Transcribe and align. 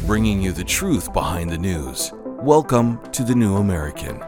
bringing 0.00 0.42
you 0.42 0.52
the 0.52 0.64
truth 0.64 1.12
behind 1.12 1.50
the 1.50 1.58
news. 1.58 2.12
Welcome 2.40 3.00
to 3.12 3.22
The 3.22 3.34
New 3.34 3.56
American. 3.56 4.18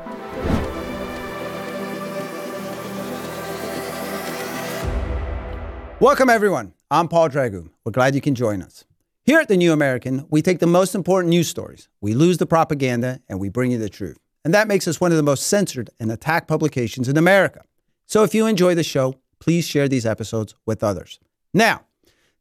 Welcome, 6.00 6.28
everyone. 6.28 6.74
I'm 6.90 7.08
Paul 7.08 7.28
Dragu. 7.28 7.70
We're 7.84 7.92
glad 7.92 8.14
you 8.14 8.20
can 8.20 8.34
join 8.34 8.62
us. 8.62 8.84
Here 9.24 9.38
at 9.40 9.48
The 9.48 9.56
New 9.56 9.72
American, 9.72 10.26
we 10.28 10.42
take 10.42 10.58
the 10.58 10.66
most 10.66 10.94
important 10.94 11.30
news 11.30 11.48
stories, 11.48 11.88
we 12.00 12.14
lose 12.14 12.38
the 12.38 12.46
propaganda, 12.46 13.20
and 13.28 13.40
we 13.40 13.48
bring 13.48 13.70
you 13.70 13.78
the 13.78 13.88
truth. 13.88 14.18
And 14.44 14.52
that 14.52 14.68
makes 14.68 14.86
us 14.86 15.00
one 15.00 15.10
of 15.12 15.16
the 15.16 15.22
most 15.22 15.46
censored 15.46 15.88
and 15.98 16.12
attacked 16.12 16.46
publications 16.46 17.08
in 17.08 17.16
America. 17.16 17.62
So 18.06 18.22
if 18.22 18.34
you 18.34 18.46
enjoy 18.46 18.74
the 18.74 18.82
show, 18.82 19.14
please 19.40 19.66
share 19.66 19.88
these 19.88 20.04
episodes 20.04 20.54
with 20.66 20.84
others. 20.84 21.18
Now, 21.54 21.86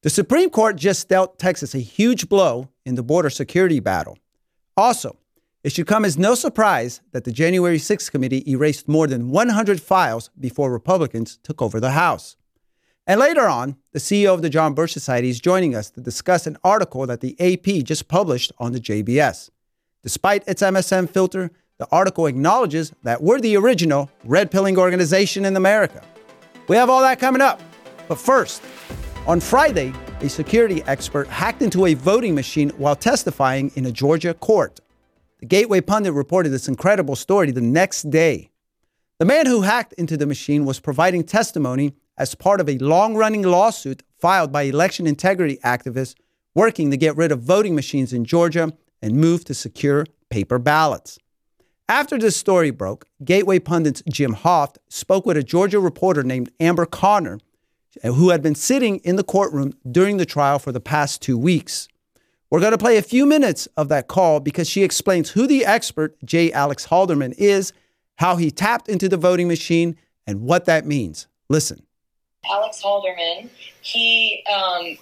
the 0.03 0.09
Supreme 0.09 0.49
Court 0.49 0.75
just 0.75 1.07
dealt 1.07 1.39
Texas 1.39 1.73
a 1.73 1.79
huge 1.79 2.27
blow 2.27 2.67
in 2.85 2.95
the 2.95 3.03
border 3.03 3.29
security 3.29 3.79
battle. 3.79 4.17
Also, 4.75 5.17
it 5.63 5.71
should 5.71 5.87
come 5.87 6.03
as 6.03 6.17
no 6.17 6.35
surprise 6.35 6.99
that 7.13 7.23
the 7.23 7.31
January 7.31 7.77
6th 7.77 8.11
committee 8.11 8.43
erased 8.45 8.89
more 8.89 9.07
than 9.07 9.29
100 9.29 9.81
files 9.81 10.29
before 10.37 10.73
Republicans 10.73 11.39
took 11.41 11.61
over 11.61 11.79
the 11.79 11.91
House. 11.91 12.35
And 13.07 13.17
later 13.17 13.47
on, 13.47 13.77
the 13.93 13.99
CEO 13.99 14.33
of 14.33 14.41
the 14.41 14.49
John 14.49 14.73
Birch 14.73 14.91
Society 14.91 15.29
is 15.29 15.39
joining 15.39 15.73
us 15.73 15.89
to 15.91 16.01
discuss 16.01 16.47
an 16.47 16.57
article 16.65 17.07
that 17.07 17.21
the 17.21 17.39
AP 17.39 17.85
just 17.85 18.09
published 18.09 18.51
on 18.57 18.73
the 18.73 18.81
JBS. 18.81 19.51
Despite 20.01 20.45
its 20.49 20.61
MSM 20.61 21.09
filter, 21.09 21.49
the 21.77 21.87
article 21.93 22.25
acknowledges 22.25 22.91
that 23.03 23.23
we're 23.23 23.39
the 23.39 23.55
original 23.55 24.09
red 24.25 24.51
pilling 24.51 24.77
organization 24.77 25.45
in 25.45 25.55
America. 25.55 26.03
We 26.67 26.75
have 26.75 26.89
all 26.89 27.01
that 27.01 27.19
coming 27.19 27.41
up. 27.41 27.61
But 28.09 28.19
first, 28.19 28.61
on 29.25 29.39
Friday, 29.39 29.93
a 30.19 30.27
security 30.27 30.83
expert 30.83 31.27
hacked 31.27 31.61
into 31.61 31.85
a 31.85 31.93
voting 31.93 32.35
machine 32.35 32.69
while 32.71 32.95
testifying 32.95 33.71
in 33.75 33.85
a 33.85 33.91
Georgia 33.91 34.33
court. 34.33 34.79
The 35.39 35.45
Gateway 35.45 35.81
Pundit 35.81 36.13
reported 36.13 36.49
this 36.49 36.67
incredible 36.67 37.15
story 37.15 37.51
the 37.51 37.61
next 37.61 38.09
day. 38.09 38.49
The 39.19 39.25
man 39.25 39.45
who 39.45 39.61
hacked 39.61 39.93
into 39.93 40.17
the 40.17 40.25
machine 40.25 40.65
was 40.65 40.79
providing 40.79 41.23
testimony 41.23 41.93
as 42.17 42.35
part 42.35 42.59
of 42.59 42.67
a 42.67 42.77
long 42.79 43.15
running 43.15 43.43
lawsuit 43.43 44.03
filed 44.19 44.51
by 44.51 44.63
election 44.63 45.07
integrity 45.07 45.57
activists 45.63 46.15
working 46.53 46.91
to 46.91 46.97
get 46.97 47.15
rid 47.15 47.31
of 47.31 47.41
voting 47.41 47.75
machines 47.75 48.13
in 48.13 48.25
Georgia 48.25 48.73
and 49.01 49.15
move 49.15 49.45
to 49.45 49.53
secure 49.53 50.05
paper 50.29 50.59
ballots. 50.59 51.17
After 51.87 52.17
this 52.17 52.35
story 52.35 52.71
broke, 52.71 53.05
Gateway 53.23 53.59
Pundit's 53.59 54.03
Jim 54.09 54.35
Hoft 54.35 54.77
spoke 54.89 55.25
with 55.25 55.37
a 55.37 55.43
Georgia 55.43 55.79
reporter 55.79 56.23
named 56.23 56.51
Amber 56.59 56.85
Connor, 56.85 57.39
who 58.01 58.29
had 58.29 58.41
been 58.41 58.55
sitting 58.55 58.97
in 58.99 59.15
the 59.15 59.23
courtroom 59.23 59.73
during 59.89 60.17
the 60.17 60.25
trial 60.25 60.59
for 60.59 60.71
the 60.71 60.79
past 60.79 61.21
two 61.21 61.37
weeks. 61.37 61.87
We're 62.49 62.59
going 62.59 62.71
to 62.71 62.77
play 62.77 62.97
a 62.97 63.01
few 63.01 63.25
minutes 63.25 63.67
of 63.77 63.89
that 63.89 64.07
call 64.07 64.39
because 64.39 64.69
she 64.69 64.83
explains 64.83 65.31
who 65.31 65.47
the 65.47 65.65
expert, 65.65 66.15
J. 66.23 66.51
Alex 66.51 66.87
Halderman, 66.87 67.33
is, 67.37 67.73
how 68.17 68.35
he 68.35 68.51
tapped 68.51 68.87
into 68.87 69.09
the 69.09 69.17
voting 69.17 69.47
machine, 69.47 69.97
and 70.27 70.41
what 70.41 70.65
that 70.65 70.85
means. 70.85 71.27
Listen. 71.49 71.83
Alex 72.49 72.81
Halderman, 72.83 73.49
he 73.81 74.43
um, 74.53 74.97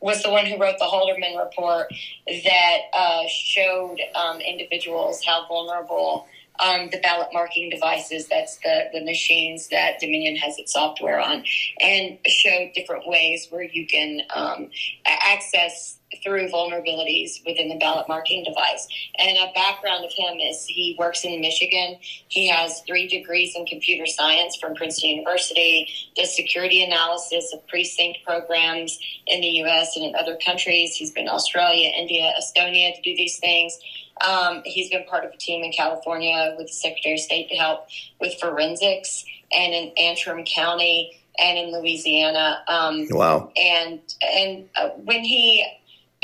was 0.00 0.22
the 0.22 0.30
one 0.30 0.44
who 0.46 0.58
wrote 0.58 0.78
the 0.78 0.84
Halderman 0.84 1.42
report 1.42 1.92
that 2.26 2.78
uh, 2.92 3.22
showed 3.28 3.98
um, 4.14 4.40
individuals 4.40 5.24
how 5.24 5.46
vulnerable 5.48 6.26
um, 6.60 6.88
the 6.90 6.98
ballot 6.98 7.28
marking 7.32 7.70
devices, 7.70 8.28
that's 8.28 8.58
the, 8.58 8.84
the 8.92 9.04
machines 9.04 9.68
that 9.68 9.98
Dominion 10.00 10.36
has 10.36 10.58
its 10.58 10.72
software 10.72 11.20
on, 11.20 11.44
and 11.80 12.18
show 12.26 12.70
different 12.74 13.06
ways 13.06 13.48
where 13.50 13.62
you 13.62 13.86
can 13.86 14.20
um, 14.34 14.70
access 15.06 15.98
through 16.22 16.48
vulnerabilities 16.48 17.44
within 17.44 17.68
the 17.68 17.76
ballot 17.78 18.08
marking 18.08 18.44
device. 18.44 18.86
And 19.18 19.36
a 19.38 19.52
background 19.54 20.04
of 20.04 20.12
him 20.12 20.38
is 20.40 20.64
he 20.66 20.96
works 20.98 21.24
in 21.24 21.40
Michigan. 21.40 21.98
He 22.28 22.48
has 22.48 22.80
three 22.86 23.08
degrees 23.08 23.54
in 23.56 23.66
computer 23.66 24.06
science 24.06 24.56
from 24.56 24.74
Princeton 24.74 25.10
University, 25.10 25.88
does 26.16 26.34
security 26.34 26.82
analysis 26.82 27.52
of 27.52 27.66
precinct 27.68 28.18
programs 28.24 28.98
in 29.26 29.40
the 29.40 29.64
US 29.64 29.96
and 29.96 30.04
in 30.04 30.14
other 30.14 30.38
countries. 30.44 30.94
He's 30.94 31.12
been 31.12 31.28
Australia, 31.28 31.90
India, 31.96 32.32
Estonia 32.38 32.94
to 32.94 33.02
do 33.02 33.16
these 33.16 33.38
things. 33.38 33.78
Um, 34.26 34.62
he's 34.64 34.90
been 34.90 35.04
part 35.04 35.24
of 35.24 35.32
a 35.32 35.36
team 35.36 35.64
in 35.64 35.72
California 35.72 36.54
with 36.56 36.68
the 36.68 36.72
Secretary 36.72 37.14
of 37.14 37.20
State 37.20 37.48
to 37.48 37.56
help 37.56 37.88
with 38.20 38.38
forensics 38.40 39.24
and 39.52 39.72
in 39.72 39.92
Antrim 39.98 40.44
County 40.44 41.20
and 41.38 41.58
in 41.58 41.72
Louisiana. 41.72 42.62
Um, 42.68 43.06
wow. 43.10 43.52
And 43.56 44.00
and 44.22 44.68
uh, 44.76 44.90
when 44.90 45.24
he 45.24 45.66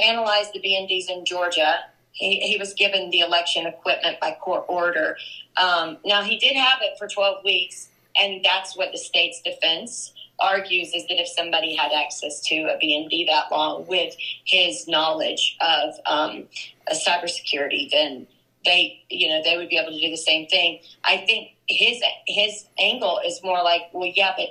analyzed 0.00 0.52
the 0.52 0.60
BMDs 0.60 1.08
in 1.08 1.24
Georgia. 1.24 1.76
He, 2.12 2.40
he 2.40 2.58
was 2.58 2.74
given 2.74 3.10
the 3.10 3.20
election 3.20 3.66
equipment 3.66 4.18
by 4.20 4.36
court 4.40 4.64
order. 4.68 5.16
Um, 5.56 5.98
now, 6.04 6.22
he 6.22 6.38
did 6.38 6.56
have 6.56 6.80
it 6.82 6.98
for 6.98 7.06
12 7.08 7.44
weeks, 7.44 7.88
and 8.20 8.44
that's 8.44 8.76
what 8.76 8.92
the 8.92 8.98
state's 8.98 9.40
defense 9.42 10.12
argues 10.40 10.92
is 10.94 11.06
that 11.06 11.20
if 11.20 11.28
somebody 11.28 11.74
had 11.74 11.92
access 11.92 12.40
to 12.40 12.56
a 12.62 12.78
BMD 12.82 13.26
that 13.26 13.50
long 13.50 13.86
with 13.86 14.14
his 14.44 14.88
knowledge 14.88 15.56
of 15.60 15.94
um, 16.06 16.44
cybersecurity, 16.92 17.90
then 17.90 18.26
they, 18.64 19.02
you 19.08 19.28
know, 19.28 19.42
they 19.42 19.56
would 19.56 19.68
be 19.68 19.76
able 19.76 19.92
to 19.92 20.00
do 20.00 20.10
the 20.10 20.16
same 20.16 20.46
thing. 20.48 20.80
I 21.04 21.18
think 21.18 21.50
his 21.68 22.02
his 22.26 22.64
angle 22.78 23.20
is 23.24 23.40
more 23.42 23.62
like, 23.62 23.82
well, 23.92 24.10
yeah, 24.14 24.32
but 24.36 24.48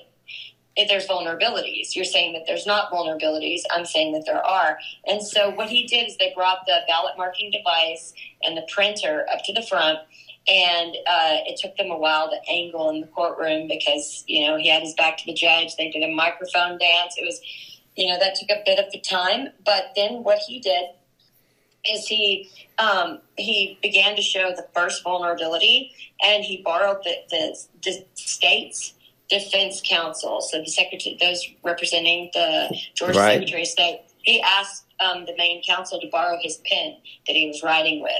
if 0.80 0.88
there's 0.88 1.06
vulnerabilities. 1.06 1.94
You're 1.94 2.06
saying 2.06 2.34
that 2.34 2.44
there's 2.48 2.66
not 2.66 2.90
vulnerabilities. 2.90 3.62
I'm 3.72 3.86
saying 3.86 4.14
that 4.14 4.24
there 4.26 4.44
are. 4.44 4.80
And 5.06 5.22
so 5.22 5.50
what 5.50 5.68
he 5.68 5.86
did 5.86 6.08
is 6.08 6.16
they 6.18 6.32
brought 6.34 6.66
the 6.66 6.78
ballot 6.88 7.16
marking 7.18 7.52
device 7.52 8.14
and 8.44 8.56
the 8.56 8.66
printer 8.74 9.26
up 9.32 9.44
to 9.44 9.54
the 9.54 9.62
front. 9.62 10.00
And 10.48 10.96
uh, 11.06 11.44
it 11.46 11.60
took 11.62 11.76
them 11.76 11.92
a 11.92 11.98
while 11.98 12.30
to 12.30 12.38
angle 12.50 12.90
in 12.92 13.02
the 13.02 13.08
courtroom 13.08 13.68
because, 13.68 14.24
you 14.26 14.48
know, 14.48 14.58
he 14.58 14.70
had 14.70 14.82
his 14.82 14.94
back 14.94 15.18
to 15.18 15.26
the 15.26 15.34
judge. 15.34 15.76
They 15.76 15.92
did 15.92 16.02
a 16.02 16.16
microphone 16.16 16.78
dance. 16.78 17.16
It 17.18 17.26
was, 17.26 17.42
you 17.98 18.08
know, 18.08 18.18
that 18.18 18.36
took 18.36 18.50
a 18.50 18.64
bit 18.66 18.80
of 18.80 18.90
the 18.94 19.02
time. 19.02 19.50
But 19.66 19.92
then 19.98 20.24
what 20.24 20.40
he 20.40 20.60
did 20.60 20.86
is 21.86 22.08
he 22.08 22.50
um, 22.78 23.20
he 23.38 23.78
began 23.82 24.16
to 24.16 24.22
show 24.22 24.52
the 24.56 24.66
first 24.74 25.04
vulnerability 25.04 25.94
and 26.24 26.44
he 26.44 26.62
borrowed 26.62 27.04
the, 27.04 27.16
the, 27.30 27.58
the 27.84 28.06
states 28.14 28.94
Defense 29.30 29.82
Counsel, 29.86 30.42
so 30.42 30.60
the 30.60 30.68
secretary, 30.68 31.18
those 31.20 31.48
representing 31.64 32.32
the 32.34 32.76
Georgia 32.96 33.20
right. 33.20 33.34
Secretary 33.34 33.62
of 33.62 33.68
State, 33.68 34.02
he 34.22 34.42
asked 34.42 34.86
um, 35.00 35.26
the 35.26 35.36
main 35.38 35.62
counsel 35.64 36.00
to 36.02 36.08
borrow 36.12 36.38
his 36.42 36.58
pen 36.66 36.98
that 37.28 37.36
he 37.36 37.48
was 37.48 37.64
writing 37.64 38.02
with, 38.02 38.12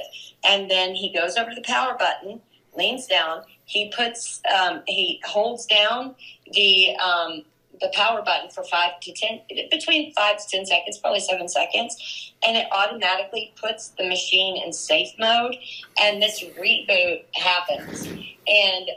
and 0.44 0.70
then 0.70 0.94
he 0.94 1.12
goes 1.12 1.36
over 1.36 1.50
to 1.50 1.56
the 1.56 1.62
power 1.62 1.96
button, 1.98 2.40
leans 2.76 3.06
down, 3.06 3.42
he 3.64 3.92
puts, 3.94 4.40
um, 4.56 4.82
he 4.86 5.20
holds 5.24 5.66
down 5.66 6.14
the 6.52 6.96
um, 6.96 7.42
the 7.80 7.90
power 7.94 8.22
button 8.22 8.50
for 8.50 8.62
five 8.64 9.00
to 9.00 9.12
ten, 9.12 9.40
between 9.70 10.12
five 10.12 10.36
to 10.38 10.44
ten 10.48 10.66
seconds, 10.66 10.98
probably 10.98 11.20
seven 11.20 11.48
seconds, 11.48 12.32
and 12.46 12.56
it 12.56 12.66
automatically 12.70 13.52
puts 13.60 13.88
the 13.90 14.06
machine 14.08 14.62
in 14.62 14.72
safe 14.72 15.08
mode, 15.18 15.56
and 16.00 16.22
this 16.22 16.44
reboot 16.58 17.24
happens, 17.34 18.06
and 18.46 18.90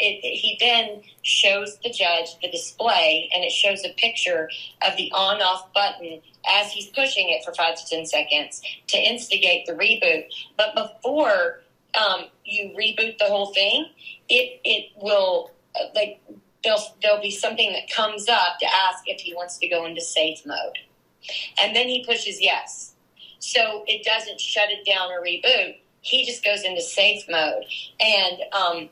it, 0.00 0.20
he 0.22 0.56
then 0.58 1.02
shows 1.22 1.78
the 1.84 1.90
judge 1.90 2.38
the 2.40 2.50
display 2.50 3.30
and 3.34 3.44
it 3.44 3.52
shows 3.52 3.84
a 3.84 3.92
picture 3.94 4.48
of 4.86 4.96
the 4.96 5.12
on 5.12 5.42
off 5.42 5.72
button 5.74 6.22
as 6.48 6.72
he's 6.72 6.86
pushing 6.86 7.28
it 7.28 7.44
for 7.44 7.52
five 7.54 7.76
to 7.76 7.86
10 7.86 8.06
seconds 8.06 8.62
to 8.88 8.96
instigate 8.96 9.66
the 9.66 9.72
reboot. 9.72 10.24
But 10.56 10.74
before 10.74 11.60
um, 11.94 12.26
you 12.44 12.74
reboot 12.78 13.18
the 13.18 13.26
whole 13.26 13.52
thing, 13.52 13.86
it, 14.28 14.60
it 14.64 14.92
will, 14.96 15.50
uh, 15.78 15.84
like, 15.94 16.20
there'll, 16.64 16.80
there'll 17.02 17.20
be 17.20 17.30
something 17.30 17.72
that 17.72 17.90
comes 17.90 18.28
up 18.28 18.58
to 18.60 18.66
ask 18.66 19.04
if 19.06 19.20
he 19.20 19.34
wants 19.34 19.58
to 19.58 19.68
go 19.68 19.84
into 19.84 20.00
safe 20.00 20.40
mode. 20.46 20.78
And 21.62 21.76
then 21.76 21.88
he 21.88 22.04
pushes 22.06 22.40
yes. 22.40 22.94
So 23.38 23.84
it 23.86 24.04
doesn't 24.04 24.40
shut 24.40 24.70
it 24.70 24.86
down 24.86 25.10
or 25.10 25.22
reboot. 25.22 25.76
He 26.00 26.24
just 26.24 26.42
goes 26.42 26.62
into 26.62 26.80
safe 26.80 27.24
mode. 27.28 27.64
And, 28.00 28.38
um, 28.52 28.88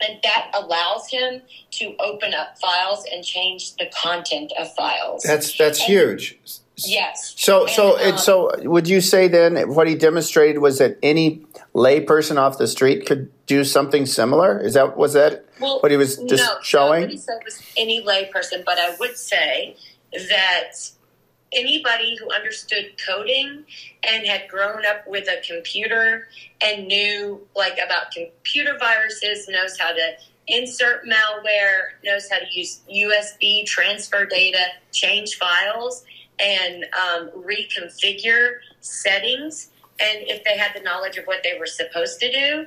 and 0.00 0.18
that 0.22 0.50
allows 0.54 1.08
him 1.08 1.42
to 1.72 1.94
open 1.98 2.34
up 2.34 2.58
files 2.58 3.04
and 3.10 3.24
change 3.24 3.74
the 3.76 3.86
content 3.94 4.52
of 4.58 4.72
files. 4.74 5.22
That's 5.22 5.56
that's 5.56 5.80
and, 5.80 5.88
huge. 5.88 6.38
Yes. 6.76 7.34
So 7.38 7.62
and, 7.62 7.70
so 7.70 8.00
um, 8.00 8.18
so 8.18 8.68
would 8.68 8.88
you 8.88 9.00
say 9.00 9.28
then 9.28 9.74
what 9.74 9.88
he 9.88 9.94
demonstrated 9.94 10.58
was 10.58 10.78
that 10.78 10.98
any 11.02 11.46
layperson 11.74 12.36
off 12.36 12.58
the 12.58 12.66
street 12.66 13.06
could 13.06 13.30
do 13.46 13.64
something 13.64 14.04
similar? 14.06 14.60
Is 14.60 14.74
that 14.74 14.96
was 14.96 15.14
that 15.14 15.46
well, 15.60 15.80
what 15.80 15.90
he 15.90 15.96
was 15.96 16.16
just 16.16 16.44
no, 16.44 16.58
showing? 16.62 17.00
No, 17.00 17.06
what 17.06 17.10
he 17.10 17.16
said 17.16 17.38
was 17.44 17.62
any 17.76 18.04
layperson, 18.04 18.64
but 18.64 18.78
I 18.78 18.94
would 19.00 19.16
say 19.16 19.76
that 20.12 20.72
anybody 21.56 22.16
who 22.16 22.30
understood 22.30 22.92
coding 23.04 23.64
and 24.08 24.26
had 24.26 24.48
grown 24.48 24.84
up 24.86 25.06
with 25.06 25.28
a 25.28 25.40
computer 25.46 26.28
and 26.60 26.86
knew 26.86 27.40
like 27.56 27.78
about 27.84 28.10
computer 28.12 28.76
viruses 28.78 29.48
knows 29.48 29.78
how 29.78 29.92
to 29.92 30.12
insert 30.48 31.04
malware 31.04 31.94
knows 32.04 32.28
how 32.30 32.38
to 32.38 32.46
use 32.52 32.80
usb 32.88 33.66
transfer 33.66 34.24
data 34.26 34.64
change 34.92 35.36
files 35.36 36.04
and 36.38 36.84
um, 36.84 37.30
reconfigure 37.30 38.56
settings. 38.80 39.70
And 40.00 40.24
if 40.28 40.44
they 40.44 40.56
had 40.56 40.72
the 40.74 40.80
knowledge 40.80 41.16
of 41.16 41.24
what 41.24 41.42
they 41.42 41.58
were 41.58 41.66
supposed 41.66 42.20
to 42.20 42.30
do, 42.30 42.66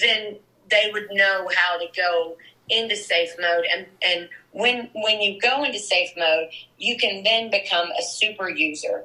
then 0.00 0.36
they 0.68 0.90
would 0.92 1.08
know 1.12 1.48
how 1.54 1.78
to 1.78 1.86
go 1.96 2.36
into 2.68 2.96
safe 2.96 3.30
mode. 3.38 3.64
And 3.72 3.86
and 4.02 4.28
when 4.52 4.90
when 4.94 5.20
you 5.20 5.40
go 5.40 5.64
into 5.64 5.78
safe 5.78 6.10
mode 6.16 6.48
you 6.78 6.96
can 6.96 7.22
then 7.22 7.50
become 7.50 7.88
a 7.98 8.02
super 8.02 8.48
user. 8.48 9.04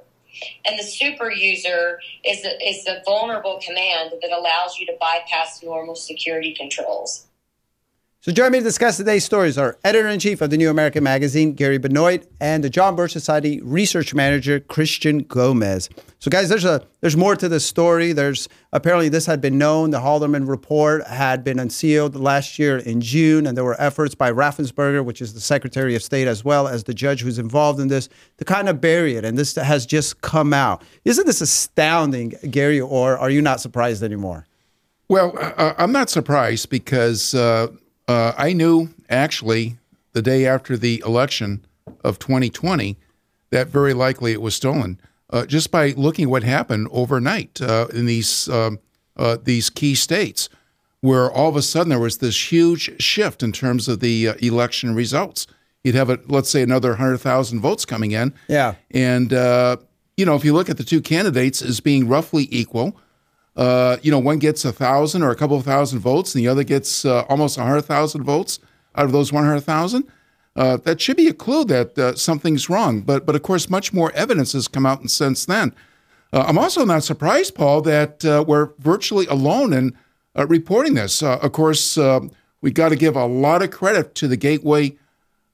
And 0.66 0.80
the 0.80 0.84
super 0.84 1.30
user 1.30 2.00
is 2.24 2.42
the, 2.42 2.52
is 2.66 2.86
the 2.86 3.02
vulnerable 3.06 3.60
command 3.63 4.13
that 4.22 4.31
allows 4.31 4.80
you 4.80 4.86
to 4.86 4.94
bypass 5.00 5.62
normal 5.62 5.96
security 5.96 6.54
controls 6.54 7.28
so 8.23 8.31
join 8.31 8.51
me 8.51 8.59
to 8.59 8.63
discuss 8.63 8.97
today's 8.97 9.25
stories 9.25 9.57
are 9.57 9.79
editor-in-chief 9.83 10.41
of 10.41 10.51
the 10.51 10.57
New 10.57 10.69
American 10.69 11.03
Magazine, 11.03 11.53
Gary 11.53 11.79
Benoit, 11.79 12.23
and 12.39 12.63
the 12.63 12.69
John 12.69 12.95
Birch 12.95 13.12
Society 13.13 13.59
research 13.63 14.13
manager, 14.13 14.59
Christian 14.59 15.23
Gomez. 15.23 15.89
So 16.19 16.29
guys, 16.29 16.47
there's 16.47 16.63
a 16.63 16.85
there's 17.00 17.18
more 17.18 17.35
to 17.35 17.50
this 17.50 17.65
story. 17.65 18.13
There's 18.13 18.47
apparently 18.73 19.09
this 19.09 19.25
had 19.25 19.41
been 19.41 19.57
known. 19.57 19.89
The 19.89 20.01
Halderman 20.01 20.47
report 20.47 21.07
had 21.07 21.44
been 21.44 21.57
unsealed 21.57 22.15
last 22.15 22.59
year 22.59 22.77
in 22.77 23.01
June, 23.01 23.47
and 23.47 23.57
there 23.57 23.65
were 23.65 23.81
efforts 23.81 24.13
by 24.13 24.31
Raffensperger, 24.31 25.03
which 25.03 25.19
is 25.19 25.33
the 25.33 25.39
Secretary 25.39 25.95
of 25.95 26.03
State, 26.03 26.27
as 26.27 26.45
well 26.45 26.68
as 26.68 26.83
the 26.83 26.94
judge 26.94 27.23
who's 27.23 27.39
involved 27.39 27.79
in 27.79 27.88
this, 27.88 28.07
to 28.38 28.45
kind 28.45 28.69
of 28.69 28.79
bury 28.79 29.15
it. 29.15 29.25
And 29.25 29.35
this 29.35 29.56
has 29.56 29.88
just 29.88 30.21
come 30.21 30.53
out. 30.53 30.83
Isn't 31.06 31.25
this 31.25 31.41
astounding, 31.41 32.35
Gary, 32.51 32.79
or 32.79 33.18
are 33.18 33.31
you 33.31 33.41
not 33.41 33.62
surprised 33.62 34.03
anymore? 34.03 34.45
Well, 35.09 35.33
I'm 35.57 35.91
not 35.91 36.12
surprised 36.12 36.69
because 36.69 37.33
uh, 37.33 37.69
uh, 38.07 38.33
I 38.38 38.53
knew 38.53 38.89
actually 39.09 39.77
the 40.13 40.21
day 40.21 40.45
after 40.45 40.77
the 40.77 41.01
election 41.06 41.65
of 42.03 42.19
2020 42.19 42.98
that 43.51 43.68
very 43.68 43.94
likely 43.94 44.31
it 44.31 44.42
was 44.42 44.56
stolen, 44.56 45.00
uh, 45.30 45.45
just 45.45 45.71
by 45.71 45.89
looking 45.92 46.30
what 46.30 46.44
happened 46.44 46.88
overnight 46.92 47.62
uh, 47.62 47.88
in 47.94 48.06
these 48.06 48.50
um, 48.50 48.80
uh, 49.18 49.38
these 49.44 49.69
key 49.69 49.94
states, 49.94 50.50
where 51.01 51.30
all 51.30 51.50
of 51.50 51.56
a 51.56 51.62
sudden 51.62 51.89
there 51.89 52.00
was 52.00 52.18
this 52.18 52.51
huge 52.51 53.01
shift 53.01 53.44
in 53.44 53.51
terms 53.51 53.88
of 53.88 54.00
the 54.00 54.30
uh, 54.30 54.33
election 54.42 54.95
results. 54.95 55.47
You'd 55.83 55.95
have 55.95 56.09
a, 56.09 56.19
let's 56.27 56.50
say 56.50 56.62
another 56.62 56.95
hundred 56.95 57.18
thousand 57.18 57.59
votes 57.59 57.86
coming 57.86 58.12
in, 58.12 58.33
yeah, 58.47 58.75
and 58.92 59.33
uh, 59.33 59.77
you 60.15 60.25
know 60.25 60.36
if 60.36 60.45
you 60.45 60.54
look 60.54 60.69
at 60.69 60.77
the 60.77 60.83
two 60.83 61.01
candidates 61.01 61.62
as 61.62 61.80
being 61.80 62.07
roughly 62.07 62.47
equal 62.51 62.97
uh, 63.56 63.98
you 64.01 64.12
know, 64.12 64.19
one 64.19 64.39
gets 64.39 64.63
a 64.63 64.71
thousand 64.71 65.24
or 65.24 65.31
a 65.31 65.36
couple 65.36 65.57
of 65.57 65.65
thousand 65.65 66.00
votes, 66.00 66.33
and 66.33 66.44
the 66.44 66.48
other 66.48 66.63
gets 66.63 67.06
uh, 67.06 67.24
almost 67.27 67.57
a 67.57 67.63
hundred 67.63 67.81
thousand 67.81 68.24
votes 68.24 68.59
out 68.95 69.06
of 69.06 69.12
those 69.12 69.33
one 69.33 69.44
hundred 69.44 69.62
thousand. 69.62 70.06
Uh, 70.56 70.77
that 70.77 71.00
should 71.00 71.18
be 71.18 71.27
a 71.27 71.33
clue 71.33 71.63
that 71.65 71.98
uh, 71.98 72.15
something's 72.15 72.69
wrong. 72.69 73.01
But 73.01 73.25
but 73.25 73.36
of 73.36 73.44
course, 73.44 73.69
much 73.69 73.94
more 73.94 74.12
evidence 74.13 74.53
has 74.53 74.68
come 74.68 74.86
out 74.86 75.09
since 75.09 75.45
then. 75.45 75.74
Uh, 76.33 76.45
I'm 76.48 76.57
also 76.57 76.86
not 76.86 77.03
surprised, 77.03 77.56
Paul, 77.56 77.81
that 77.81 78.24
we're 78.48 78.69
virtually 78.80 79.25
alone 79.27 79.74
in 79.74 79.97
reporting 80.36 80.94
this. 80.94 81.21
of 81.21 81.51
course, 81.51 81.97
we 82.62 82.71
got 82.71 82.89
to 82.89 82.95
give 82.95 83.18
a 83.18 83.25
lot 83.25 83.62
of 83.62 83.71
credit 83.71 84.15
to 84.15 84.30
the 84.30 84.38
Gateway 84.38 84.97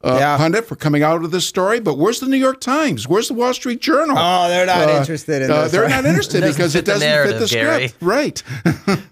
uh, 0.03 0.17
yeah. 0.19 0.37
pundit 0.37 0.65
for 0.65 0.75
coming 0.75 1.01
out 1.01 1.21
with 1.21 1.31
this 1.31 1.47
story, 1.47 1.79
but 1.79 1.97
where's 1.97 2.19
the 2.19 2.27
New 2.27 2.37
York 2.37 2.61
Times? 2.61 3.07
Where's 3.07 3.29
the 3.29 3.33
Wall 3.33 3.51
Street 3.51 3.81
Journal? 3.81 4.15
Oh, 4.17 4.47
they're 4.47 4.67
not 4.67 4.87
uh, 4.87 4.99
interested 4.99 5.41
in 5.41 5.49
uh, 5.49 5.63
this. 5.63 5.71
They're 5.71 5.81
right? 5.81 5.89
not 5.89 6.05
interested 6.05 6.43
it 6.43 6.53
because 6.53 6.75
it 6.75 6.85
doesn't 6.85 7.09
the 7.09 7.31
fit 7.31 7.39
the 7.39 7.47
Gary. 7.47 7.87
script. 7.87 8.03
Right. 8.03 8.43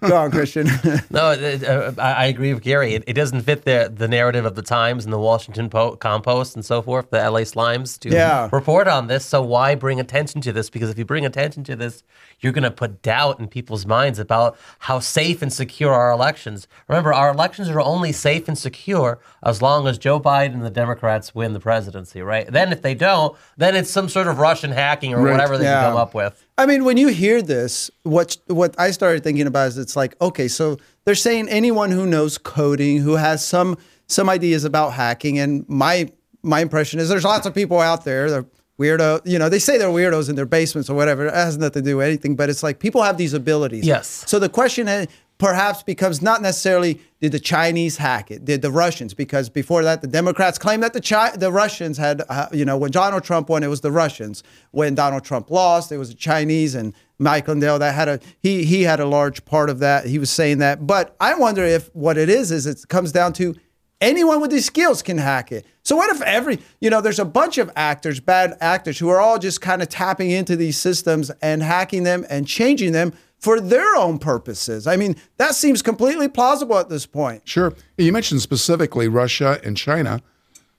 Go 0.00 0.16
on, 0.16 0.30
Christian. 0.30 0.68
no, 1.10 1.30
uh, 1.30 1.92
I 1.98 2.26
agree 2.26 2.54
with 2.54 2.62
Gary. 2.62 2.94
It, 2.94 3.02
it, 3.08 3.14
doesn't 3.14 3.40
fit 3.42 3.64
the 3.64 3.92
the 3.92 4.06
narrative 4.06 4.44
of 4.44 4.54
the 4.54 4.62
Times 4.62 5.04
and 5.04 5.12
the 5.12 5.18
Washington 5.18 5.68
po- 5.68 5.96
Compost 5.96 6.54
and 6.54 6.64
so 6.64 6.80
forth, 6.82 7.10
the 7.10 7.18
LA 7.18 7.40
Slimes, 7.40 7.98
to 8.00 8.10
yeah. 8.10 8.48
report 8.52 8.86
on 8.86 9.08
this. 9.08 9.24
So 9.24 9.42
why 9.42 9.74
bring 9.74 9.98
attention 9.98 10.40
to 10.42 10.52
this? 10.52 10.70
Because 10.70 10.90
if 10.90 10.98
you 10.98 11.04
bring 11.04 11.26
attention 11.26 11.64
to 11.64 11.74
this, 11.74 12.04
you're 12.38 12.52
going 12.52 12.62
to 12.62 12.70
put 12.70 13.02
doubt 13.02 13.40
in 13.40 13.48
people's 13.48 13.86
minds 13.86 14.20
about 14.20 14.56
how 14.80 15.00
safe 15.00 15.42
and 15.42 15.52
secure 15.52 15.92
our 15.92 16.12
elections. 16.12 16.68
Remember, 16.86 17.12
our 17.12 17.32
elections 17.32 17.68
are 17.68 17.80
only 17.80 18.12
safe 18.12 18.46
and 18.46 18.56
secure 18.56 19.18
as 19.42 19.60
long 19.60 19.88
as 19.88 19.98
Joe 19.98 20.20
Biden 20.20 20.54
and 20.54 20.64
the 20.64 20.70
Democrats 20.76 21.34
win 21.34 21.54
the 21.54 21.58
presidency, 21.58 22.20
right? 22.20 22.46
Then 22.46 22.70
if 22.70 22.82
they 22.82 22.94
don't, 22.94 23.34
then 23.56 23.74
it's 23.74 23.90
some 23.90 24.10
sort 24.10 24.28
of 24.28 24.38
Russian 24.38 24.70
hacking 24.70 25.14
or 25.14 25.22
right. 25.22 25.32
whatever 25.32 25.56
they 25.56 25.64
yeah. 25.64 25.80
can 25.80 25.90
come 25.90 25.98
up 25.98 26.12
with. 26.12 26.46
I 26.58 26.66
mean, 26.66 26.84
when 26.84 26.98
you 26.98 27.08
hear 27.08 27.40
this, 27.40 27.90
what 28.02 28.36
what 28.46 28.78
I 28.78 28.90
started 28.90 29.24
thinking 29.24 29.46
about 29.46 29.68
is 29.68 29.78
it's 29.78 29.96
like, 29.96 30.14
okay, 30.20 30.48
so 30.48 30.76
they're 31.06 31.14
saying 31.14 31.48
anyone 31.48 31.90
who 31.90 32.06
knows 32.06 32.36
coding, 32.36 32.98
who 32.98 33.14
has 33.14 33.44
some 33.44 33.78
some 34.06 34.28
ideas 34.28 34.64
about 34.64 34.92
hacking, 34.92 35.38
and 35.38 35.66
my 35.66 36.12
my 36.42 36.60
impression 36.60 37.00
is 37.00 37.08
there's 37.08 37.24
lots 37.24 37.46
of 37.46 37.54
people 37.54 37.80
out 37.80 38.04
there. 38.04 38.30
They're 38.30 38.46
weirdo. 38.78 39.22
You 39.24 39.38
know, 39.38 39.48
they 39.48 39.58
say 39.58 39.78
they're 39.78 39.88
weirdos 39.88 40.28
in 40.28 40.36
their 40.36 40.44
basements 40.44 40.90
or 40.90 40.94
whatever. 40.94 41.26
It 41.26 41.34
has 41.34 41.56
nothing 41.56 41.84
to 41.84 41.90
do 41.90 41.96
with 41.96 42.06
anything, 42.06 42.36
but 42.36 42.50
it's 42.50 42.62
like 42.62 42.80
people 42.80 43.02
have 43.02 43.16
these 43.16 43.32
abilities. 43.32 43.86
Yes. 43.86 44.24
So 44.26 44.38
the 44.38 44.50
question 44.50 44.88
perhaps 45.38 45.82
becomes 45.82 46.22
not 46.22 46.42
necessarily 46.42 47.00
did 47.20 47.32
the 47.32 47.40
Chinese 47.40 47.96
hack 47.96 48.30
it, 48.30 48.44
did 48.44 48.62
the 48.62 48.70
Russians? 48.70 49.14
Because 49.14 49.48
before 49.48 49.82
that, 49.84 50.00
the 50.00 50.06
Democrats 50.06 50.58
claimed 50.58 50.82
that 50.82 50.92
the 50.92 51.00
Chi- 51.00 51.36
the 51.36 51.52
Russians 51.52 51.98
had, 51.98 52.22
uh, 52.28 52.48
you 52.52 52.64
know, 52.64 52.76
when 52.76 52.90
Donald 52.90 53.24
Trump 53.24 53.48
won, 53.48 53.62
it 53.62 53.68
was 53.68 53.80
the 53.80 53.92
Russians. 53.92 54.42
When 54.70 54.94
Donald 54.94 55.24
Trump 55.24 55.50
lost, 55.50 55.92
it 55.92 55.98
was 55.98 56.10
the 56.10 56.14
Chinese 56.14 56.74
and 56.74 56.94
Mike 57.18 57.48
Lindell 57.48 57.78
that 57.78 57.94
had 57.94 58.08
a 58.08 58.20
he 58.40 58.64
he 58.64 58.82
had 58.82 59.00
a 59.00 59.06
large 59.06 59.44
part 59.44 59.70
of 59.70 59.78
that. 59.80 60.06
He 60.06 60.18
was 60.18 60.30
saying 60.30 60.58
that, 60.58 60.86
but 60.86 61.16
I 61.20 61.34
wonder 61.34 61.64
if 61.64 61.94
what 61.94 62.18
it 62.18 62.28
is 62.28 62.50
is 62.50 62.66
it 62.66 62.86
comes 62.88 63.12
down 63.12 63.32
to 63.34 63.54
anyone 64.00 64.40
with 64.40 64.50
these 64.50 64.66
skills 64.66 65.02
can 65.02 65.18
hack 65.18 65.52
it. 65.52 65.66
So 65.82 65.96
what 65.96 66.14
if 66.14 66.20
every, 66.22 66.58
you 66.80 66.90
know, 66.90 67.00
there's 67.00 67.18
a 67.18 67.24
bunch 67.24 67.58
of 67.58 67.70
actors, 67.76 68.20
bad 68.20 68.56
actors, 68.60 68.98
who 68.98 69.08
are 69.08 69.20
all 69.20 69.38
just 69.38 69.60
kind 69.60 69.82
of 69.82 69.88
tapping 69.88 70.30
into 70.30 70.56
these 70.56 70.76
systems 70.76 71.30
and 71.40 71.62
hacking 71.62 72.02
them 72.02 72.26
and 72.28 72.46
changing 72.46 72.92
them 72.92 73.12
for 73.38 73.60
their 73.60 73.96
own 73.96 74.18
purposes. 74.18 74.86
I 74.86 74.96
mean, 74.96 75.16
that 75.36 75.54
seems 75.54 75.82
completely 75.82 76.28
plausible 76.28 76.78
at 76.78 76.88
this 76.88 77.06
point. 77.06 77.48
Sure. 77.48 77.74
You 77.96 78.12
mentioned 78.12 78.42
specifically 78.42 79.08
Russia 79.08 79.60
and 79.62 79.76
China. 79.76 80.22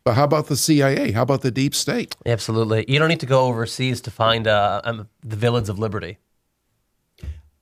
But 0.04 0.14
how 0.14 0.24
about 0.24 0.48
the 0.48 0.56
CIA? 0.56 1.12
How 1.12 1.24
about 1.24 1.42
the 1.42 1.52
deep 1.52 1.76
state? 1.76 2.16
Absolutely. 2.26 2.86
You 2.88 2.98
don't 2.98 3.10
need 3.10 3.20
to 3.20 3.26
go 3.26 3.46
overseas 3.46 4.00
to 4.02 4.12
find 4.12 4.48
uh, 4.48 4.80
um, 4.86 5.10
the 5.22 5.36
villains 5.36 5.68
of 5.68 5.80
liberty. 5.80 6.18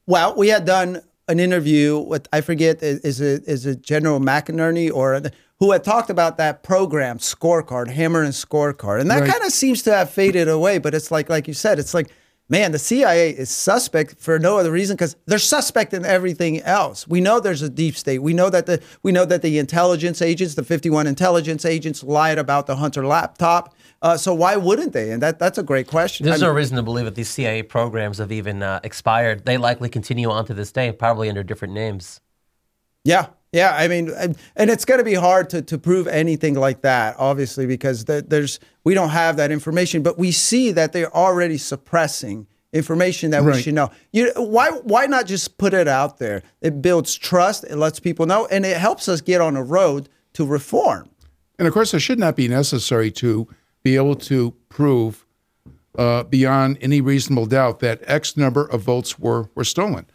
Well, 0.05 0.35
we 0.35 0.49
had 0.49 0.63
done 0.63 1.01
an 1.27 1.39
interview 1.39 1.97
with 1.97 2.27
I 2.31 2.41
forget 2.41 2.83
is 2.83 3.19
it 3.19 3.43
is 3.47 3.65
it 3.65 3.81
General 3.81 4.19
McInerney 4.19 4.93
or 4.93 5.19
who 5.59 5.71
had 5.71 5.83
talked 5.83 6.11
about 6.11 6.37
that 6.37 6.61
program 6.61 7.17
scorecard, 7.17 7.89
hammer 7.89 8.21
and 8.21 8.33
scorecard, 8.33 9.01
and 9.01 9.09
that 9.09 9.21
right. 9.21 9.31
kind 9.31 9.43
of 9.43 9.51
seems 9.51 9.81
to 9.83 9.91
have 9.91 10.11
faded 10.11 10.47
away. 10.47 10.77
But 10.77 10.93
it's 10.93 11.09
like 11.09 11.29
like 11.29 11.47
you 11.47 11.55
said, 11.55 11.79
it's 11.79 11.95
like 11.95 12.11
man, 12.49 12.71
the 12.71 12.79
CIA 12.79 13.31
is 13.31 13.49
suspect 13.49 14.15
for 14.19 14.37
no 14.39 14.57
other 14.57 14.71
reason 14.71 14.95
because 14.95 15.15
they're 15.25 15.39
suspect 15.39 15.93
in 15.93 16.05
everything 16.05 16.61
else. 16.61 17.07
We 17.07 17.21
know 17.21 17.39
there's 17.39 17.61
a 17.61 17.69
deep 17.69 17.95
state. 17.95 18.19
We 18.19 18.33
know 18.33 18.49
that 18.49 18.65
the 18.65 18.81
we 19.03 19.11
know 19.11 19.25
that 19.25 19.41
the 19.41 19.57
intelligence 19.57 20.21
agents, 20.21 20.55
the 20.55 20.63
51 20.63 21.07
intelligence 21.07 21.65
agents, 21.65 22.03
lied 22.03 22.37
about 22.37 22.67
the 22.67 22.75
Hunter 22.77 23.05
laptop. 23.05 23.75
Uh, 24.01 24.17
so 24.17 24.33
why 24.33 24.55
wouldn't 24.55 24.93
they? 24.93 25.11
And 25.11 25.21
that 25.23 25.39
that's 25.39 25.57
a 25.57 25.63
great 25.63 25.87
question. 25.87 26.25
There's 26.25 26.41
I 26.41 26.45
mean, 26.45 26.51
no 26.51 26.55
reason 26.55 26.77
to 26.77 26.83
believe 26.83 27.05
that 27.05 27.15
these 27.15 27.29
CIA 27.29 27.63
programs 27.63 28.19
have 28.19 28.31
even 28.31 28.61
uh, 28.61 28.79
expired. 28.83 29.45
They 29.45 29.57
likely 29.57 29.89
continue 29.89 30.29
on 30.29 30.45
to 30.45 30.53
this 30.53 30.71
day, 30.71 30.91
probably 30.91 31.29
under 31.29 31.43
different 31.43 31.73
names. 31.73 32.21
Yeah, 33.03 33.27
yeah, 33.55 33.75
I 33.75 33.87
mean, 33.87 34.11
and 34.55 34.69
it's 34.69 34.85
going 34.85 34.97
to 34.97 35.03
be 35.03 35.13
hard 35.13 35.49
to, 35.51 35.61
to 35.61 35.77
prove 35.77 36.07
anything 36.07 36.55
like 36.55 36.81
that, 36.81 37.15
obviously, 37.17 37.65
because 37.65 38.05
there's 38.05 38.59
we 38.83 38.93
don't 38.93 39.09
have 39.09 39.37
that 39.37 39.51
information. 39.51 40.03
But 40.03 40.17
we 40.17 40.31
see 40.31 40.71
that 40.71 40.91
they're 40.91 41.15
already 41.15 41.57
suppressing 41.57 42.47
information 42.73 43.31
that 43.31 43.43
right. 43.43 43.55
we 43.55 43.61
should 43.61 43.73
know. 43.73 43.91
You 44.11 44.31
why 44.35 44.69
why 44.69 45.05
not 45.05 45.25
just 45.25 45.57
put 45.57 45.73
it 45.73 45.87
out 45.87 46.17
there? 46.17 46.43
It 46.61 46.81
builds 46.81 47.15
trust. 47.15 47.63
It 47.63 47.77
lets 47.77 47.99
people 47.99 48.25
know, 48.25 48.45
and 48.47 48.65
it 48.65 48.77
helps 48.77 49.07
us 49.07 49.21
get 49.21 49.39
on 49.39 49.55
a 49.55 49.63
road 49.63 50.09
to 50.33 50.45
reform. 50.45 51.09
And 51.57 51.67
of 51.67 51.73
course, 51.73 51.93
it 51.93 51.99
should 51.99 52.19
not 52.19 52.35
be 52.35 52.49
necessary 52.49 53.09
to 53.11 53.47
be 53.83 53.95
able 53.95 54.15
to 54.15 54.51
prove 54.67 55.25
uh, 55.97 56.23
beyond 56.23 56.77
any 56.81 56.99
reasonable 56.99 57.45
doubt 57.45 57.79
that 57.79 58.01
X 58.03 58.35
number 58.35 58.65
of 58.65 58.81
votes 58.81 59.17
were 59.17 59.49
were 59.55 59.63
stolen. 59.63 60.05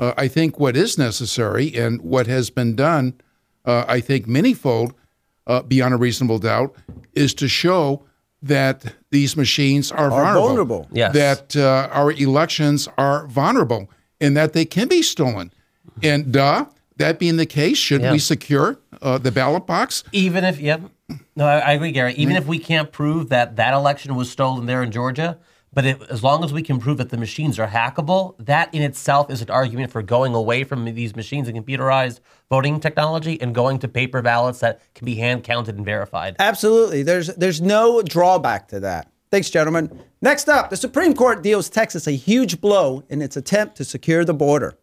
Uh, 0.00 0.14
I 0.16 0.28
think 0.28 0.58
what 0.58 0.76
is 0.76 0.96
necessary 0.96 1.76
and 1.76 2.00
what 2.00 2.26
has 2.26 2.48
been 2.48 2.74
done, 2.74 3.20
uh, 3.66 3.84
I 3.86 4.00
think 4.00 4.26
manyfold 4.26 4.92
uh, 5.46 5.62
beyond 5.62 5.92
a 5.94 5.98
reasonable 5.98 6.38
doubt, 6.38 6.74
is 7.14 7.34
to 7.34 7.48
show 7.48 8.02
that 8.42 8.94
these 9.10 9.36
machines 9.36 9.92
are, 9.92 10.06
are 10.06 10.10
vulnerable, 10.10 10.46
vulnerable. 10.46 10.88
Yes. 10.90 11.12
that 11.12 11.56
uh, 11.56 11.88
our 11.92 12.12
elections 12.12 12.88
are 12.96 13.26
vulnerable, 13.26 13.90
and 14.20 14.34
that 14.36 14.54
they 14.54 14.64
can 14.64 14.88
be 14.88 15.02
stolen. 15.02 15.52
And 16.02 16.32
duh, 16.32 16.64
that 16.96 17.18
being 17.18 17.36
the 17.36 17.44
case, 17.44 17.76
should 17.76 18.00
yeah. 18.00 18.12
we 18.12 18.18
secure 18.18 18.78
uh, 19.02 19.18
the 19.18 19.30
ballot 19.30 19.66
box? 19.66 20.04
Even 20.12 20.44
if, 20.44 20.58
yep. 20.58 20.80
No, 21.36 21.44
I, 21.44 21.58
I 21.58 21.72
agree, 21.72 21.92
Gary. 21.92 22.14
Even 22.14 22.34
mm-hmm. 22.34 22.42
if 22.42 22.48
we 22.48 22.58
can't 22.58 22.90
prove 22.90 23.28
that 23.28 23.56
that 23.56 23.74
election 23.74 24.14
was 24.14 24.30
stolen 24.30 24.64
there 24.64 24.82
in 24.82 24.90
Georgia, 24.90 25.38
but 25.72 25.86
it, 25.86 26.02
as 26.10 26.22
long 26.22 26.42
as 26.42 26.52
we 26.52 26.62
can 26.62 26.78
prove 26.78 26.98
that 26.98 27.10
the 27.10 27.16
machines 27.16 27.58
are 27.58 27.68
hackable, 27.68 28.34
that 28.44 28.74
in 28.74 28.82
itself 28.82 29.30
is 29.30 29.40
an 29.40 29.50
argument 29.50 29.90
for 29.90 30.02
going 30.02 30.34
away 30.34 30.64
from 30.64 30.84
these 30.84 31.14
machines 31.14 31.48
and 31.48 31.56
computerized 31.56 32.20
voting 32.48 32.80
technology 32.80 33.40
and 33.40 33.54
going 33.54 33.78
to 33.78 33.88
paper 33.88 34.20
ballots 34.22 34.60
that 34.60 34.80
can 34.94 35.04
be 35.04 35.14
hand 35.16 35.44
counted 35.44 35.76
and 35.76 35.84
verified. 35.84 36.36
Absolutely. 36.38 37.02
There's 37.02 37.28
there's 37.28 37.60
no 37.60 38.02
drawback 38.02 38.68
to 38.68 38.80
that. 38.80 39.12
Thanks, 39.30 39.48
gentlemen. 39.48 40.00
Next 40.20 40.48
up, 40.48 40.70
the 40.70 40.76
Supreme 40.76 41.14
Court 41.14 41.42
deals 41.42 41.70
Texas 41.70 42.08
a 42.08 42.12
huge 42.12 42.60
blow 42.60 43.04
in 43.08 43.22
its 43.22 43.36
attempt 43.36 43.76
to 43.76 43.84
secure 43.84 44.24
the 44.24 44.34
border. 44.34 44.76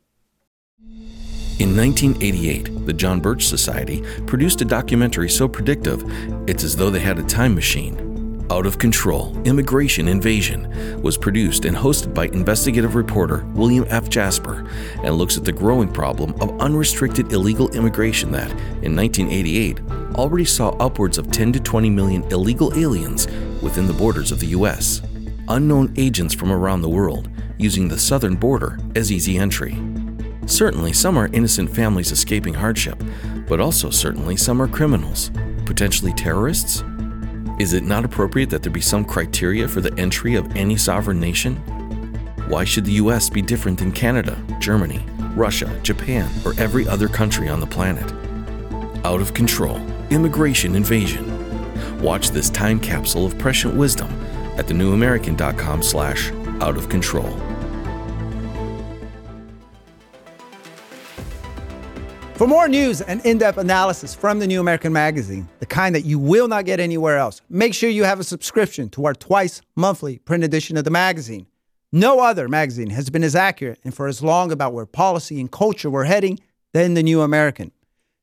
In 1.60 1.75
1988, 1.75 2.86
the 2.86 2.94
John 2.94 3.20
Birch 3.20 3.48
Society 3.48 4.03
produced 4.25 4.62
a 4.62 4.65
documentary 4.65 5.27
so 5.27 5.48
predictive, 5.48 6.03
it's 6.48 6.63
as 6.63 6.75
though 6.75 6.91
they 6.91 7.00
had 7.00 7.17
a 7.17 7.24
time 7.24 7.56
machine. 7.56 8.16
Out 8.50 8.66
of 8.66 8.77
Control 8.77 9.38
Immigration 9.44 10.08
Invasion 10.08 11.01
was 11.01 11.18
produced 11.18 11.66
and 11.66 11.75
hosted 11.75 12.13
by 12.13 12.27
investigative 12.27 12.96
reporter 12.96 13.46
William 13.54 13.86
F. 13.89 14.08
Jasper 14.08 14.66
and 15.04 15.16
looks 15.16 15.38
at 15.38 15.44
the 15.44 15.51
growing 15.51 15.92
problem 15.92 16.34
of 16.39 16.58
unrestricted 16.62 17.34
illegal 17.34 17.70
immigration 17.72 18.32
that, 18.32 18.50
in 18.84 18.96
1988, 18.96 19.82
already 20.16 20.46
saw 20.46 20.70
upwards 20.77 21.18
of 21.18 21.30
10 21.30 21.51
to 21.54 21.60
20 21.60 21.89
million 21.89 22.24
illegal 22.32 22.74
aliens 22.80 23.27
within 23.62 23.86
the 23.86 23.94
borders 23.94 24.32
of 24.32 24.39
the 24.39 24.48
U.S. 24.48 25.01
Unknown 25.50 25.94
agents 25.98 26.34
from 26.34 26.50
around 26.50 26.82
the 26.82 26.89
world 26.89 27.30
using 27.58 27.89
the 27.89 28.00
southern 28.00 28.36
border 28.36 28.80
as 28.96 29.12
easy 29.12 29.38
entry. 29.38 29.77
Certainly, 30.46 30.94
some 30.94 31.18
are 31.18 31.27
innocent 31.34 31.70
families 31.70 32.13
escaping 32.13 32.54
hardship, 32.54 33.04
but 33.46 33.60
also 33.60 33.89
certainly 33.89 34.38
some 34.38 34.62
are 34.62 34.70
criminals, 34.70 35.32
potentially 35.66 36.13
terrorists, 36.13 36.84
is 37.60 37.74
it 37.74 37.84
not 37.84 38.06
appropriate 38.06 38.52
that 38.52 38.62
there 38.62 38.72
be 38.72 38.82
some 38.82 39.04
criteria 39.04 39.68
for 39.68 39.82
the 39.82 39.94
entry 40.00 40.36
of 40.36 40.56
any 40.56 40.78
sovereign 40.78 41.20
nation? 41.20 41.56
Why 42.48 42.64
should 42.64 42.86
the 42.86 42.94
US 42.94 43.30
be 43.30 43.42
different 43.42 43.80
than 43.80 43.92
Canada, 43.92 44.38
Germany, 44.60 45.04
Russia, 45.36 45.80
Japan, 45.82 46.30
or 46.46 46.54
every 46.60 46.88
other 46.88 47.08
country 47.08 47.50
on 47.50 47.60
the 47.60 47.66
planet? 47.66 48.14
Out 49.04 49.22
of 49.22 49.34
control, 49.34 49.78
immigration 50.12 50.76
invasion. 50.76 51.34
Watch 52.00 52.30
this 52.30 52.52
time 52.52 52.80
capsule 52.80 53.26
of 53.26 53.38
prescient 53.40 53.76
wisdom 53.76 54.10
at 54.58 54.68
thenewamerican.com 54.68 55.82
slash 55.82 56.32
out 56.62 56.78
of 56.78 56.90
control. 56.90 57.47
For 62.38 62.46
more 62.46 62.67
news 62.67 63.01
and 63.01 63.25
in 63.25 63.39
depth 63.39 63.58
analysis 63.58 64.13
from 64.13 64.38
the 64.38 64.46
New 64.46 64.60
American 64.60 64.94
Magazine, 64.94 65.50
the 65.58 65.65
kind 65.65 65.96
that 65.96 66.06
you 66.06 66.20
will 66.20 66.48
not 66.48 66.65
get 66.65 66.79
anywhere 66.79 67.17
else, 67.17 67.41
make 67.50 67.74
sure 67.74 67.89
you 67.89 68.03
have 68.03 68.20
a 68.20 68.24
subscription 68.24 68.89
to 68.89 69.06
our 69.08 69.15
twice 69.15 69.63
monthly 69.75 70.20
print 70.20 70.44
edition 70.44 70.77
of 70.77 70.84
the 70.84 70.91
magazine. 70.91 71.48
No 71.91 72.20
other 72.20 72.48
magazine 72.48 72.91
has 72.91 73.10
been 73.10 73.24
as 73.24 73.36
accurate 73.36 73.79
and 73.84 73.91
for 73.91 74.06
as 74.06 74.22
long 74.22 74.51
about 74.51 74.72
where 74.72 74.86
policy 74.86 75.39
and 75.39 75.51
culture 75.51 75.89
were 75.89 76.03
heading 76.03 76.39
than 76.74 76.94
the 76.94 77.01
New 77.01 77.22
American. 77.22 77.72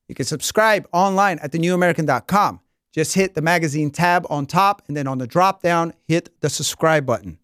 You 0.06 0.14
can 0.14 0.26
subscribe 0.26 0.86
online 0.92 1.40
at 1.40 1.50
thenewamerican.com. 1.50 2.60
Just 2.92 3.14
hit 3.14 3.34
the 3.34 3.42
magazine 3.42 3.90
tab 3.90 4.26
on 4.30 4.46
top 4.46 4.82
and 4.86 4.96
then 4.96 5.08
on 5.08 5.18
the 5.18 5.26
drop 5.26 5.60
down, 5.60 5.92
hit 6.06 6.30
the 6.40 6.48
subscribe 6.48 7.04
button. 7.04 7.40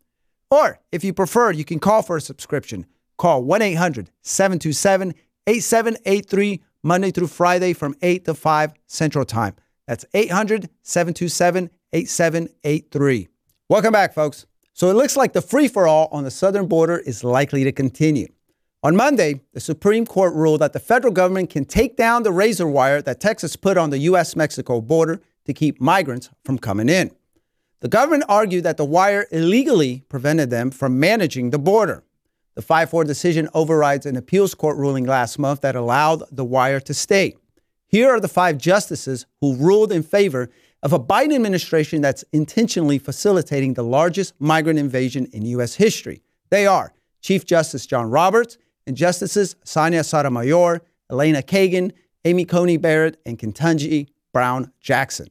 Or 0.53 0.79
if 0.93 1.03
you 1.03 1.15
prefer, 1.15 1.51
you 1.51 1.65
can 1.65 1.81
call 1.81 2.03
for 2.03 2.17
a 2.17 2.21
subscription. 2.21 2.87
Call 3.19 3.43
1 3.43 3.61
800 3.61 4.13
727 4.23 5.15
8783 5.47 6.63
Monday 6.83 7.11
through 7.11 7.27
Friday 7.27 7.73
from 7.73 7.95
8 8.03 8.25
to 8.25 8.35
5 8.35 8.73
Central 8.87 9.25
Time. 9.25 9.55
That's 9.87 10.05
800 10.15 10.71
727 10.83 11.71
8783. 11.93 13.29
Welcome 13.69 13.93
back, 13.93 14.15
folks. 14.15 14.47
So 14.73 14.89
it 14.91 14.95
looks 14.95 15.17
like 15.17 15.33
the 15.33 15.43
free 15.43 15.69
for 15.69 15.87
all 15.87 16.09
on 16.13 16.25
the 16.25 16.31
southern 16.31 16.67
border 16.67 16.99
is 16.99 17.25
likely 17.25 17.65
to 17.65 17.73
continue. 17.73 18.29
On 18.83 18.97
Monday, 18.97 19.43
the 19.53 19.61
Supreme 19.61 20.07
Court 20.07 20.35
ruled 20.35 20.61
that 20.61 20.73
the 20.73 20.81
federal 20.81 21.13
government 21.13 21.51
can 21.51 21.67
take 21.67 21.97
down 21.97 22.23
the 22.23 22.33
razor 22.33 22.67
wire 22.67 23.03
that 23.03 23.21
Texas 23.21 23.57
put 23.57 23.77
on 23.77 23.91
the 23.91 23.99
U.S. 23.99 24.35
Mexico 24.35 24.81
border 24.81 25.21
to 25.45 25.53
keep 25.53 25.81
migrants 25.81 26.31
from 26.45 26.57
coming 26.57 26.89
in. 26.89 27.11
The 27.81 27.89
government 27.89 28.25
argued 28.29 28.65
that 28.65 28.77
the 28.77 28.85
wire 28.85 29.27
illegally 29.31 30.05
prevented 30.09 30.51
them 30.51 30.71
from 30.71 30.99
managing 30.99 31.51
the 31.51 31.59
border. 31.59 32.05
The 32.61 32.67
5 32.67 32.91
4 32.91 33.05
decision 33.05 33.49
overrides 33.55 34.05
an 34.05 34.19
appeals 34.19 34.55
court 34.55 34.77
ruling 34.77 35.07
last 35.07 35.39
month 35.39 35.63
that 35.63 35.75
allowed 35.75 36.25
the 36.31 36.45
wire 36.45 36.79
to 36.81 36.93
stay. 36.93 37.37
Here 37.87 38.11
are 38.11 38.21
the 38.21 38.29
five 38.29 38.59
justices 38.59 39.25
who 39.41 39.57
ruled 39.57 39.91
in 39.91 40.03
favor 40.03 40.51
of 40.83 40.93
a 40.93 40.99
Biden 40.99 41.35
administration 41.35 42.03
that's 42.03 42.23
intentionally 42.35 42.99
facilitating 42.99 43.73
the 43.73 43.83
largest 43.83 44.35
migrant 44.39 44.79
invasion 44.79 45.27
in 45.33 45.47
U.S. 45.47 45.77
history. 45.77 46.23
They 46.51 46.67
are 46.67 46.93
Chief 47.23 47.47
Justice 47.47 47.87
John 47.87 48.11
Roberts 48.11 48.59
and 48.87 48.95
Justices 48.95 49.57
Sonia 49.65 50.05
Sotomayor, 50.05 50.83
Elena 51.11 51.41
Kagan, 51.41 51.93
Amy 52.27 52.45
Coney 52.45 52.77
Barrett, 52.77 53.19
and 53.25 53.39
Ketanji 53.39 54.09
Brown 54.35 54.71
Jackson. 54.81 55.29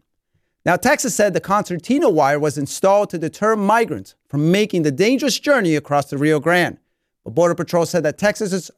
Now, 0.66 0.78
Texas 0.78 1.14
said 1.14 1.36
the 1.36 1.40
concertina 1.40 2.10
wire 2.10 2.40
was 2.40 2.58
installed 2.58 3.12
to 3.12 3.20
deter 3.20 3.56
migrants 3.56 4.16
from 4.28 4.52
making 4.52 4.82
the 4.82 4.92
dangerous 4.92 5.40
journey 5.40 5.76
across 5.76 6.06
the 6.06 6.18
Rio 6.18 6.40
Grande. 6.40 6.80
But 7.24 7.36
Border 7.36 7.56
Patrol 7.56 7.86
said 7.86 8.04
that 8.04 8.18
Texas's 8.18 8.72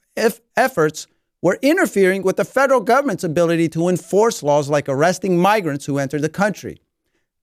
efforts 0.55 1.07
were 1.41 1.57
interfering 1.61 2.21
with 2.23 2.37
the 2.37 2.45
federal 2.45 2.81
government's 2.81 3.23
ability 3.23 3.67
to 3.69 3.87
enforce 3.87 4.43
laws 4.43 4.69
like 4.69 4.87
arresting 4.87 5.37
migrants 5.37 5.85
who 5.85 5.97
enter 5.97 6.19
the 6.19 6.29
country. 6.29 6.81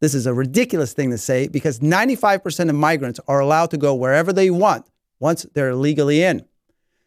This 0.00 0.14
is 0.14 0.26
a 0.26 0.34
ridiculous 0.34 0.92
thing 0.92 1.10
to 1.10 1.18
say 1.18 1.48
because 1.48 1.80
95% 1.80 2.68
of 2.68 2.76
migrants 2.76 3.18
are 3.26 3.40
allowed 3.40 3.70
to 3.72 3.76
go 3.76 3.94
wherever 3.94 4.32
they 4.32 4.50
want 4.50 4.86
once 5.18 5.44
they're 5.54 5.74
legally 5.74 6.22
in. 6.22 6.44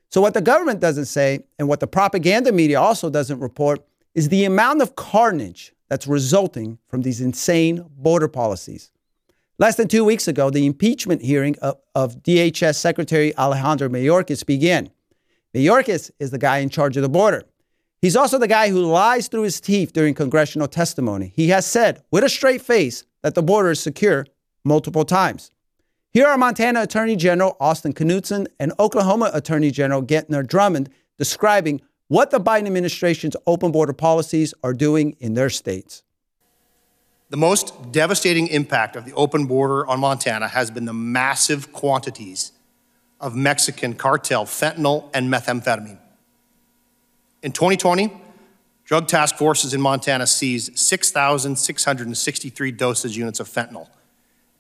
So, 0.09 0.19
what 0.19 0.33
the 0.33 0.41
government 0.41 0.81
doesn't 0.81 1.05
say, 1.05 1.45
and 1.57 1.69
what 1.69 1.79
the 1.79 1.87
propaganda 1.87 2.51
media 2.51 2.81
also 2.81 3.09
doesn't 3.09 3.39
report, 3.39 3.85
is 4.13 4.27
the 4.27 4.43
amount 4.43 4.81
of 4.81 4.97
carnage 4.97 5.73
that's 5.87 6.05
resulting 6.05 6.79
from 6.87 7.03
these 7.03 7.21
insane 7.21 7.85
border 7.97 8.27
policies. 8.27 8.91
Less 9.61 9.75
than 9.75 9.87
two 9.87 10.03
weeks 10.03 10.27
ago, 10.27 10.49
the 10.49 10.65
impeachment 10.65 11.21
hearing 11.21 11.55
of, 11.61 11.77
of 11.93 12.23
DHS 12.23 12.77
Secretary 12.77 13.37
Alejandro 13.37 13.89
Mayorkas 13.89 14.43
began. 14.43 14.89
Mayorkas 15.53 16.09
is 16.19 16.31
the 16.31 16.39
guy 16.39 16.57
in 16.57 16.69
charge 16.69 16.97
of 16.97 17.03
the 17.03 17.09
border. 17.09 17.43
He's 18.01 18.15
also 18.15 18.39
the 18.39 18.47
guy 18.47 18.69
who 18.69 18.81
lies 18.81 19.27
through 19.27 19.43
his 19.43 19.61
teeth 19.61 19.93
during 19.93 20.15
congressional 20.15 20.67
testimony. 20.67 21.31
He 21.35 21.49
has 21.49 21.67
said 21.67 22.01
with 22.09 22.23
a 22.23 22.29
straight 22.29 22.63
face 22.63 23.03
that 23.21 23.35
the 23.35 23.43
border 23.43 23.69
is 23.69 23.79
secure 23.79 24.25
multiple 24.65 25.05
times. 25.05 25.51
Here 26.09 26.25
are 26.25 26.39
Montana 26.39 26.81
Attorney 26.81 27.15
General 27.15 27.55
Austin 27.59 27.93
Knudsen 27.93 28.47
and 28.59 28.73
Oklahoma 28.79 29.29
Attorney 29.31 29.69
General 29.69 30.01
Gentner 30.01 30.41
Drummond 30.41 30.89
describing 31.19 31.81
what 32.07 32.31
the 32.31 32.39
Biden 32.39 32.65
administration's 32.65 33.35
open 33.45 33.71
border 33.71 33.93
policies 33.93 34.55
are 34.63 34.73
doing 34.73 35.15
in 35.19 35.35
their 35.35 35.51
states. 35.51 36.01
The 37.31 37.37
most 37.37 37.93
devastating 37.93 38.47
impact 38.47 38.97
of 38.97 39.05
the 39.05 39.13
open 39.13 39.45
border 39.45 39.87
on 39.87 40.01
Montana 40.01 40.49
has 40.49 40.69
been 40.69 40.83
the 40.83 40.93
massive 40.93 41.71
quantities 41.71 42.51
of 43.21 43.37
Mexican 43.37 43.93
cartel 43.93 44.43
fentanyl 44.45 45.09
and 45.13 45.31
methamphetamine. 45.31 45.97
In 47.41 47.53
2020, 47.53 48.11
drug 48.83 49.07
task 49.07 49.37
forces 49.37 49.73
in 49.73 49.79
Montana 49.79 50.27
seized 50.27 50.77
6,663 50.77 52.71
dosage 52.73 53.15
units 53.15 53.39
of 53.39 53.47
fentanyl. 53.47 53.87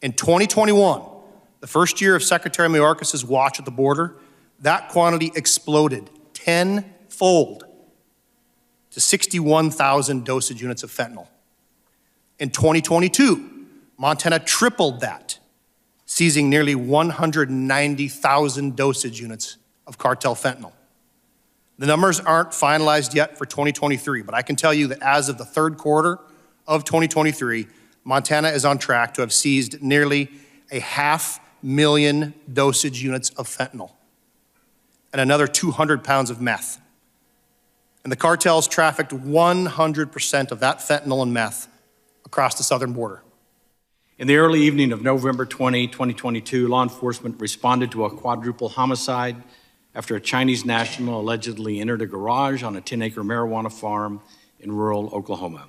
In 0.01 0.13
2021, 0.13 1.01
the 1.59 1.67
first 1.67 1.99
year 1.99 2.15
of 2.15 2.23
Secretary 2.23 2.69
Mayorkas' 2.69 3.25
watch 3.25 3.59
at 3.59 3.65
the 3.65 3.71
border, 3.71 4.15
that 4.61 4.87
quantity 4.87 5.33
exploded 5.35 6.09
tenfold 6.33 7.65
to 8.91 9.01
61,000 9.01 10.23
dosage 10.23 10.61
units 10.61 10.83
of 10.83 10.89
fentanyl. 10.89 11.27
In 12.41 12.49
2022, 12.49 13.67
Montana 13.99 14.39
tripled 14.39 15.01
that, 15.01 15.37
seizing 16.07 16.49
nearly 16.49 16.73
190,000 16.73 18.75
dosage 18.75 19.21
units 19.21 19.57
of 19.85 19.99
cartel 19.99 20.33
fentanyl. 20.33 20.71
The 21.77 21.85
numbers 21.85 22.19
aren't 22.19 22.49
finalized 22.49 23.13
yet 23.13 23.37
for 23.37 23.45
2023, 23.45 24.23
but 24.23 24.33
I 24.33 24.41
can 24.41 24.55
tell 24.55 24.73
you 24.73 24.87
that 24.87 25.03
as 25.03 25.29
of 25.29 25.37
the 25.37 25.45
third 25.45 25.77
quarter 25.77 26.17
of 26.65 26.83
2023, 26.83 27.67
Montana 28.03 28.49
is 28.49 28.65
on 28.65 28.79
track 28.79 29.13
to 29.13 29.21
have 29.21 29.31
seized 29.31 29.79
nearly 29.79 30.31
a 30.71 30.79
half 30.79 31.39
million 31.61 32.33
dosage 32.51 33.03
units 33.03 33.29
of 33.31 33.47
fentanyl 33.47 33.91
and 35.13 35.21
another 35.21 35.45
200 35.45 36.03
pounds 36.03 36.31
of 36.31 36.41
meth. 36.41 36.81
And 38.03 38.11
the 38.11 38.17
cartels 38.17 38.67
trafficked 38.67 39.11
100% 39.11 40.51
of 40.51 40.59
that 40.59 40.79
fentanyl 40.79 41.21
and 41.21 41.31
meth 41.31 41.67
across 42.25 42.55
the 42.55 42.63
southern 42.63 42.93
border. 42.93 43.23
In 44.17 44.27
the 44.27 44.35
early 44.35 44.61
evening 44.61 44.91
of 44.91 45.01
November 45.01 45.45
20, 45.45 45.87
2022, 45.87 46.67
law 46.67 46.83
enforcement 46.83 47.39
responded 47.39 47.91
to 47.91 48.05
a 48.05 48.09
quadruple 48.09 48.69
homicide 48.69 49.35
after 49.95 50.15
a 50.15 50.21
Chinese 50.21 50.63
national 50.63 51.19
allegedly 51.19 51.79
entered 51.79 52.01
a 52.01 52.05
garage 52.05 52.63
on 52.63 52.75
a 52.75 52.81
10 52.81 53.01
acre 53.01 53.23
marijuana 53.23 53.71
farm 53.71 54.21
in 54.59 54.71
rural 54.71 55.09
Oklahoma. 55.13 55.67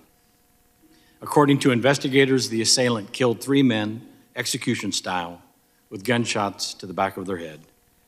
According 1.22 1.60
to 1.60 1.70
investigators, 1.70 2.48
the 2.48 2.60
assailant 2.60 3.12
killed 3.12 3.40
three 3.40 3.62
men, 3.62 4.06
execution 4.36 4.92
style, 4.92 5.40
with 5.88 6.04
gunshots 6.04 6.74
to 6.74 6.86
the 6.86 6.92
back 6.92 7.16
of 7.16 7.26
their 7.26 7.38
head, 7.38 7.60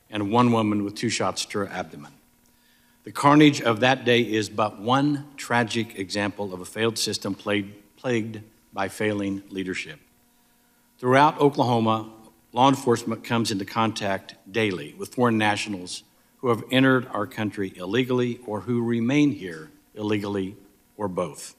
and 0.09 0.31
one 0.31 0.51
woman 0.51 0.83
with 0.83 0.95
two 0.95 1.09
shots 1.09 1.45
to 1.45 1.59
her 1.59 1.67
abdomen. 1.67 2.11
The 3.03 3.11
carnage 3.11 3.61
of 3.61 3.79
that 3.81 4.03
day 4.03 4.21
is 4.21 4.49
but 4.49 4.79
one 4.79 5.25
tragic 5.37 5.97
example 5.97 6.53
of 6.53 6.61
a 6.61 6.65
failed 6.65 6.97
system 6.97 7.35
played 7.35 7.73
plagued 8.05 8.39
by 8.71 8.87
failing 8.87 9.41
leadership. 9.49 9.99
Throughout 10.99 11.41
Oklahoma, 11.41 12.07
law 12.53 12.69
enforcement 12.69 13.23
comes 13.23 13.49
into 13.49 13.65
contact 13.65 14.35
daily 14.51 14.93
with 14.93 15.15
foreign 15.15 15.39
nationals 15.39 16.03
who 16.37 16.49
have 16.49 16.63
entered 16.69 17.07
our 17.07 17.25
country 17.25 17.73
illegally 17.75 18.39
or 18.45 18.61
who 18.61 18.83
remain 18.83 19.31
here 19.31 19.71
illegally 19.95 20.55
or 20.95 21.07
both. 21.07 21.55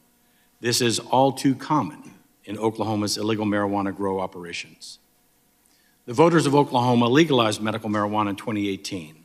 This 0.60 0.80
is 0.80 1.00
all 1.00 1.32
too 1.32 1.56
common 1.56 2.14
in 2.44 2.56
Oklahoma's 2.58 3.18
illegal 3.18 3.44
marijuana 3.44 3.92
grow 3.92 4.20
operations. 4.20 5.00
The 6.04 6.14
voters 6.14 6.46
of 6.46 6.54
Oklahoma 6.54 7.08
legalized 7.08 7.60
medical 7.60 7.90
marijuana 7.90 8.30
in 8.30 8.36
2018. 8.36 9.16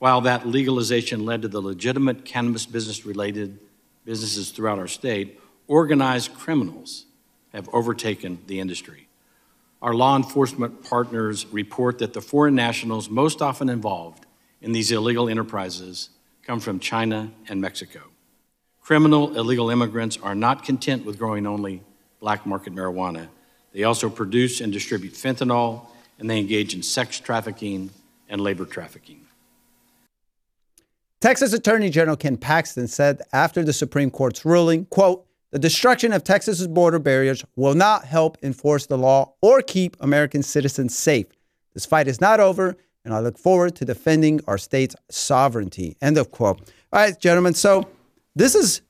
While 0.00 0.20
that 0.20 0.46
legalization 0.46 1.24
led 1.24 1.40
to 1.40 1.48
the 1.48 1.62
legitimate 1.62 2.26
cannabis 2.26 2.66
business 2.66 3.06
related 3.06 3.58
businesses 4.04 4.50
throughout 4.50 4.78
our 4.78 4.86
state, 4.86 5.40
organized 5.68 6.34
criminals 6.34 7.04
have 7.52 7.68
overtaken 7.72 8.38
the 8.46 8.58
industry. 8.58 9.06
Our 9.80 9.94
law 9.94 10.16
enforcement 10.16 10.82
partners 10.82 11.46
report 11.46 11.98
that 11.98 12.14
the 12.14 12.20
foreign 12.20 12.56
nationals 12.56 13.08
most 13.08 13.40
often 13.40 13.68
involved 13.68 14.26
in 14.60 14.72
these 14.72 14.90
illegal 14.90 15.28
enterprises 15.28 16.10
come 16.42 16.58
from 16.58 16.80
China 16.80 17.30
and 17.48 17.60
Mexico. 17.60 18.00
Criminal 18.80 19.36
illegal 19.36 19.70
immigrants 19.70 20.16
are 20.20 20.34
not 20.34 20.64
content 20.64 21.04
with 21.04 21.18
growing 21.18 21.46
only 21.46 21.82
black 22.20 22.46
market 22.46 22.74
marijuana. 22.74 23.28
They 23.72 23.84
also 23.84 24.08
produce 24.08 24.60
and 24.60 24.72
distribute 24.72 25.12
fentanyl, 25.12 25.86
and 26.18 26.28
they 26.28 26.38
engage 26.38 26.74
in 26.74 26.82
sex 26.82 27.20
trafficking 27.20 27.90
and 28.28 28.40
labor 28.40 28.64
trafficking. 28.64 29.20
Texas 31.20 31.52
Attorney 31.52 31.90
General 31.90 32.16
Ken 32.16 32.36
Paxton 32.36 32.88
said 32.88 33.22
after 33.32 33.62
the 33.62 33.72
Supreme 33.72 34.10
Court's 34.10 34.44
ruling, 34.44 34.86
quote, 34.86 35.27
the 35.50 35.58
destruction 35.58 36.12
of 36.12 36.24
Texas's 36.24 36.68
border 36.68 36.98
barriers 36.98 37.44
will 37.56 37.74
not 37.74 38.04
help 38.04 38.36
enforce 38.42 38.86
the 38.86 38.98
law 38.98 39.32
or 39.40 39.62
keep 39.62 39.96
American 40.00 40.42
citizens 40.42 40.96
safe. 40.96 41.26
This 41.74 41.86
fight 41.86 42.08
is 42.08 42.20
not 42.20 42.40
over, 42.40 42.76
and 43.04 43.14
I 43.14 43.20
look 43.20 43.38
forward 43.38 43.74
to 43.76 43.84
defending 43.84 44.40
our 44.46 44.58
state's 44.58 44.94
sovereignty. 45.10 45.96
End 46.02 46.18
of 46.18 46.30
quote. 46.30 46.60
All 46.92 47.00
right, 47.00 47.18
gentlemen. 47.18 47.54
So 47.54 47.88
this 48.34 48.54
is 48.54 48.82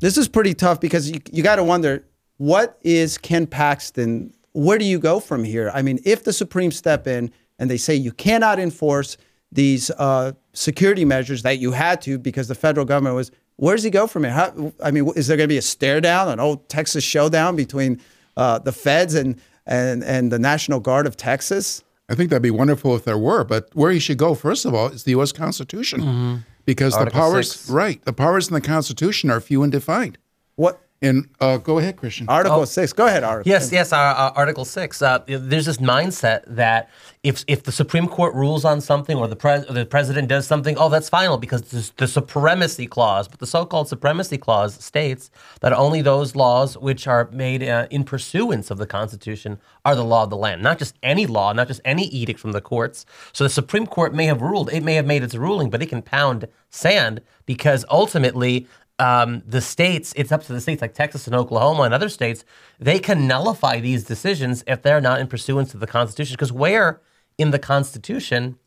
this 0.00 0.16
is 0.16 0.28
pretty 0.28 0.54
tough 0.54 0.80
because 0.80 1.10
you, 1.10 1.20
you 1.32 1.42
got 1.42 1.56
to 1.56 1.64
wonder 1.64 2.04
what 2.36 2.78
is 2.82 3.18
Ken 3.18 3.46
Paxton? 3.46 4.32
Where 4.52 4.78
do 4.78 4.84
you 4.84 4.98
go 4.98 5.20
from 5.20 5.44
here? 5.44 5.70
I 5.72 5.82
mean, 5.82 6.00
if 6.04 6.24
the 6.24 6.32
Supreme 6.32 6.70
step 6.70 7.06
in 7.06 7.30
and 7.58 7.70
they 7.70 7.78
say 7.78 7.94
you 7.94 8.12
cannot 8.12 8.58
enforce 8.58 9.16
these 9.52 9.90
uh, 9.92 10.32
security 10.52 11.04
measures 11.04 11.42
that 11.42 11.58
you 11.58 11.72
had 11.72 12.02
to 12.02 12.18
because 12.18 12.48
the 12.48 12.54
federal 12.54 12.84
government 12.84 13.16
was, 13.16 13.30
where 13.56 13.74
does 13.74 13.84
he 13.84 13.90
go 13.90 14.06
from 14.06 14.24
here? 14.24 14.32
How, 14.32 14.72
I 14.82 14.90
mean, 14.90 15.10
is 15.16 15.26
there 15.26 15.36
going 15.36 15.48
to 15.48 15.52
be 15.52 15.58
a 15.58 15.62
stare 15.62 16.00
down, 16.00 16.28
an 16.28 16.40
old 16.40 16.68
Texas 16.68 17.02
showdown 17.02 17.56
between 17.56 18.00
uh, 18.36 18.58
the 18.58 18.72
feds 18.72 19.14
and, 19.14 19.40
and, 19.66 20.04
and 20.04 20.30
the 20.30 20.38
National 20.38 20.80
Guard 20.80 21.06
of 21.06 21.16
Texas? 21.16 21.82
I 22.08 22.14
think 22.14 22.30
that'd 22.30 22.42
be 22.42 22.50
wonderful 22.50 22.94
if 22.94 23.04
there 23.04 23.18
were, 23.18 23.44
but 23.44 23.68
where 23.74 23.90
he 23.90 23.98
should 23.98 24.18
go, 24.18 24.34
first 24.34 24.64
of 24.64 24.74
all, 24.74 24.88
is 24.88 25.04
the 25.04 25.12
U.S. 25.12 25.32
Constitution. 25.32 26.00
Mm-hmm. 26.00 26.36
Because 26.64 26.94
Article 26.94 27.20
the 27.20 27.28
powers, 27.28 27.52
six. 27.52 27.70
right, 27.70 28.04
the 28.04 28.12
powers 28.12 28.48
in 28.48 28.54
the 28.54 28.60
Constitution 28.60 29.30
are 29.30 29.40
few 29.40 29.62
and 29.62 29.70
defined. 29.70 30.18
What 30.56 30.80
and 31.06 31.28
uh, 31.40 31.56
go 31.56 31.78
ahead, 31.78 31.96
Christian. 31.96 32.28
Article 32.28 32.60
oh, 32.60 32.64
six. 32.64 32.92
Go 32.92 33.06
ahead, 33.06 33.24
Article. 33.24 33.50
Yes, 33.50 33.72
yes. 33.72 33.92
Uh, 33.92 33.96
uh, 33.96 34.32
Article 34.34 34.64
six. 34.64 35.00
Uh, 35.00 35.20
there's 35.26 35.66
this 35.66 35.78
mindset 35.78 36.42
that 36.46 36.90
if 37.22 37.44
if 37.46 37.62
the 37.62 37.72
Supreme 37.72 38.06
Court 38.08 38.34
rules 38.34 38.64
on 38.64 38.80
something 38.80 39.16
or 39.16 39.28
the 39.28 39.36
pres- 39.36 39.64
or 39.68 39.72
the 39.72 39.86
president 39.86 40.28
does 40.28 40.46
something, 40.46 40.76
oh, 40.78 40.88
that's 40.88 41.08
final 41.08 41.38
because 41.38 41.62
the, 41.62 41.90
the 41.96 42.06
supremacy 42.06 42.86
clause. 42.86 43.28
But 43.28 43.40
the 43.40 43.46
so-called 43.46 43.88
supremacy 43.88 44.38
clause 44.38 44.74
states 44.82 45.30
that 45.60 45.72
only 45.72 46.02
those 46.02 46.36
laws 46.36 46.76
which 46.78 47.06
are 47.06 47.28
made 47.32 47.62
uh, 47.62 47.86
in 47.90 48.04
pursuance 48.04 48.70
of 48.70 48.78
the 48.78 48.86
Constitution 48.86 49.58
are 49.84 49.94
the 49.94 50.04
law 50.04 50.24
of 50.24 50.30
the 50.30 50.36
land. 50.36 50.62
Not 50.62 50.78
just 50.78 50.96
any 51.02 51.26
law, 51.26 51.52
not 51.52 51.68
just 51.68 51.80
any 51.84 52.06
edict 52.06 52.40
from 52.40 52.52
the 52.52 52.60
courts. 52.60 53.06
So 53.32 53.44
the 53.44 53.50
Supreme 53.50 53.86
Court 53.86 54.14
may 54.14 54.26
have 54.26 54.42
ruled, 54.42 54.72
it 54.72 54.82
may 54.82 54.94
have 54.94 55.06
made 55.06 55.22
its 55.22 55.34
ruling, 55.34 55.70
but 55.70 55.82
it 55.82 55.86
can 55.86 56.02
pound 56.02 56.48
sand 56.70 57.20
because 57.46 57.84
ultimately 57.90 58.66
um, 58.98 59.42
the 59.46 59.60
states, 59.60 60.12
it's 60.16 60.32
up 60.32 60.44
to 60.44 60.52
the 60.52 60.60
states 60.60 60.80
like 60.80 60.94
Texas 60.94 61.26
and 61.26 61.36
Oklahoma 61.36 61.82
and 61.82 61.94
other 61.94 62.08
states, 62.08 62.44
they 62.78 62.98
can 62.98 63.26
nullify 63.26 63.80
these 63.80 64.04
decisions 64.04 64.64
if 64.66 64.82
they're 64.82 65.00
not 65.00 65.20
in 65.20 65.26
pursuance 65.26 65.74
of 65.74 65.80
the 65.80 65.86
Constitution. 65.86 66.34
Because 66.34 66.52
where 66.52 67.00
in 67.36 67.50
the 67.50 67.58
Constitution 67.58 68.58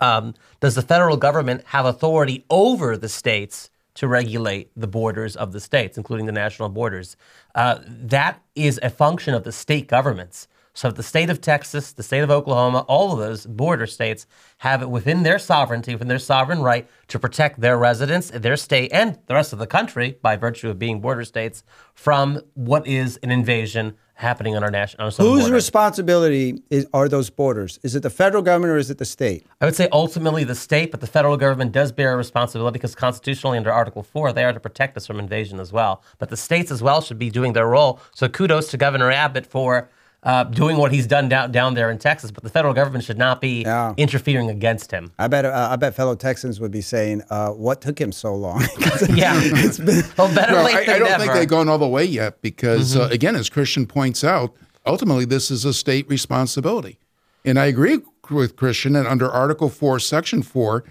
um, 0.00 0.34
does 0.60 0.74
the 0.74 0.82
federal 0.82 1.16
government 1.16 1.62
have 1.66 1.84
authority 1.84 2.44
over 2.50 2.96
the 2.96 3.08
states 3.08 3.70
to 3.94 4.08
regulate 4.08 4.70
the 4.74 4.86
borders 4.86 5.36
of 5.36 5.52
the 5.52 5.60
states, 5.60 5.96
including 5.96 6.26
the 6.26 6.32
national 6.32 6.68
borders? 6.68 7.16
Uh, 7.54 7.78
that 7.86 8.42
is 8.54 8.80
a 8.82 8.90
function 8.90 9.34
of 9.34 9.44
the 9.44 9.52
state 9.52 9.86
governments. 9.86 10.48
So 10.72 10.90
the 10.90 11.02
state 11.02 11.30
of 11.30 11.40
Texas, 11.40 11.92
the 11.92 12.02
state 12.02 12.20
of 12.20 12.30
Oklahoma, 12.30 12.84
all 12.88 13.12
of 13.12 13.18
those 13.18 13.44
border 13.44 13.86
states 13.86 14.26
have 14.58 14.82
it 14.82 14.90
within 14.90 15.24
their 15.24 15.38
sovereignty, 15.38 15.92
within 15.94 16.08
their 16.08 16.18
sovereign 16.18 16.62
right 16.62 16.88
to 17.08 17.18
protect 17.18 17.60
their 17.60 17.76
residents, 17.76 18.30
their 18.30 18.56
state, 18.56 18.92
and 18.92 19.18
the 19.26 19.34
rest 19.34 19.52
of 19.52 19.58
the 19.58 19.66
country 19.66 20.16
by 20.22 20.36
virtue 20.36 20.70
of 20.70 20.78
being 20.78 21.00
border 21.00 21.24
states 21.24 21.64
from 21.94 22.40
what 22.54 22.86
is 22.86 23.16
an 23.18 23.30
invasion 23.30 23.96
happening 24.14 24.54
on 24.54 24.62
our 24.62 24.70
national. 24.70 25.06
On 25.06 25.12
Whose 25.12 25.40
border. 25.40 25.54
responsibility 25.54 26.62
is, 26.68 26.86
are 26.92 27.08
those 27.08 27.30
borders? 27.30 27.80
Is 27.82 27.96
it 27.96 28.02
the 28.02 28.10
federal 28.10 28.42
government 28.42 28.70
or 28.70 28.76
is 28.76 28.90
it 28.90 28.98
the 28.98 29.04
state? 29.06 29.46
I 29.60 29.64
would 29.64 29.74
say 29.74 29.88
ultimately 29.92 30.44
the 30.44 30.54
state, 30.54 30.90
but 30.90 31.00
the 31.00 31.06
federal 31.06 31.38
government 31.38 31.72
does 31.72 31.90
bear 31.90 32.12
a 32.12 32.16
responsibility 32.16 32.74
because 32.74 32.94
constitutionally 32.94 33.56
under 33.56 33.72
Article 33.72 34.02
4, 34.02 34.32
they 34.34 34.44
are 34.44 34.52
to 34.52 34.60
protect 34.60 34.96
us 34.96 35.06
from 35.06 35.18
invasion 35.18 35.58
as 35.58 35.72
well. 35.72 36.02
But 36.18 36.28
the 36.28 36.36
states 36.36 36.70
as 36.70 36.82
well 36.82 37.00
should 37.00 37.18
be 37.18 37.30
doing 37.30 37.54
their 37.54 37.66
role. 37.66 37.98
So 38.14 38.28
kudos 38.28 38.70
to 38.70 38.76
Governor 38.76 39.10
Abbott 39.10 39.46
for 39.46 39.88
uh, 40.22 40.44
doing 40.44 40.76
what 40.76 40.92
he's 40.92 41.06
done 41.06 41.28
down 41.28 41.50
down 41.50 41.74
there 41.74 41.90
in 41.90 41.98
Texas, 41.98 42.30
but 42.30 42.42
the 42.42 42.50
federal 42.50 42.74
government 42.74 43.04
should 43.04 43.16
not 43.16 43.40
be 43.40 43.62
yeah. 43.62 43.94
interfering 43.96 44.50
against 44.50 44.90
him. 44.90 45.12
I 45.18 45.28
bet 45.28 45.44
uh, 45.44 45.68
I 45.70 45.76
bet 45.76 45.94
fellow 45.94 46.14
Texans 46.14 46.60
would 46.60 46.70
be 46.70 46.82
saying, 46.82 47.22
uh, 47.30 47.50
"What 47.50 47.80
took 47.80 47.98
him 47.98 48.12
so 48.12 48.34
long?" 48.34 48.60
yeah, 49.14 49.32
it's 49.42 49.78
been 49.78 50.04
well, 50.18 50.34
better 50.34 50.54
well, 50.54 50.64
late 50.64 50.76
I, 50.76 50.84
than 50.84 50.94
I 50.94 50.98
don't 50.98 51.08
never. 51.08 51.22
think 51.22 51.34
they've 51.34 51.48
gone 51.48 51.68
all 51.68 51.78
the 51.78 51.88
way 51.88 52.04
yet 52.04 52.42
because, 52.42 52.96
uh, 52.96 53.04
mm-hmm. 53.04 53.12
again, 53.12 53.36
as 53.36 53.48
Christian 53.48 53.86
points 53.86 54.22
out, 54.22 54.54
ultimately 54.84 55.24
this 55.24 55.50
is 55.50 55.64
a 55.64 55.72
state 55.72 56.06
responsibility, 56.08 56.98
and 57.44 57.58
I 57.58 57.66
agree 57.66 58.00
with 58.30 58.56
Christian. 58.56 58.96
And 58.96 59.06
under 59.06 59.30
Article 59.30 59.70
Four, 59.70 60.00
Section 60.00 60.42
Four, 60.42 60.84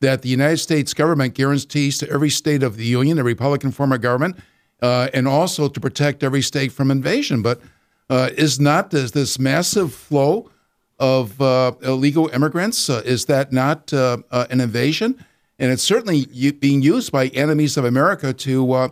that 0.00 0.20
the 0.20 0.28
United 0.28 0.58
States 0.58 0.92
government 0.92 1.32
guarantees 1.32 1.96
to 1.98 2.10
every 2.10 2.30
state 2.30 2.62
of 2.62 2.76
the 2.76 2.84
union 2.84 3.18
a 3.18 3.24
Republican 3.24 3.70
form 3.70 3.92
of 3.92 4.02
government, 4.02 4.36
uh, 4.82 5.08
and 5.14 5.26
also 5.26 5.68
to 5.68 5.80
protect 5.80 6.22
every 6.22 6.42
state 6.42 6.70
from 6.70 6.90
invasion, 6.90 7.40
but 7.40 7.62
uh, 8.10 8.30
is 8.36 8.60
not 8.60 8.90
this, 8.90 9.10
this 9.12 9.38
massive 9.38 9.92
flow 9.94 10.50
of 10.98 11.40
uh, 11.40 11.72
illegal 11.82 12.28
immigrants? 12.28 12.88
Uh, 12.88 13.02
is 13.04 13.24
that 13.26 13.52
not 13.52 13.92
uh, 13.92 14.18
uh, 14.30 14.46
an 14.50 14.60
invasion? 14.60 15.24
And 15.58 15.70
it's 15.72 15.82
certainly 15.82 16.26
being 16.52 16.82
used 16.82 17.12
by 17.12 17.28
enemies 17.28 17.76
of 17.76 17.84
America 17.84 18.32
to 18.32 18.72
uh, 18.72 18.88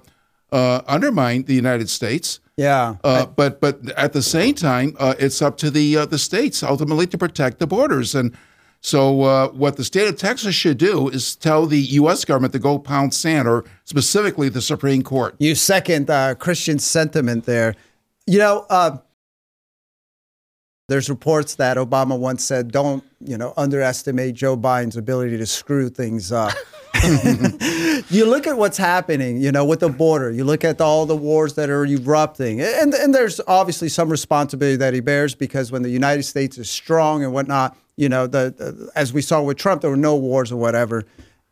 undermine 0.87 1.45
the 1.45 1.55
United 1.55 1.89
States. 1.91 2.41
Yeah, 2.57 2.97
I- 3.03 3.25
but 3.25 3.61
but 3.61 3.91
at 3.97 4.13
the 4.13 4.23
same 4.23 4.55
time, 4.55 4.95
it's 5.01 5.41
up 5.43 5.57
to 5.59 5.71
the 5.71 6.07
the 6.07 6.19
states 6.19 6.63
ultimately 6.63 7.07
to 7.09 7.19
protect 7.19 7.59
the 7.59 7.67
borders. 7.67 8.15
And 8.15 8.37
so, 8.81 9.49
what 9.53 9.77
the 9.77 9.85
state 9.85 10.09
of 10.09 10.17
Texas 10.19 10.55
should 10.55 10.77
do 10.79 11.09
is 11.09 11.35
tell 11.37 11.67
the 11.67 11.81
U.S. 12.03 12.25
government 12.25 12.53
to 12.53 12.59
go 12.59 12.79
pound 12.79 13.15
sand, 13.15 13.49
or 13.49 13.65
specifically 13.85 14.49
the 14.51 14.61
Supreme 14.61 15.03
Court. 15.03 15.35
You 15.39 15.55
second 15.55 16.09
Christian 16.39 16.79
sentiment 16.79 17.45
there. 17.47 17.75
You 18.27 18.39
know, 18.39 18.67
uh, 18.71 18.99
there's 20.89 21.09
reports 21.09 21.57
that 21.57 21.77
Obama 21.77 22.19
once 22.19 22.45
said, 22.45 22.73
"Don't 22.73 23.05
you 23.21 23.39
know 23.39 23.53
underestimate 23.57 24.35
Joe 24.35 24.57
Biden's 24.57 24.97
ability 24.97 25.39
to 25.39 25.47
screw 25.47 25.89
things 25.89 26.33
up." 26.33 26.53
you 28.11 28.27
look 28.27 28.47
at 28.47 28.57
what's 28.57 28.77
happening, 28.77 29.41
you 29.41 29.51
know, 29.51 29.65
with 29.65 29.81
the 29.81 29.89
border. 29.89 30.31
You 30.31 30.45
look 30.45 30.63
at 30.63 30.81
all 30.81 31.07
the 31.07 31.17
wars 31.17 31.55
that 31.55 31.71
are 31.71 31.85
erupting, 31.85 32.61
and 32.61 32.95
and 32.95 33.15
there's 33.15 33.41
obviously 33.47 33.89
some 33.89 34.09
responsibility 34.09 34.77
that 34.77 34.95
he 34.95 35.01
bears 35.01 35.35
because 35.35 35.73
when 35.73 35.83
the 35.83 35.91
United 35.91 36.25
States 36.25 36.59
is 36.59 36.71
strong 36.71 37.25
and 37.25 37.33
whatnot, 37.33 37.77
you 37.97 38.09
know, 38.09 38.27
the, 38.27 38.55
the 38.57 38.91
as 38.95 39.13
we 39.13 39.23
saw 39.23 39.43
with 39.43 39.57
Trump, 39.57 39.81
there 39.81 39.91
were 39.91 39.97
no 39.97 40.17
wars 40.17 40.53
or 40.53 40.57
whatever. 40.57 41.05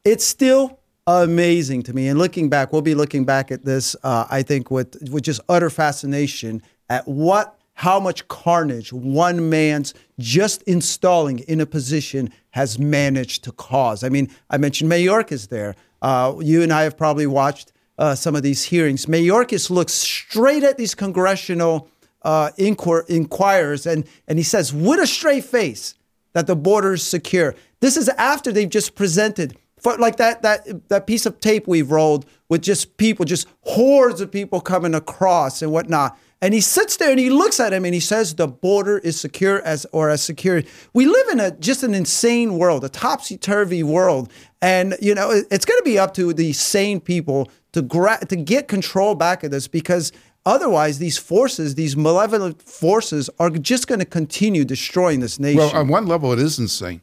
It's 0.05 0.25
still 0.25 0.80
amazing 1.07 1.83
to 1.85 1.93
me. 1.93 2.09
And 2.09 2.19
looking 2.19 2.49
back, 2.49 2.73
we'll 2.73 2.83
be 2.83 2.95
looking 2.95 3.25
back 3.25 3.51
at 3.51 3.65
this, 3.65 3.97
uh, 4.03 4.27
I 4.31 4.43
think, 4.43 4.71
with, 4.71 5.11
with 5.11 5.25
just 5.25 5.41
utter 5.49 5.71
fascination 5.71 6.63
at 6.89 7.07
what, 7.07 7.59
how 7.75 7.99
much 7.99 8.29
carnage 8.29 8.93
one 8.93 9.49
man's 9.49 9.95
just 10.19 10.63
installing 10.63 11.41
in 11.41 11.61
a 11.61 11.67
position 11.67 12.31
has 12.51 12.79
managed 12.79 13.45
to 13.45 13.53
cause. 13.53 14.05
I 14.05 14.09
mean, 14.09 14.29
I 14.51 14.59
mentioned 14.59 14.91
Mayorkas 14.91 15.49
there. 15.49 15.75
Uh, 16.03 16.35
you 16.41 16.63
and 16.63 16.73
I 16.73 16.83
have 16.83 16.97
probably 16.97 17.27
watched 17.27 17.73
uh, 17.99 18.15
some 18.15 18.35
of 18.35 18.43
these 18.43 18.65
hearings. 18.65 19.07
Mayorkas 19.07 19.71
looks 19.71 19.93
straight 19.93 20.65
at 20.65 20.77
these 20.79 20.95
congressional 20.95 21.89
uh, 22.23 22.51
inquir- 22.59 23.09
inquirers 23.09 23.87
and, 23.87 24.07
and 24.29 24.39
he 24.39 24.43
says, 24.43 24.73
with 24.73 25.01
a 25.01 25.07
straight 25.07 25.45
face, 25.45 25.95
that 26.33 26.47
the 26.47 26.57
border 26.57 26.93
is 26.95 27.03
secure. 27.03 27.55
This 27.81 27.97
is 27.97 28.09
after 28.11 28.53
they've 28.53 28.69
just 28.69 28.95
presented 28.95 29.57
for 29.81 29.97
like 29.97 30.17
that 30.17 30.43
that 30.43 30.89
that 30.89 31.07
piece 31.07 31.27
of 31.27 31.41
tape 31.41 31.67
we've 31.67 31.91
rolled 31.91 32.27
with 32.49 32.63
just 32.63 32.97
people, 32.97 33.25
just 33.25 33.47
hordes 33.63 34.21
of 34.21 34.31
people 34.31 34.61
coming 34.61 34.95
across 34.95 35.63
and 35.63 35.73
whatnot. 35.73 36.19
And 36.43 36.55
he 36.55 36.63
sits 36.63 36.97
there 36.97 37.11
and 37.11 37.21
he 37.21 37.29
looks 37.29 37.61
at 37.61 37.73
him 37.73 37.85
and 37.85 37.93
he 37.93 38.01
says, 38.01 38.35
"The 38.35 38.49
border 38.49 38.99
is 38.99 39.21
secure 39.21 39.61
as 39.63 39.87
or 39.93 40.09
as 40.09 40.23
secure." 40.23 40.63
We 40.95 41.07
live 41.07 41.29
in 41.29 41.41
a 41.41 41.51
just 41.51 41.83
an 41.83 41.95
insane 41.95 42.57
world, 42.57 42.83
a 42.85 42.89
topsy 42.89 43.37
turvy 43.37 43.83
world, 43.83 44.31
and 44.63 44.97
you 45.03 45.15
know 45.15 45.31
it's 45.31 45.65
going 45.65 45.79
to 45.79 45.85
be 45.85 45.99
up 45.99 46.15
to 46.15 46.33
the 46.33 46.53
sane 46.53 47.01
people 47.01 47.51
to 47.73 47.83
gra- 47.83 48.25
to 48.27 48.37
get 48.37 48.69
control 48.69 49.15
back 49.15 49.45
of 49.45 49.51
this 49.51 49.69
because 49.69 50.13
otherwise 50.47 50.99
these 50.99 51.19
forces, 51.19 51.75
these 51.75 51.97
malevolent 51.97 52.63
forces, 52.63 53.29
are 53.39 53.51
just 53.51 53.87
going 53.87 54.01
to 54.01 54.07
continue 54.07 54.65
destroying 54.65 55.21
this 55.21 55.39
nation. 55.39 55.59
Well, 55.59 55.77
on 55.77 55.89
one 55.89 56.07
level, 56.07 56.33
it 56.33 56.39
is 56.39 56.59
insane. 56.59 57.03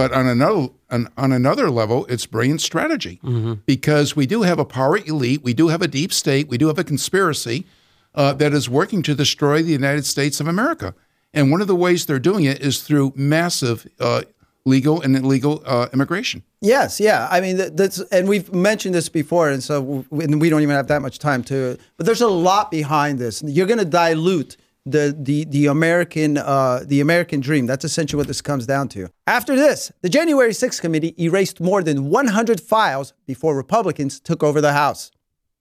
But 0.00 0.12
on 0.14 0.26
another 0.26 0.68
on, 0.90 1.08
on 1.18 1.30
another 1.30 1.68
level, 1.68 2.06
it's 2.06 2.24
brilliant 2.24 2.62
strategy 2.62 3.20
mm-hmm. 3.22 3.56
because 3.66 4.16
we 4.16 4.24
do 4.24 4.40
have 4.40 4.58
a 4.58 4.64
power 4.64 4.96
elite, 4.96 5.42
we 5.44 5.52
do 5.52 5.68
have 5.68 5.82
a 5.82 5.88
deep 5.88 6.10
state, 6.10 6.48
we 6.48 6.56
do 6.56 6.68
have 6.68 6.78
a 6.78 6.84
conspiracy 6.84 7.66
uh, 8.14 8.32
that 8.32 8.54
is 8.54 8.66
working 8.66 9.02
to 9.02 9.14
destroy 9.14 9.62
the 9.62 9.72
United 9.72 10.06
States 10.06 10.40
of 10.40 10.48
America. 10.48 10.94
And 11.34 11.50
one 11.50 11.60
of 11.60 11.66
the 11.66 11.76
ways 11.76 12.06
they're 12.06 12.18
doing 12.18 12.44
it 12.44 12.60
is 12.62 12.80
through 12.82 13.12
massive 13.14 13.86
uh, 14.00 14.22
legal 14.64 15.02
and 15.02 15.14
illegal 15.14 15.62
uh, 15.66 15.88
immigration. 15.92 16.44
Yes, 16.62 16.98
yeah. 16.98 17.28
I 17.30 17.42
mean, 17.42 17.58
that's 17.76 18.00
and 18.10 18.26
we've 18.26 18.50
mentioned 18.54 18.94
this 18.94 19.10
before, 19.10 19.50
and 19.50 19.62
so 19.62 20.06
we, 20.08 20.24
and 20.24 20.40
we 20.40 20.48
don't 20.48 20.62
even 20.62 20.76
have 20.76 20.88
that 20.88 21.02
much 21.02 21.18
time 21.18 21.44
to. 21.44 21.76
But 21.98 22.06
there's 22.06 22.22
a 22.22 22.28
lot 22.28 22.70
behind 22.70 23.18
this. 23.18 23.42
You're 23.42 23.66
going 23.66 23.78
to 23.78 23.84
dilute 23.84 24.56
the 24.86 25.16
the 25.18 25.44
the 25.44 25.66
American 25.66 26.38
uh, 26.38 26.82
the 26.84 27.00
American 27.00 27.40
dream. 27.40 27.66
That's 27.66 27.84
essentially 27.84 28.18
what 28.18 28.26
this 28.26 28.40
comes 28.40 28.66
down 28.66 28.88
to. 28.88 29.08
After 29.26 29.54
this, 29.54 29.92
the 30.02 30.08
January 30.08 30.50
6th 30.52 30.80
committee 30.80 31.14
erased 31.18 31.60
more 31.60 31.82
than 31.82 32.08
100 32.10 32.60
files 32.60 33.12
before 33.26 33.56
Republicans 33.56 34.20
took 34.20 34.42
over 34.42 34.60
the 34.60 34.72
House. 34.72 35.10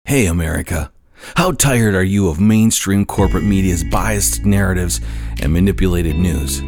Hey, 0.05 0.27
America. 0.27 0.91
How 1.37 1.53
tired 1.53 1.95
are 1.95 2.03
you 2.03 2.29
of 2.29 2.41
mainstream 2.41 3.05
corporate 3.05 3.45
media's 3.45 3.85
biased 3.85 4.45
narratives 4.45 5.01
and 5.41 5.53
manipulated 5.53 6.17
news? 6.17 6.61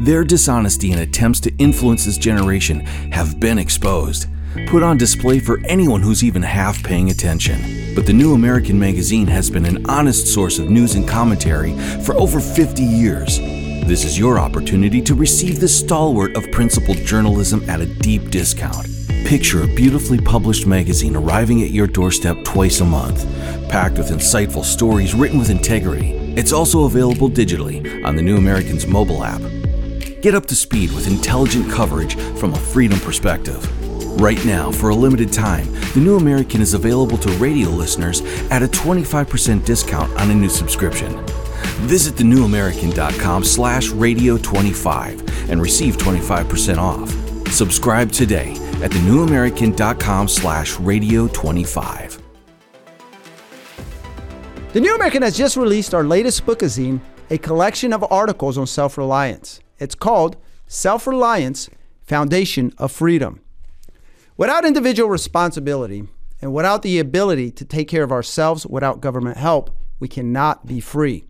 Their 0.00 0.24
dishonesty 0.24 0.90
and 0.90 1.00
attempts 1.00 1.38
to 1.40 1.54
influence 1.58 2.04
this 2.04 2.18
generation 2.18 2.80
have 3.12 3.38
been 3.38 3.58
exposed 3.58 4.26
put 4.66 4.82
on 4.82 4.96
display 4.96 5.38
for 5.38 5.60
anyone 5.66 6.02
who's 6.02 6.24
even 6.24 6.42
half 6.42 6.82
paying 6.82 7.10
attention. 7.10 7.94
But 7.94 8.06
the 8.06 8.12
New 8.12 8.34
American 8.34 8.78
Magazine 8.78 9.26
has 9.26 9.50
been 9.50 9.64
an 9.64 9.84
honest 9.88 10.26
source 10.26 10.58
of 10.58 10.70
news 10.70 10.94
and 10.94 11.08
commentary 11.08 11.76
for 12.04 12.14
over 12.14 12.40
50 12.40 12.82
years. 12.82 13.38
This 13.86 14.04
is 14.04 14.18
your 14.18 14.38
opportunity 14.38 15.00
to 15.02 15.14
receive 15.14 15.60
this 15.60 15.78
stalwart 15.78 16.36
of 16.36 16.50
principled 16.50 16.98
journalism 16.98 17.68
at 17.70 17.80
a 17.80 17.86
deep 17.86 18.30
discount. 18.30 18.86
Picture 19.24 19.62
a 19.62 19.66
beautifully 19.66 20.18
published 20.18 20.66
magazine 20.66 21.16
arriving 21.16 21.62
at 21.62 21.70
your 21.70 21.86
doorstep 21.86 22.44
twice 22.44 22.80
a 22.80 22.84
month, 22.84 23.24
packed 23.68 23.98
with 23.98 24.10
insightful 24.10 24.64
stories 24.64 25.14
written 25.14 25.38
with 25.38 25.50
integrity. 25.50 26.12
It's 26.36 26.52
also 26.52 26.84
available 26.84 27.30
digitally 27.30 28.04
on 28.04 28.16
the 28.16 28.22
New 28.22 28.36
American's 28.36 28.86
mobile 28.86 29.22
app. 29.24 29.40
Get 30.20 30.34
up 30.34 30.46
to 30.46 30.56
speed 30.56 30.92
with 30.92 31.06
intelligent 31.06 31.70
coverage 31.70 32.16
from 32.38 32.52
a 32.54 32.58
freedom 32.58 32.98
perspective. 33.00 33.85
Right 34.16 34.42
now, 34.46 34.72
for 34.72 34.88
a 34.88 34.94
limited 34.94 35.30
time, 35.30 35.70
The 35.92 36.00
New 36.00 36.16
American 36.16 36.62
is 36.62 36.72
available 36.72 37.18
to 37.18 37.30
radio 37.32 37.68
listeners 37.68 38.22
at 38.50 38.62
a 38.62 38.66
25% 38.66 39.62
discount 39.64 40.10
on 40.18 40.30
a 40.30 40.34
new 40.34 40.48
subscription. 40.48 41.12
Visit 41.84 42.14
thenewamerican.com 42.14 43.44
slash 43.44 43.88
radio25 43.90 45.50
and 45.50 45.60
receive 45.60 45.98
25% 45.98 46.78
off. 46.78 47.10
Subscribe 47.52 48.10
today 48.10 48.52
at 48.82 48.90
thenewamerican.com 48.90 50.28
slash 50.28 50.76
radio25. 50.76 52.18
The 54.72 54.80
New 54.80 54.94
American 54.94 55.22
has 55.22 55.36
just 55.36 55.58
released 55.58 55.92
our 55.94 56.04
latest 56.04 56.46
bookazine, 56.46 57.00
a 57.30 57.36
collection 57.36 57.92
of 57.92 58.02
articles 58.10 58.56
on 58.56 58.66
self-reliance. 58.66 59.60
It's 59.78 59.94
called 59.94 60.36
Self-Reliance, 60.66 61.68
Foundation 62.06 62.72
of 62.78 62.92
Freedom. 62.92 63.40
Without 64.38 64.66
individual 64.66 65.08
responsibility 65.08 66.04
and 66.42 66.52
without 66.52 66.82
the 66.82 66.98
ability 66.98 67.50
to 67.52 67.64
take 67.64 67.88
care 67.88 68.02
of 68.02 68.12
ourselves 68.12 68.66
without 68.66 69.00
government 69.00 69.38
help, 69.38 69.70
we 69.98 70.08
cannot 70.08 70.66
be 70.66 70.78
free. 70.78 71.24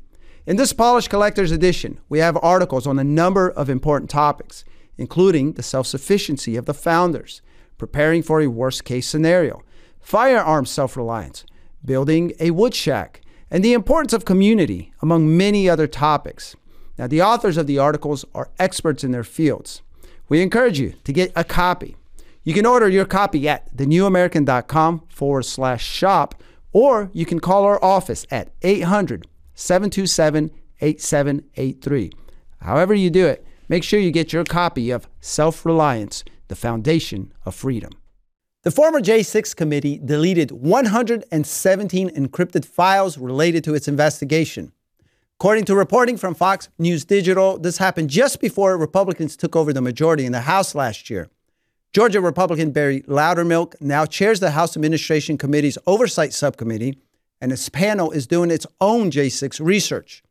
In 0.44 0.56
this 0.56 0.72
Polished 0.72 1.08
Collector's 1.08 1.52
Edition, 1.52 2.00
we 2.08 2.18
have 2.18 2.36
articles 2.42 2.84
on 2.84 2.98
a 2.98 3.04
number 3.04 3.48
of 3.48 3.70
important 3.70 4.10
topics, 4.10 4.64
including 4.98 5.52
the 5.52 5.62
self 5.62 5.86
sufficiency 5.86 6.56
of 6.56 6.66
the 6.66 6.74
founders, 6.74 7.42
preparing 7.78 8.24
for 8.24 8.40
a 8.40 8.48
worst 8.48 8.84
case 8.84 9.06
scenario, 9.06 9.62
firearms 10.00 10.70
self 10.70 10.96
reliance, 10.96 11.46
building 11.84 12.32
a 12.40 12.50
wood 12.50 12.74
shack, 12.74 13.20
and 13.52 13.64
the 13.64 13.72
importance 13.72 14.14
of 14.14 14.24
community, 14.24 14.92
among 15.00 15.36
many 15.36 15.68
other 15.68 15.86
topics. 15.86 16.56
Now, 16.98 17.06
the 17.06 17.22
authors 17.22 17.56
of 17.56 17.68
the 17.68 17.78
articles 17.78 18.24
are 18.34 18.50
experts 18.58 19.04
in 19.04 19.12
their 19.12 19.22
fields. 19.22 19.82
We 20.28 20.42
encourage 20.42 20.80
you 20.80 20.94
to 21.04 21.12
get 21.12 21.30
a 21.36 21.44
copy. 21.44 21.94
You 22.46 22.54
can 22.54 22.64
order 22.64 22.88
your 22.88 23.06
copy 23.06 23.48
at 23.48 23.76
thenewamerican.com 23.76 25.02
forward 25.08 25.42
slash 25.42 25.84
shop, 25.84 26.44
or 26.72 27.10
you 27.12 27.26
can 27.26 27.40
call 27.40 27.64
our 27.64 27.82
office 27.84 28.24
at 28.30 28.52
800 28.62 29.26
727 29.54 30.52
8783. 30.80 32.12
However, 32.60 32.94
you 32.94 33.10
do 33.10 33.26
it, 33.26 33.44
make 33.68 33.82
sure 33.82 33.98
you 33.98 34.12
get 34.12 34.32
your 34.32 34.44
copy 34.44 34.92
of 34.92 35.08
Self 35.20 35.66
Reliance, 35.66 36.22
the 36.46 36.54
Foundation 36.54 37.32
of 37.44 37.56
Freedom. 37.56 37.90
The 38.62 38.70
former 38.70 39.00
J6 39.00 39.56
committee 39.56 39.98
deleted 39.98 40.52
117 40.52 42.10
encrypted 42.10 42.64
files 42.64 43.18
related 43.18 43.64
to 43.64 43.74
its 43.74 43.88
investigation. 43.88 44.70
According 45.40 45.64
to 45.64 45.74
reporting 45.74 46.16
from 46.16 46.36
Fox 46.36 46.68
News 46.78 47.04
Digital, 47.04 47.58
this 47.58 47.78
happened 47.78 48.08
just 48.08 48.40
before 48.40 48.78
Republicans 48.78 49.36
took 49.36 49.56
over 49.56 49.72
the 49.72 49.82
majority 49.82 50.24
in 50.24 50.30
the 50.30 50.42
House 50.42 50.72
last 50.76 51.10
year. 51.10 51.28
Georgia 51.92 52.20
Republican 52.20 52.72
Barry 52.72 53.02
Loudermilk 53.02 53.74
now 53.80 54.04
chairs 54.04 54.40
the 54.40 54.50
House 54.50 54.76
Administration 54.76 55.38
Committee's 55.38 55.78
Oversight 55.86 56.34
Subcommittee, 56.34 56.98
and 57.40 57.50
his 57.50 57.68
panel 57.68 58.10
is 58.10 58.26
doing 58.26 58.50
its 58.50 58.66
own 58.80 59.10
J6 59.10 59.64
research. 59.64 60.22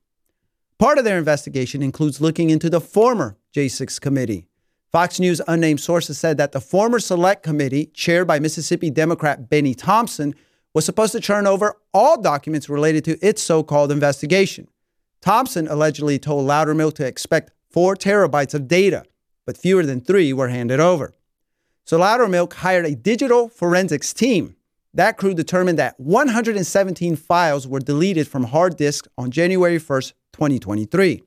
Part 0.77 0.97
of 0.97 1.05
their 1.05 1.17
investigation 1.17 1.81
includes 1.81 2.21
looking 2.21 2.49
into 2.49 2.69
the 2.69 2.81
former 2.81 3.37
J6 3.55 3.99
committee. 4.01 4.47
Fox 4.91 5.19
News 5.19 5.41
unnamed 5.47 5.81
sources 5.81 6.17
said 6.17 6.37
that 6.37 6.51
the 6.51 6.61
former 6.61 6.99
select 6.99 7.43
committee, 7.43 7.87
chaired 7.87 8.27
by 8.27 8.39
Mississippi 8.39 8.89
Democrat 8.89 9.49
Benny 9.49 9.73
Thompson, 9.73 10.35
was 10.73 10.85
supposed 10.85 11.13
to 11.13 11.19
turn 11.19 11.47
over 11.47 11.75
all 11.93 12.21
documents 12.21 12.69
related 12.69 13.03
to 13.05 13.17
its 13.25 13.41
so 13.41 13.63
called 13.63 13.91
investigation. 13.91 14.67
Thompson 15.21 15.67
allegedly 15.67 16.19
told 16.19 16.47
Loudermilk 16.47 16.93
to 16.95 17.05
expect 17.07 17.51
four 17.69 17.95
terabytes 17.95 18.53
of 18.53 18.67
data, 18.67 19.03
but 19.45 19.57
fewer 19.57 19.83
than 19.83 20.01
three 20.01 20.31
were 20.33 20.49
handed 20.49 20.79
over. 20.79 21.13
So 21.85 21.99
Loudermilk 21.99 22.51
hired 22.53 22.87
a 22.87 22.95
digital 22.95 23.47
forensics 23.47 24.11
team. 24.11 24.55
That 24.95 25.17
crew 25.17 25.35
determined 25.35 25.77
that 25.77 25.99
117 25.99 27.15
files 27.15 27.67
were 27.67 27.79
deleted 27.79 28.27
from 28.27 28.45
hard 28.45 28.75
disks 28.75 29.07
on 29.19 29.29
January 29.29 29.77
1st, 29.77 30.13
2023. 30.33 31.21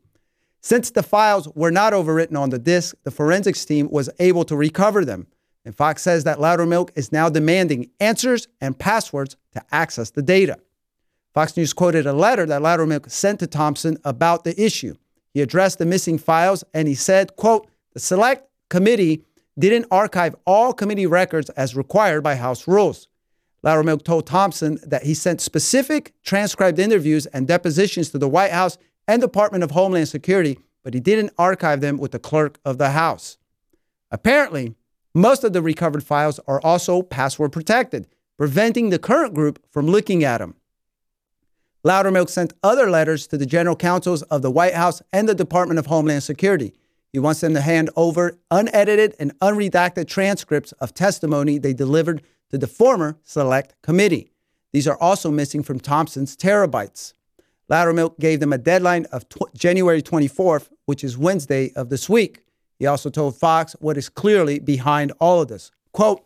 Since 0.61 0.91
the 0.91 1.05
files 1.05 1.49
were 1.55 1.71
not 1.71 1.93
overwritten 1.93 2.37
on 2.37 2.51
the 2.51 2.59
disk, 2.59 2.97
the 3.05 3.13
forensics 3.13 3.65
team 3.65 3.89
was 3.89 4.11
able 4.19 4.45
to 4.47 4.57
recover 4.57 5.05
them. 5.05 5.29
And 5.65 5.77
Fox 5.77 6.03
says 6.03 6.25
that 6.25 6.39
Loudermilk 6.39 6.91
is 6.97 7.13
now 7.13 7.29
demanding 7.29 7.91
answers 8.01 8.49
and 8.61 8.77
passwords 8.77 9.37
to 9.53 9.63
access 9.71 10.11
the 10.11 10.23
data. 10.23 10.59
Fox 11.35 11.57
News 11.57 11.73
quoted 11.73 12.05
a 12.05 12.13
letter 12.13 12.47
that 12.47 12.63
Loudermilk 12.63 13.09
sent 13.09 13.39
to 13.41 13.47
Thompson 13.47 13.97
about 14.05 14.43
the 14.43 14.61
issue. 14.61 14.97
He 15.33 15.41
addressed 15.41 15.79
the 15.79 15.87
missing 15.87 16.19
files 16.19 16.65
and 16.75 16.89
he 16.89 16.97
said, 16.97 17.37
quote, 17.37 17.69
the 17.93 18.01
select 18.01 18.49
committee 18.71 19.25
didn't 19.59 19.87
archive 19.91 20.37
all 20.47 20.73
committee 20.73 21.07
records 21.07 21.51
as 21.51 21.77
required 21.77 22.23
by 22.23 22.37
House 22.37 22.69
rules. 22.69 23.09
Loudermilk 23.65 24.05
told 24.05 24.27
Thompson 24.27 24.79
that 24.87 25.03
he 25.03 25.15
sent 25.15 25.41
specific 25.41 26.15
transcribed 26.23 26.79
interviews 26.79 27.27
and 27.27 27.49
depositions 27.49 28.11
to 28.11 28.19
the 28.19 28.29
White 28.29 28.53
House 28.53 28.79
and 29.09 29.21
Department 29.21 29.65
of 29.65 29.73
Homeland 29.73 30.09
Security, 30.09 30.59
but 30.85 30.95
he 30.95 31.01
didn't 31.01 31.33
archive 31.39 31.81
them 31.81 31.99
with 31.99 32.13
the 32.13 32.19
clerk 32.19 32.61
of 32.65 32.79
the 32.79 32.91
House. 32.91 33.37
Apparently, 34.11 34.75
most 35.15 35.43
of 35.43 35.53
the 35.53 35.63
recovered 35.63 36.05
files 36.05 36.39
are 36.47 36.61
also 36.61 37.03
password 37.03 37.51
protected, 37.51 38.07
preventing 38.37 38.91
the 38.91 38.99
current 38.99 39.35
group 39.35 39.61
from 39.71 39.87
looking 39.87 40.23
at 40.23 40.39
them. 40.39 40.55
Loudermilk 41.85 42.29
sent 42.29 42.53
other 42.63 42.91
letters 42.91 43.27
to 43.27 43.37
the 43.37 43.47
general 43.47 43.75
counsels 43.75 44.23
of 44.23 44.43
the 44.43 44.51
White 44.51 44.75
House 44.75 45.03
and 45.13 45.29
the 45.29 45.35
Department 45.35 45.79
of 45.79 45.87
Homeland 45.87 46.23
Security. 46.23 46.73
He 47.13 47.19
wants 47.19 47.41
them 47.41 47.55
to 47.55 47.61
hand 47.61 47.91
over 47.97 48.39
unedited 48.51 49.15
and 49.19 49.39
unredacted 49.41 50.09
transcripts 50.09 50.73
of 50.73 50.95
testimony 50.95 51.59
they 51.59 51.73
delivered 51.73 52.23
to 52.51 52.59
the 52.59 52.67
former 52.67 53.17
Select 53.25 53.75
Committee. 53.83 54.33
These 54.73 54.87
are 54.87 54.99
also 55.01 55.31
missing 55.31 55.63
from 55.63 55.81
Thompson's 55.81 56.37
terabytes. 56.37 57.15
Loudermilk 57.71 58.19
gave 58.19 58.41
them 58.41 58.53
a 58.53 58.59
deadline 58.59 59.07
of 59.13 59.29
tw- 59.29 59.55
January 59.55 60.03
24th, 60.03 60.69
which 60.87 61.05
is 61.05 61.19
Wednesday 61.19 61.73
of 61.75 61.89
this 61.89 62.09
week. 62.09 62.45
He 62.79 62.87
also 62.87 63.11
told 63.11 63.37
Fox 63.37 63.75
what 63.81 63.97
is 63.97 64.09
clearly 64.09 64.59
behind 64.59 65.13
all 65.21 65.43
of 65.43 65.49
this. 65.49 65.71
Quote, 65.93 66.25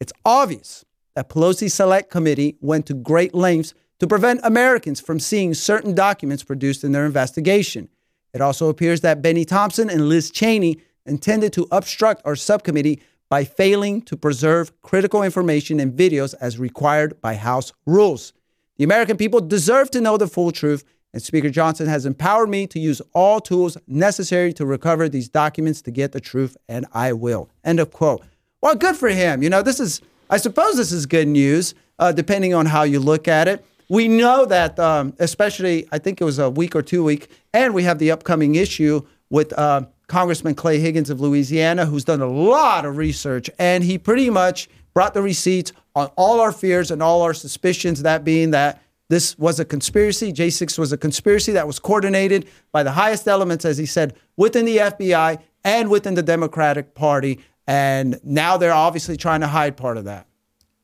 it's 0.00 0.12
obvious 0.24 0.84
that 1.14 1.28
Pelosi 1.28 1.70
Select 1.70 2.10
Committee 2.10 2.56
went 2.60 2.86
to 2.86 2.94
great 2.94 3.34
lengths 3.34 3.74
to 3.98 4.06
prevent 4.06 4.40
Americans 4.44 5.00
from 5.00 5.18
seeing 5.18 5.54
certain 5.54 5.94
documents 5.94 6.44
produced 6.44 6.84
in 6.84 6.92
their 6.92 7.04
investigation. 7.04 7.88
It 8.32 8.40
also 8.40 8.68
appears 8.68 9.00
that 9.00 9.22
Benny 9.22 9.44
Thompson 9.44 9.88
and 9.90 10.08
Liz 10.08 10.30
Cheney 10.30 10.78
intended 11.06 11.52
to 11.54 11.66
obstruct 11.70 12.22
our 12.24 12.36
subcommittee 12.36 13.00
by 13.28 13.44
failing 13.44 14.02
to 14.02 14.16
preserve 14.16 14.80
critical 14.82 15.22
information 15.22 15.80
and 15.80 15.92
videos 15.92 16.34
as 16.40 16.58
required 16.58 17.20
by 17.20 17.34
House 17.34 17.72
rules. 17.86 18.32
The 18.76 18.84
American 18.84 19.16
people 19.16 19.40
deserve 19.40 19.90
to 19.90 20.00
know 20.00 20.16
the 20.16 20.28
full 20.28 20.52
truth, 20.52 20.84
and 21.12 21.22
Speaker 21.22 21.50
Johnson 21.50 21.88
has 21.88 22.06
empowered 22.06 22.48
me 22.48 22.66
to 22.68 22.78
use 22.78 23.02
all 23.12 23.40
tools 23.40 23.76
necessary 23.86 24.52
to 24.54 24.64
recover 24.64 25.08
these 25.08 25.28
documents 25.28 25.82
to 25.82 25.90
get 25.90 26.12
the 26.12 26.20
truth, 26.20 26.56
and 26.68 26.86
I 26.92 27.12
will. 27.12 27.50
End 27.64 27.80
of 27.80 27.90
quote. 27.90 28.22
Well, 28.60 28.74
good 28.74 28.96
for 28.96 29.08
him. 29.08 29.42
You 29.42 29.50
know, 29.50 29.62
this 29.62 29.80
is, 29.80 30.00
I 30.30 30.36
suppose 30.36 30.76
this 30.76 30.92
is 30.92 31.06
good 31.06 31.28
news, 31.28 31.74
uh, 31.98 32.12
depending 32.12 32.54
on 32.54 32.66
how 32.66 32.82
you 32.82 33.00
look 33.00 33.26
at 33.28 33.48
it. 33.48 33.64
We 33.88 34.06
know 34.06 34.44
that, 34.44 34.78
um, 34.78 35.14
especially, 35.18 35.86
I 35.90 35.98
think 35.98 36.20
it 36.20 36.24
was 36.24 36.38
a 36.38 36.50
week 36.50 36.76
or 36.76 36.82
two 36.82 37.02
week, 37.04 37.30
and 37.54 37.72
we 37.72 37.84
have 37.84 37.98
the 37.98 38.10
upcoming 38.10 38.54
issue 38.54 39.00
with 39.30 39.58
uh, 39.58 39.82
Congressman 40.08 40.54
Clay 40.54 40.78
Higgins 40.78 41.08
of 41.10 41.20
Louisiana, 41.20 41.86
who's 41.86 42.04
done 42.04 42.20
a 42.20 42.28
lot 42.28 42.84
of 42.84 42.96
research, 42.98 43.48
and 43.58 43.82
he 43.82 43.96
pretty 43.96 44.28
much 44.28 44.68
brought 44.92 45.14
the 45.14 45.22
receipts 45.22 45.72
on 45.94 46.08
all 46.16 46.40
our 46.40 46.52
fears 46.52 46.90
and 46.90 47.02
all 47.02 47.22
our 47.22 47.34
suspicions, 47.34 48.02
that 48.02 48.24
being 48.24 48.50
that 48.50 48.82
this 49.08 49.38
was 49.38 49.58
a 49.58 49.64
conspiracy. 49.64 50.32
J6 50.32 50.78
was 50.78 50.92
a 50.92 50.98
conspiracy 50.98 51.52
that 51.52 51.66
was 51.66 51.78
coordinated 51.78 52.46
by 52.72 52.82
the 52.82 52.92
highest 52.92 53.26
elements, 53.26 53.64
as 53.64 53.78
he 53.78 53.86
said, 53.86 54.14
within 54.36 54.64
the 54.64 54.76
FBI 54.76 55.40
and 55.64 55.90
within 55.90 56.14
the 56.14 56.22
Democratic 56.22 56.94
Party. 56.94 57.40
And 57.66 58.20
now 58.22 58.56
they're 58.58 58.72
obviously 58.72 59.16
trying 59.16 59.40
to 59.40 59.46
hide 59.46 59.76
part 59.76 59.96
of 59.96 60.04
that. 60.04 60.26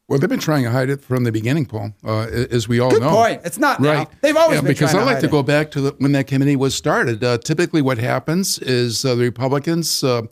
Well, 0.07 0.19
they've 0.19 0.29
been 0.29 0.38
trying 0.38 0.64
to 0.64 0.71
hide 0.71 0.90
it 0.90 1.01
from 1.01 1.25
the 1.25 1.33
beginning, 1.33 1.64
Paul, 1.64 1.95
uh, 2.05 2.27
as 2.51 2.69
we 2.69 2.79
all 2.79 2.90
Good 2.90 3.01
know. 3.01 3.11
point. 3.11 3.40
It's 3.45 3.57
not 3.59 3.81
right. 3.81 4.07
Now. 4.07 4.19
They've 4.21 4.37
always 4.37 4.57
yeah, 4.57 4.61
been 4.61 4.69
because 4.73 4.95
I 4.95 5.03
like 5.03 5.21
to, 5.21 5.29
go 5.29 5.43
back 5.43 5.71
to 5.73 5.81
the, 5.81 5.90
when 5.99 6.12
that 6.12 6.27
committee 6.27 6.57
was 6.57 6.75
started. 6.75 7.25
Uh, 7.25 7.38
typically, 7.38 7.81
what 7.81 7.97
happens 7.97 8.59
is 8.59 9.05
uh, 9.05 9.14
the 9.14 9.23
Republicans 9.23 10.05
uh, 10.05 10.23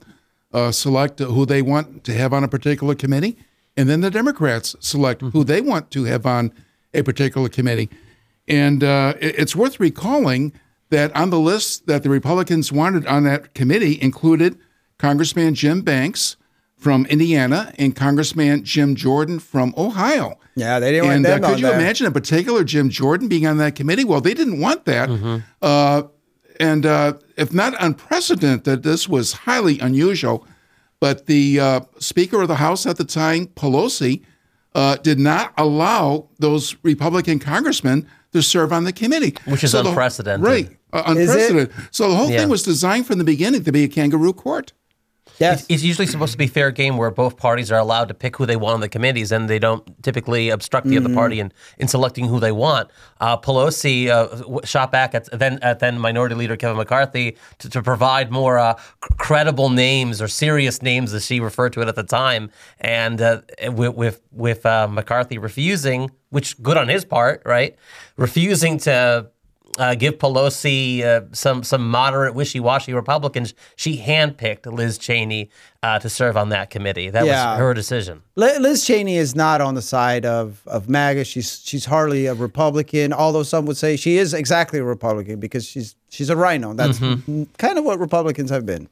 uh, 0.52 0.72
select 0.72 1.20
who 1.20 1.46
they 1.46 1.62
want 1.62 2.04
to 2.04 2.12
have 2.12 2.34
on 2.34 2.44
a 2.44 2.48
particular 2.48 2.94
committee, 2.94 3.38
and 3.74 3.88
then 3.88 4.02
the 4.02 4.10
Democrats 4.10 4.76
select 4.80 5.22
who 5.22 5.42
they 5.42 5.62
want 5.62 5.90
to 5.92 6.04
have 6.04 6.26
on 6.26 6.52
a 6.92 7.02
particular 7.02 7.48
committee. 7.48 7.88
And 8.46 8.84
uh, 8.84 9.14
it- 9.20 9.36
it's 9.38 9.56
worth 9.56 9.80
recalling 9.80 10.52
that 10.90 11.16
on 11.16 11.30
the 11.30 11.40
list 11.40 11.86
that 11.86 12.02
the 12.02 12.10
Republicans 12.10 12.70
wanted 12.70 13.06
on 13.06 13.24
that 13.24 13.54
committee 13.54 13.98
included 14.02 14.58
Congressman 14.98 15.54
Jim 15.54 15.80
Banks 15.80 16.36
from 16.82 17.06
Indiana 17.06 17.72
and 17.78 17.94
Congressman 17.94 18.64
Jim 18.64 18.96
Jordan 18.96 19.38
from 19.38 19.72
Ohio. 19.78 20.38
Yeah, 20.56 20.80
they 20.80 20.90
didn't 20.90 21.06
want 21.06 21.16
And 21.26 21.44
uh, 21.44 21.48
could 21.48 21.60
you 21.60 21.66
there. 21.66 21.74
imagine 21.78 22.06
in 22.08 22.12
particular 22.12 22.64
Jim 22.64 22.90
Jordan 22.90 23.28
being 23.28 23.46
on 23.46 23.56
that 23.58 23.76
committee? 23.76 24.04
Well, 24.04 24.20
they 24.20 24.34
didn't 24.34 24.60
want 24.60 24.84
that. 24.86 25.08
Uh, 25.62 26.02
and 26.58 26.84
uh, 26.84 27.14
if 27.36 27.52
not 27.54 27.74
unprecedented, 27.80 28.82
this 28.82 29.08
was 29.08 29.32
highly 29.32 29.78
unusual. 29.78 30.46
But 31.00 31.26
the 31.26 31.58
uh, 31.60 31.80
Speaker 31.98 32.42
of 32.42 32.48
the 32.48 32.56
House 32.56 32.84
at 32.84 32.96
the 32.96 33.04
time, 33.04 33.46
Pelosi, 33.46 34.22
uh, 34.74 34.96
did 34.96 35.18
not 35.18 35.52
allow 35.56 36.28
those 36.38 36.76
Republican 36.82 37.38
congressmen 37.38 38.06
to 38.32 38.42
serve 38.42 38.72
on 38.72 38.84
the 38.84 38.92
committee, 38.92 39.34
Which 39.46 39.62
is 39.64 39.72
the- 39.72 39.84
unprecedented. 39.86 40.44
right? 40.44 40.68
Uh, 40.92 41.02
unprecedented. 41.06 41.70
So 41.90 42.08
the 42.10 42.16
whole 42.16 42.30
Yeah. 42.30 42.38
thing 42.40 42.48
was 42.48 42.62
designed 42.62 43.06
from 43.06 43.18
the 43.18 43.24
beginning 43.24 43.64
to 43.64 43.72
be 43.72 43.84
a 43.84 43.88
kangaroo 43.88 44.32
court. 44.32 44.72
Yes. 45.42 45.66
It's 45.68 45.82
usually 45.82 46.06
supposed 46.06 46.32
to 46.32 46.38
be 46.38 46.46
fair 46.46 46.70
game 46.70 46.96
where 46.96 47.10
both 47.10 47.36
parties 47.36 47.70
are 47.72 47.78
allowed 47.78 48.08
to 48.08 48.14
pick 48.14 48.36
who 48.36 48.46
they 48.46 48.56
want 48.56 48.74
on 48.74 48.80
the 48.80 48.88
committees 48.88 49.32
and 49.32 49.50
they 49.50 49.58
don't 49.58 49.82
typically 50.02 50.48
obstruct 50.48 50.86
the 50.86 50.92
Mm-hmm. 50.96 51.06
other 51.06 51.14
party 51.14 51.40
in, 51.40 51.52
in 51.78 51.88
selecting 51.88 52.26
who 52.26 52.38
they 52.38 52.52
want. 52.52 52.88
Uh, 53.20 53.36
Pelosi 53.36 54.08
uh, 54.08 54.64
shot 54.64 54.92
back 54.92 55.14
at 55.14 55.28
then 55.32 55.58
at 55.62 55.80
then 55.80 55.98
Minority 55.98 56.34
Leader 56.34 56.56
Kevin 56.56 56.76
McCarthy 56.76 57.36
to, 57.58 57.68
to 57.70 57.82
provide 57.82 58.30
more 58.30 58.58
uh, 58.58 58.74
credible 59.18 59.70
names 59.70 60.22
or 60.22 60.28
serious 60.28 60.82
names 60.82 61.12
as 61.14 61.26
she 61.26 61.40
referred 61.40 61.72
to 61.72 61.80
it 61.80 61.88
at 61.88 61.94
the 61.96 62.02
time, 62.04 62.50
and 62.80 63.20
uh, 63.20 63.40
with 63.68 63.94
with, 63.96 64.20
with 64.30 64.64
uh, 64.66 64.86
McCarthy 64.86 65.38
refusing, 65.38 66.10
which 66.30 66.62
good 66.62 66.76
on 66.76 66.88
his 66.88 67.04
part, 67.04 67.42
right? 67.44 67.74
Refusing 68.16 68.78
to 68.78 69.30
uh, 69.78 69.94
give 69.94 70.18
Pelosi 70.18 71.02
uh, 71.02 71.22
some 71.32 71.62
some 71.62 71.88
moderate, 71.90 72.34
wishy-washy 72.34 72.92
Republicans. 72.92 73.54
She 73.76 73.98
handpicked 73.98 74.66
Liz 74.70 74.98
Cheney 74.98 75.50
uh, 75.82 75.98
to 75.98 76.08
serve 76.08 76.36
on 76.36 76.50
that 76.50 76.70
committee. 76.70 77.08
That 77.10 77.24
Yeah. 77.26 77.52
was 77.52 77.58
her 77.60 77.74
decision. 77.74 78.22
Liz 78.36 78.84
Cheney 78.84 79.16
is 79.16 79.34
not 79.34 79.60
on 79.60 79.74
the 79.74 79.82
side 79.82 80.24
of 80.26 80.62
of 80.66 80.88
MAGA. 80.88 81.24
She's 81.24 81.62
she's 81.64 81.86
hardly 81.86 82.26
a 82.26 82.34
Republican, 82.34 83.12
although 83.12 83.42
some 83.42 83.66
would 83.66 83.76
say 83.76 83.96
she 83.96 84.18
is 84.18 84.34
exactly 84.34 84.78
a 84.78 84.84
Republican 84.84 85.40
because 85.40 85.66
she's 85.66 85.96
she's 86.10 86.30
a 86.30 86.36
RINO. 86.36 86.74
That's 86.74 86.98
Mm-hmm. 86.98 87.44
kind 87.58 87.78
of 87.78 87.84
what 87.84 87.98
Republicans 87.98 88.50
have 88.50 88.66
been. 88.66 88.88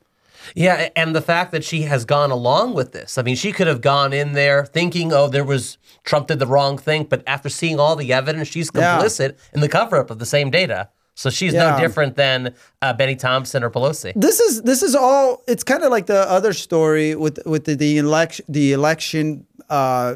Yeah, 0.54 0.88
and 0.96 1.14
the 1.14 1.22
fact 1.22 1.52
that 1.52 1.64
she 1.64 1.82
has 1.82 2.04
gone 2.04 2.30
along 2.30 2.74
with 2.74 2.92
this. 2.92 3.18
I 3.18 3.22
mean, 3.22 3.36
she 3.36 3.52
could 3.52 3.66
have 3.66 3.80
gone 3.80 4.12
in 4.12 4.32
there 4.32 4.64
thinking, 4.64 5.12
"Oh, 5.12 5.28
there 5.28 5.44
was 5.44 5.78
Trump 6.04 6.28
did 6.28 6.38
the 6.38 6.46
wrong 6.46 6.78
thing," 6.78 7.04
but 7.04 7.22
after 7.26 7.48
seeing 7.48 7.78
all 7.80 7.96
the 7.96 8.12
evidence, 8.12 8.48
she's 8.48 8.70
Yeah. 8.74 8.98
complicit 8.98 9.36
in 9.52 9.60
the 9.60 9.68
cover-up 9.68 10.10
of 10.10 10.18
the 10.18 10.26
same 10.26 10.50
data. 10.50 10.88
So 11.14 11.28
she's 11.28 11.52
Yeah. 11.52 11.72
no 11.72 11.78
different 11.80 12.16
than 12.16 12.54
uh, 12.80 12.92
Benny 12.94 13.14
Thompson 13.16 13.62
or 13.62 13.70
Pelosi. 13.70 14.12
This 14.16 14.40
is 14.40 14.62
this 14.62 14.82
is 14.82 14.94
all. 14.94 15.42
It's 15.46 15.62
kind 15.64 15.82
of 15.84 15.90
like 15.90 16.06
the 16.06 16.28
other 16.30 16.52
story 16.52 17.14
with 17.14 17.38
with 17.44 17.64
the, 17.64 17.74
the 17.74 17.98
election 17.98 18.44
the 18.48 18.72
election 18.72 19.44
uh, 19.68 20.14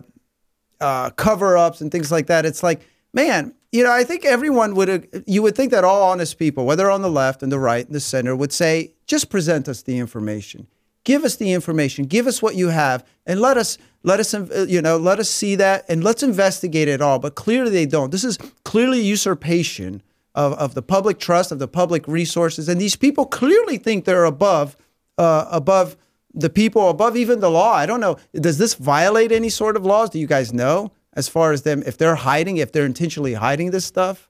uh, 0.81 1.11
cover 1.11 1.57
ups 1.59 1.81
and 1.81 1.91
things 1.93 2.11
like 2.11 2.27
that. 2.29 2.45
It's 2.47 2.63
like, 2.63 2.81
man, 3.13 3.53
you 3.75 3.83
know, 3.83 3.91
I 3.91 4.05
think 4.05 4.25
everyone 4.25 4.77
would 4.77 5.25
you 5.27 5.43
would 5.43 5.57
think 5.57 5.73
that 5.73 5.83
all 5.83 6.05
honest 6.05 6.39
people, 6.39 6.65
whether 6.65 6.89
on 6.89 7.03
the 7.03 7.11
left 7.11 7.43
and 7.43 7.51
the 7.51 7.59
right 7.59 7.85
and 7.85 7.93
the 7.93 7.99
center, 7.99 8.37
would 8.37 8.53
say, 8.53 8.95
just 9.09 9.31
present 9.31 9.69
us 9.69 9.83
the 9.83 9.99
information. 9.99 10.69
Give 11.03 11.25
us 11.25 11.35
the 11.35 11.53
information. 11.53 12.05
Give 12.05 12.29
us 12.29 12.41
what 12.41 12.55
you 12.55 12.69
have, 12.69 13.05
and 13.27 13.41
let 13.41 13.57
us 13.57 13.77
let 14.05 14.21
us 14.21 14.33
you 14.69 14.81
know 14.81 14.97
let 14.97 15.19
us 15.19 15.29
see 15.29 15.57
that, 15.57 15.85
and 15.89 16.05
let's 16.05 16.23
investigate 16.23 16.87
it 16.87 17.03
all. 17.03 17.19
But 17.19 17.35
clearly, 17.35 17.73
they 17.73 17.85
don't. 17.85 18.13
This 18.13 18.23
is 18.23 18.39
clearly 18.63 19.01
usurpation 19.01 20.05
of, 20.37 20.53
of 20.53 20.75
the 20.75 20.83
public 20.83 21.19
trust, 21.19 21.51
of 21.51 21.59
the 21.59 21.67
public 21.67 22.07
resources, 22.07 22.69
and 22.69 22.81
these 22.81 22.95
people 22.95 23.27
clearly 23.27 23.77
think 23.77 24.05
they're 24.05 24.25
above 24.25 24.77
uh, 25.19 25.47
above 25.51 25.97
the 26.33 26.49
people, 26.49 26.91
above 26.91 27.17
even 27.17 27.41
the 27.41 27.51
law. 27.51 27.73
I 27.73 27.87
don't 27.87 28.01
know. 28.01 28.19
Does 28.35 28.59
this 28.59 28.75
violate 28.75 29.33
any 29.33 29.49
sort 29.49 29.77
of 29.77 29.85
laws? 29.85 30.11
Do 30.11 30.21
you 30.21 30.29
guys 30.29 30.53
know 30.53 30.93
as 31.15 31.29
far 31.29 31.53
as 31.53 31.63
them 31.63 31.83
if 31.87 31.97
they're 31.97 32.15
hiding, 32.15 32.59
if 32.59 32.73
they're 32.73 32.87
intentionally 32.87 33.35
hiding 33.35 33.71
this 33.71 33.85
stuff? 33.85 34.29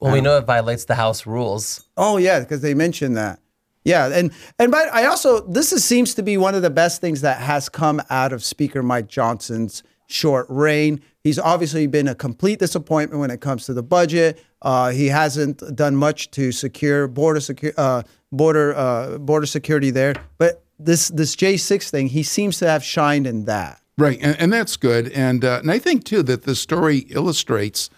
Well, 0.00 0.12
we 0.12 0.20
know 0.20 0.36
it 0.36 0.46
violates 0.46 0.84
the 0.84 0.96
House 0.96 1.26
rules. 1.26 1.84
Oh 1.96 2.16
yeah, 2.16 2.40
because 2.40 2.60
they 2.60 2.74
mentioned 2.74 3.16
that. 3.16 3.38
Yeah, 3.84 4.08
and 4.08 4.32
and 4.58 4.70
but 4.70 4.92
I 4.92 5.06
also 5.06 5.40
this 5.46 5.72
is, 5.72 5.84
seems 5.84 6.14
to 6.14 6.22
be 6.22 6.36
one 6.36 6.54
of 6.54 6.62
the 6.62 6.70
best 6.70 7.00
things 7.00 7.20
that 7.20 7.40
has 7.40 7.68
come 7.68 8.02
out 8.10 8.32
of 8.32 8.42
Speaker 8.42 8.82
Mike 8.82 9.08
Johnson's 9.08 9.82
short 10.06 10.46
reign. 10.48 11.00
He's 11.24 11.38
obviously 11.38 11.86
been 11.86 12.08
a 12.08 12.14
complete 12.14 12.58
disappointment 12.58 13.20
when 13.20 13.30
it 13.30 13.40
comes 13.40 13.66
to 13.66 13.74
the 13.74 13.82
budget. 13.82 14.40
Uh, 14.60 14.90
he 14.90 15.06
hasn't 15.06 15.62
done 15.74 15.96
much 15.96 16.30
to 16.32 16.52
secure 16.52 17.08
border 17.08 17.40
uh, 17.76 18.02
border 18.30 18.74
uh, 18.74 19.18
border 19.18 19.46
security 19.46 19.90
there. 19.90 20.14
But 20.38 20.64
this 20.78 21.08
this 21.08 21.34
J 21.36 21.56
six 21.56 21.90
thing, 21.90 22.08
he 22.08 22.22
seems 22.22 22.58
to 22.58 22.68
have 22.68 22.84
shined 22.84 23.26
in 23.26 23.44
that. 23.46 23.80
Right, 23.98 24.18
and, 24.22 24.36
and 24.40 24.52
that's 24.52 24.76
good. 24.76 25.10
And 25.12 25.44
uh, 25.44 25.58
and 25.60 25.70
I 25.70 25.78
think 25.78 26.04
too 26.04 26.22
that 26.24 26.42
the 26.44 26.54
story 26.54 26.98
illustrates 27.10 27.90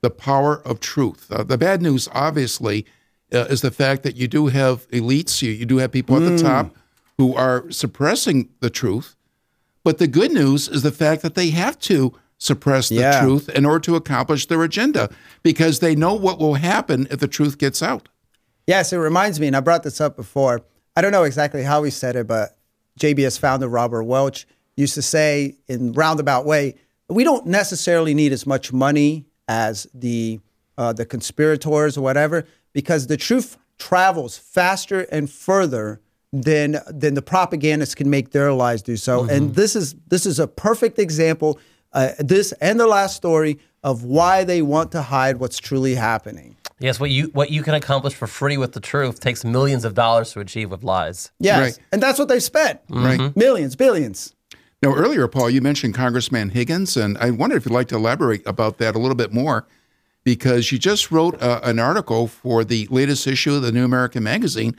the 0.00 0.10
power 0.10 0.60
of 0.66 0.80
truth. 0.80 1.30
Uh, 1.30 1.42
the 1.44 1.58
bad 1.58 1.82
news, 1.82 2.08
obviously, 2.12 2.86
uh, 3.32 3.46
is 3.50 3.60
the 3.60 3.70
fact 3.70 4.02
that 4.02 4.16
you 4.16 4.26
do 4.28 4.46
have 4.48 4.88
elites, 4.90 5.42
you, 5.42 5.52
you 5.52 5.64
do 5.66 5.76
have 5.78 5.92
people 5.92 6.16
at 6.16 6.28
the 6.28 6.38
top 6.42 6.74
who 7.18 7.34
are 7.34 7.70
suppressing 7.70 8.48
the 8.60 8.70
truth. 8.70 9.14
But 9.84 9.98
the 9.98 10.06
good 10.08 10.32
news 10.32 10.68
is 10.68 10.82
the 10.82 10.90
fact 10.92 11.22
that 11.22 11.34
they 11.34 11.50
have 11.50 11.78
to 11.80 12.14
suppress 12.38 12.88
the 12.88 12.96
Yeah. 12.96 13.20
truth 13.22 13.48
in 13.50 13.64
order 13.64 13.78
to 13.80 13.94
accomplish 13.96 14.46
their 14.46 14.62
agenda 14.64 15.08
because 15.44 15.78
they 15.78 15.94
know 15.94 16.14
what 16.14 16.38
will 16.40 16.54
happen 16.54 17.06
if 17.10 17.20
the 17.20 17.28
truth 17.28 17.58
gets 17.58 17.82
out. 17.82 18.08
Yes, 18.66 18.92
it 18.92 18.96
reminds 18.96 19.38
me, 19.38 19.46
and 19.48 19.56
I 19.56 19.60
brought 19.60 19.82
this 19.84 20.00
up 20.00 20.16
before. 20.16 20.62
I 20.96 21.02
don't 21.02 21.12
know 21.12 21.24
exactly 21.24 21.62
how 21.62 21.82
he 21.84 21.90
said 21.90 22.16
it, 22.16 22.26
but 22.26 22.56
JBS 22.98 23.38
founder 23.38 23.68
Robert 23.68 24.04
Welch 24.04 24.46
used 24.76 24.94
to 24.94 25.02
say 25.02 25.56
in 25.68 25.92
roundabout 25.92 26.44
way, 26.46 26.74
we 27.08 27.24
don't 27.24 27.46
necessarily 27.46 28.14
need 28.14 28.32
as 28.32 28.46
much 28.46 28.72
money 28.72 29.26
as 29.48 29.86
the 29.94 30.40
uh, 30.78 30.92
the 30.92 31.04
conspirators 31.04 31.98
or 31.98 32.00
whatever, 32.00 32.46
because 32.72 33.06
the 33.06 33.16
truth 33.16 33.58
travels 33.78 34.38
faster 34.38 35.00
and 35.12 35.28
further 35.30 36.00
than 36.32 36.78
than 36.88 37.14
the 37.14 37.22
propagandists 37.22 37.94
can 37.94 38.08
make 38.08 38.30
their 38.30 38.52
lies 38.52 38.80
do 38.82 38.96
so. 38.96 39.24
And 39.24 39.54
this 39.54 39.76
is 39.76 39.94
this 40.08 40.24
is 40.26 40.38
a 40.38 40.46
perfect 40.46 40.98
example. 40.98 41.58
Uh, 41.92 42.12
this 42.18 42.52
and 42.52 42.80
the 42.80 42.86
last 42.86 43.16
story 43.16 43.58
of 43.84 44.04
why 44.04 44.44
they 44.44 44.62
want 44.62 44.92
to 44.92 45.02
hide 45.02 45.36
what's 45.38 45.58
truly 45.58 45.94
happening. 45.94 46.56
Yes, 46.78 46.98
what 46.98 47.10
you 47.10 47.24
what 47.34 47.50
you 47.50 47.62
can 47.62 47.74
accomplish 47.74 48.14
for 48.14 48.26
free 48.26 48.56
with 48.56 48.72
the 48.72 48.80
truth 48.80 49.20
takes 49.20 49.44
millions 49.44 49.84
of 49.84 49.92
dollars 49.94 50.32
to 50.32 50.40
achieve 50.40 50.70
with 50.70 50.82
lies. 50.82 51.30
Yes, 51.38 51.60
Right. 51.60 51.78
and 51.92 52.02
that's 52.02 52.18
what 52.18 52.28
they've 52.28 52.42
spent. 52.42 52.80
Right. 52.88 53.36
Millions, 53.36 53.76
billions. 53.76 54.34
Now, 54.82 54.94
earlier, 54.94 55.28
Paul, 55.28 55.48
you 55.48 55.60
mentioned 55.60 55.94
Congressman 55.94 56.50
Higgins, 56.50 56.96
and 56.96 57.16
I 57.18 57.30
wonder 57.30 57.56
if 57.56 57.64
you'd 57.64 57.72
like 57.72 57.86
to 57.88 57.94
elaborate 57.96 58.44
about 58.46 58.78
that 58.78 58.96
a 58.96 58.98
little 58.98 59.14
bit 59.14 59.32
more, 59.32 59.64
because 60.24 60.72
you 60.72 60.78
just 60.78 61.12
wrote 61.12 61.40
uh, 61.40 61.60
an 61.62 61.78
article 61.78 62.26
for 62.26 62.64
the 62.64 62.88
latest 62.90 63.28
issue 63.28 63.54
of 63.54 63.62
the 63.62 63.70
New 63.70 63.84
American 63.84 64.24
Magazine 64.24 64.74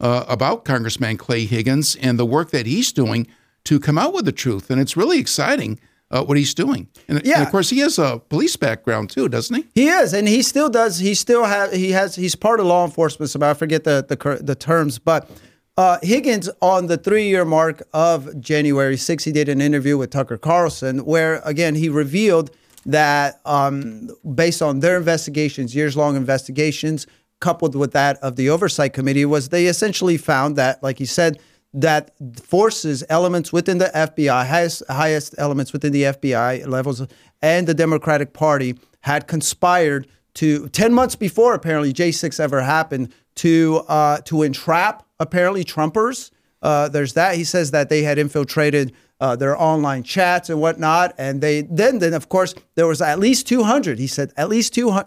uh, 0.00 0.24
about 0.28 0.64
Congressman 0.64 1.16
Clay 1.18 1.44
Higgins 1.46 1.94
and 1.96 2.18
the 2.18 2.26
work 2.26 2.50
that 2.50 2.66
he's 2.66 2.90
doing 2.90 3.28
to 3.62 3.78
come 3.78 3.96
out 3.96 4.12
with 4.12 4.24
the 4.24 4.32
truth. 4.32 4.70
And 4.70 4.80
it's 4.80 4.96
really 4.96 5.20
exciting 5.20 5.78
uh, 6.10 6.24
what 6.24 6.36
he's 6.36 6.52
doing. 6.52 6.88
And, 7.06 7.22
Yeah. 7.24 7.36
and 7.38 7.44
of 7.46 7.50
course, 7.52 7.70
he 7.70 7.78
has 7.78 7.96
a 7.96 8.20
police 8.28 8.56
background 8.56 9.10
too, 9.10 9.28
doesn't 9.28 9.54
he? 9.54 9.66
He 9.74 9.88
is, 9.88 10.12
and 10.12 10.26
he 10.26 10.42
still 10.42 10.68
does. 10.68 10.98
He 10.98 11.14
still 11.14 11.44
have. 11.44 11.72
He 11.72 11.92
has. 11.92 12.16
He's 12.16 12.34
part 12.34 12.58
of 12.58 12.66
law 12.66 12.84
enforcement. 12.84 13.30
So 13.30 13.38
I 13.40 13.54
forget 13.54 13.84
the 13.84 14.04
the, 14.06 14.38
the 14.42 14.54
terms, 14.56 14.98
but 14.98 15.30
uh, 15.76 15.98
Higgins 16.02 16.48
on 16.60 16.86
the 16.86 16.96
three 16.96 17.28
year 17.28 17.44
mark 17.44 17.82
of 17.92 18.40
January 18.40 18.96
6, 18.96 19.24
he 19.24 19.32
did 19.32 19.48
an 19.48 19.60
interview 19.60 19.98
with 19.98 20.10
Tucker 20.10 20.38
Carlson, 20.38 21.04
where 21.04 21.40
again 21.44 21.74
he 21.74 21.88
revealed 21.88 22.50
that 22.86 23.40
um, 23.44 24.10
based 24.34 24.62
on 24.62 24.80
their 24.80 24.96
investigations, 24.96 25.74
years 25.74 25.96
long 25.96 26.16
investigations, 26.16 27.06
coupled 27.40 27.74
with 27.74 27.92
that 27.92 28.18
of 28.18 28.36
the 28.36 28.48
oversight 28.48 28.92
committee, 28.92 29.24
was 29.24 29.48
they 29.48 29.66
essentially 29.66 30.16
found 30.16 30.56
that, 30.56 30.82
like 30.82 30.98
he 30.98 31.06
said, 31.06 31.38
that 31.72 32.12
forces, 32.40 33.02
elements 33.08 33.52
within 33.52 33.78
the 33.78 33.90
FBI, 33.94 34.46
highest, 34.46 34.82
highest 34.88 35.34
elements 35.38 35.72
within 35.72 35.92
the 35.92 36.04
FBI 36.04 36.66
levels, 36.68 37.04
and 37.42 37.66
the 37.66 37.74
Democratic 37.74 38.32
Party 38.32 38.78
had 39.00 39.26
conspired 39.26 40.06
to 40.34 40.68
10 40.68 40.92
months 40.92 41.16
before 41.16 41.54
apparently 41.54 41.92
J6 41.92 42.38
ever 42.38 42.62
happened 42.62 43.12
to 43.36 43.82
uh, 43.88 44.18
to 44.22 44.42
entrap 44.42 45.04
apparently 45.24 45.64
Trumpers. 45.64 46.30
Uh, 46.62 46.88
there's 46.88 47.14
that. 47.14 47.34
He 47.34 47.44
says 47.44 47.72
that 47.72 47.88
they 47.88 48.02
had 48.02 48.18
infiltrated 48.18 48.92
uh, 49.20 49.36
their 49.36 49.60
online 49.60 50.02
chats 50.02 50.48
and 50.50 50.60
whatnot, 50.60 51.14
and 51.18 51.40
they 51.40 51.62
then 51.62 51.98
then 51.98 52.14
of 52.14 52.28
course 52.28 52.54
there 52.74 52.86
was 52.86 53.00
at 53.02 53.18
least 53.18 53.46
200. 53.48 53.98
He 53.98 54.06
said 54.06 54.32
at 54.36 54.48
least 54.48 54.74
200. 54.74 55.06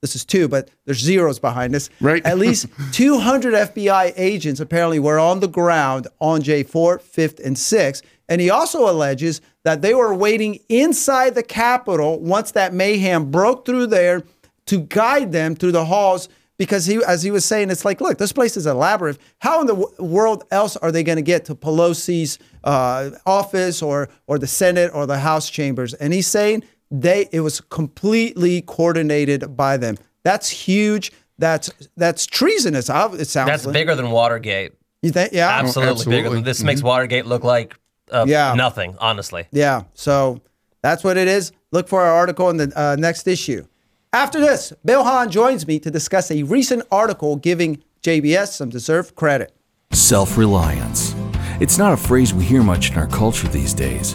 This 0.00 0.14
is 0.14 0.24
two, 0.24 0.46
but 0.46 0.70
there's 0.84 0.98
zeros 0.98 1.40
behind 1.40 1.74
this. 1.74 1.90
Right. 2.00 2.24
At 2.24 2.38
least 2.38 2.66
200 2.92 3.52
FBI 3.74 4.12
agents 4.16 4.60
apparently 4.60 5.00
were 5.00 5.18
on 5.18 5.40
the 5.40 5.48
ground 5.48 6.06
on 6.20 6.40
J4, 6.40 7.00
5th, 7.02 7.44
and 7.44 7.56
6th. 7.56 8.02
And 8.28 8.40
he 8.40 8.48
also 8.48 8.88
alleges 8.88 9.40
that 9.64 9.82
they 9.82 9.94
were 9.94 10.14
waiting 10.14 10.60
inside 10.68 11.34
the 11.34 11.42
Capitol 11.42 12.20
once 12.20 12.52
that 12.52 12.72
mayhem 12.72 13.30
broke 13.32 13.66
through 13.66 13.88
there 13.88 14.22
to 14.66 14.80
guide 14.82 15.32
them 15.32 15.56
through 15.56 15.72
the 15.72 15.86
halls 15.86 16.28
because 16.58 16.86
he, 16.86 17.02
as 17.06 17.22
he 17.22 17.30
was 17.30 17.44
saying, 17.44 17.70
it's 17.70 17.84
like, 17.84 18.00
look, 18.00 18.18
this 18.18 18.32
place 18.32 18.56
is 18.56 18.66
a 18.66 18.74
labyrinth. 18.74 19.18
How 19.38 19.60
in 19.60 19.66
the 19.66 19.74
w- 19.76 19.94
world 19.98 20.44
else 20.50 20.76
are 20.76 20.90
they 20.92 21.02
going 21.02 21.16
to 21.16 21.22
get 21.22 21.44
to 21.46 21.54
Pelosi's 21.54 22.38
uh, 22.64 23.10
office 23.24 23.80
or 23.80 24.08
or 24.26 24.38
the 24.38 24.46
Senate 24.46 24.90
or 24.92 25.06
the 25.06 25.18
House 25.18 25.48
chambers? 25.48 25.94
And 25.94 26.12
he's 26.12 26.26
saying 26.26 26.64
they 26.90 27.28
it 27.32 27.40
was 27.40 27.60
completely 27.60 28.62
coordinated 28.62 29.56
by 29.56 29.76
them. 29.76 29.96
That's 30.24 30.50
huge. 30.50 31.12
That's 31.38 31.70
that's 31.96 32.26
treasonous. 32.26 32.88
It 32.90 33.26
sounds. 33.28 33.28
That's 33.48 33.66
like. 33.66 33.72
bigger 33.72 33.94
than 33.94 34.10
Watergate. 34.10 34.72
You 35.02 35.10
think? 35.12 35.32
Yeah. 35.32 35.48
Absolutely, 35.48 35.92
bigger 35.92 35.94
absolutely. 35.94 36.34
than 36.38 36.44
this. 36.44 36.62
Makes 36.62 36.82
Watergate 36.82 37.24
look 37.26 37.44
like 37.44 37.78
uh, 38.10 38.24
Yeah. 38.28 38.54
nothing. 38.54 38.96
Honestly. 38.98 39.46
Yeah. 39.52 39.82
So 39.94 40.40
that's 40.82 41.04
what 41.04 41.16
it 41.16 41.28
is. 41.28 41.52
Look 41.70 41.86
for 41.86 42.00
our 42.02 42.12
article 42.12 42.50
in 42.50 42.56
the 42.56 42.72
uh, 42.74 42.96
next 42.98 43.28
issue. 43.28 43.64
After 44.12 44.40
this, 44.40 44.72
Bill 44.86 45.04
Hahn 45.04 45.30
joins 45.30 45.66
me 45.66 45.78
to 45.80 45.90
discuss 45.90 46.30
a 46.30 46.42
recent 46.42 46.82
article 46.90 47.36
giving 47.36 47.82
JBS 48.02 48.48
some 48.48 48.70
deserved 48.70 49.14
credit. 49.14 49.52
Self 49.92 50.38
reliance. 50.38 51.14
It's 51.60 51.76
not 51.76 51.92
a 51.92 51.96
phrase 51.96 52.32
we 52.32 52.44
hear 52.44 52.62
much 52.62 52.90
in 52.90 52.96
our 52.96 53.06
culture 53.06 53.48
these 53.48 53.74
days. 53.74 54.14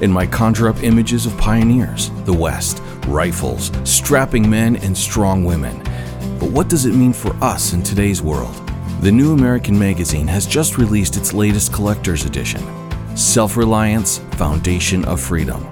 It 0.00 0.10
might 0.10 0.30
conjure 0.30 0.68
up 0.68 0.84
images 0.84 1.26
of 1.26 1.36
pioneers, 1.38 2.10
the 2.24 2.32
West, 2.32 2.80
rifles, 3.08 3.72
strapping 3.82 4.48
men, 4.48 4.76
and 4.76 4.96
strong 4.96 5.44
women. 5.44 5.76
But 6.38 6.52
what 6.52 6.68
does 6.68 6.86
it 6.86 6.94
mean 6.94 7.12
for 7.12 7.34
us 7.42 7.72
in 7.72 7.82
today's 7.82 8.22
world? 8.22 8.54
The 9.00 9.10
New 9.10 9.32
American 9.32 9.76
Magazine 9.76 10.28
has 10.28 10.46
just 10.46 10.78
released 10.78 11.16
its 11.16 11.34
latest 11.34 11.72
collector's 11.72 12.24
edition 12.24 12.62
Self 13.16 13.56
Reliance 13.56 14.18
Foundation 14.36 15.04
of 15.04 15.20
Freedom. 15.20 15.68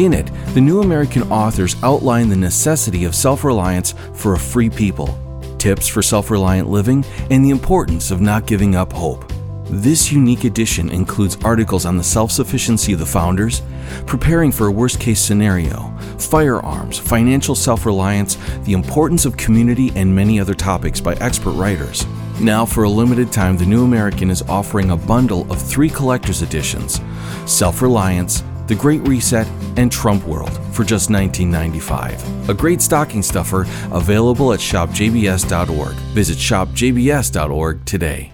In 0.00 0.14
it, 0.14 0.30
the 0.54 0.62
New 0.62 0.80
American 0.80 1.30
authors 1.30 1.76
outline 1.82 2.30
the 2.30 2.36
necessity 2.36 3.04
of 3.04 3.14
self 3.14 3.44
reliance 3.44 3.92
for 4.14 4.32
a 4.32 4.38
free 4.38 4.70
people, 4.70 5.18
tips 5.58 5.86
for 5.86 6.00
self 6.00 6.30
reliant 6.30 6.70
living, 6.70 7.04
and 7.28 7.44
the 7.44 7.50
importance 7.50 8.10
of 8.10 8.22
not 8.22 8.46
giving 8.46 8.74
up 8.74 8.94
hope. 8.94 9.30
This 9.66 10.10
unique 10.10 10.44
edition 10.44 10.88
includes 10.88 11.36
articles 11.44 11.84
on 11.84 11.98
the 11.98 12.02
self 12.02 12.32
sufficiency 12.32 12.94
of 12.94 12.98
the 12.98 13.04
founders, 13.04 13.60
preparing 14.06 14.50
for 14.50 14.68
a 14.68 14.72
worst 14.72 15.00
case 15.00 15.20
scenario, 15.20 15.94
firearms, 16.16 16.98
financial 16.98 17.54
self 17.54 17.84
reliance, 17.84 18.38
the 18.64 18.72
importance 18.72 19.26
of 19.26 19.36
community, 19.36 19.92
and 19.96 20.16
many 20.16 20.40
other 20.40 20.54
topics 20.54 20.98
by 20.98 21.12
expert 21.16 21.52
writers. 21.52 22.06
Now, 22.40 22.64
for 22.64 22.84
a 22.84 22.88
limited 22.88 23.30
time, 23.32 23.58
the 23.58 23.66
New 23.66 23.84
American 23.84 24.30
is 24.30 24.40
offering 24.48 24.92
a 24.92 24.96
bundle 24.96 25.42
of 25.52 25.60
three 25.60 25.90
collector's 25.90 26.40
editions 26.40 27.02
Self 27.44 27.82
Reliance, 27.82 28.42
The 28.70 28.76
Great 28.76 29.00
Reset, 29.00 29.48
and 29.76 29.90
Trump 29.90 30.24
World 30.26 30.52
for 30.72 30.84
just 30.84 31.08
$19.95. 31.08 32.48
A 32.48 32.54
great 32.54 32.80
stocking 32.80 33.20
stuffer 33.20 33.62
available 33.90 34.52
at 34.52 34.60
shopjbs.org. 34.60 35.94
Visit 36.14 36.38
shopjbs.org 36.38 37.84
today. 37.84 38.32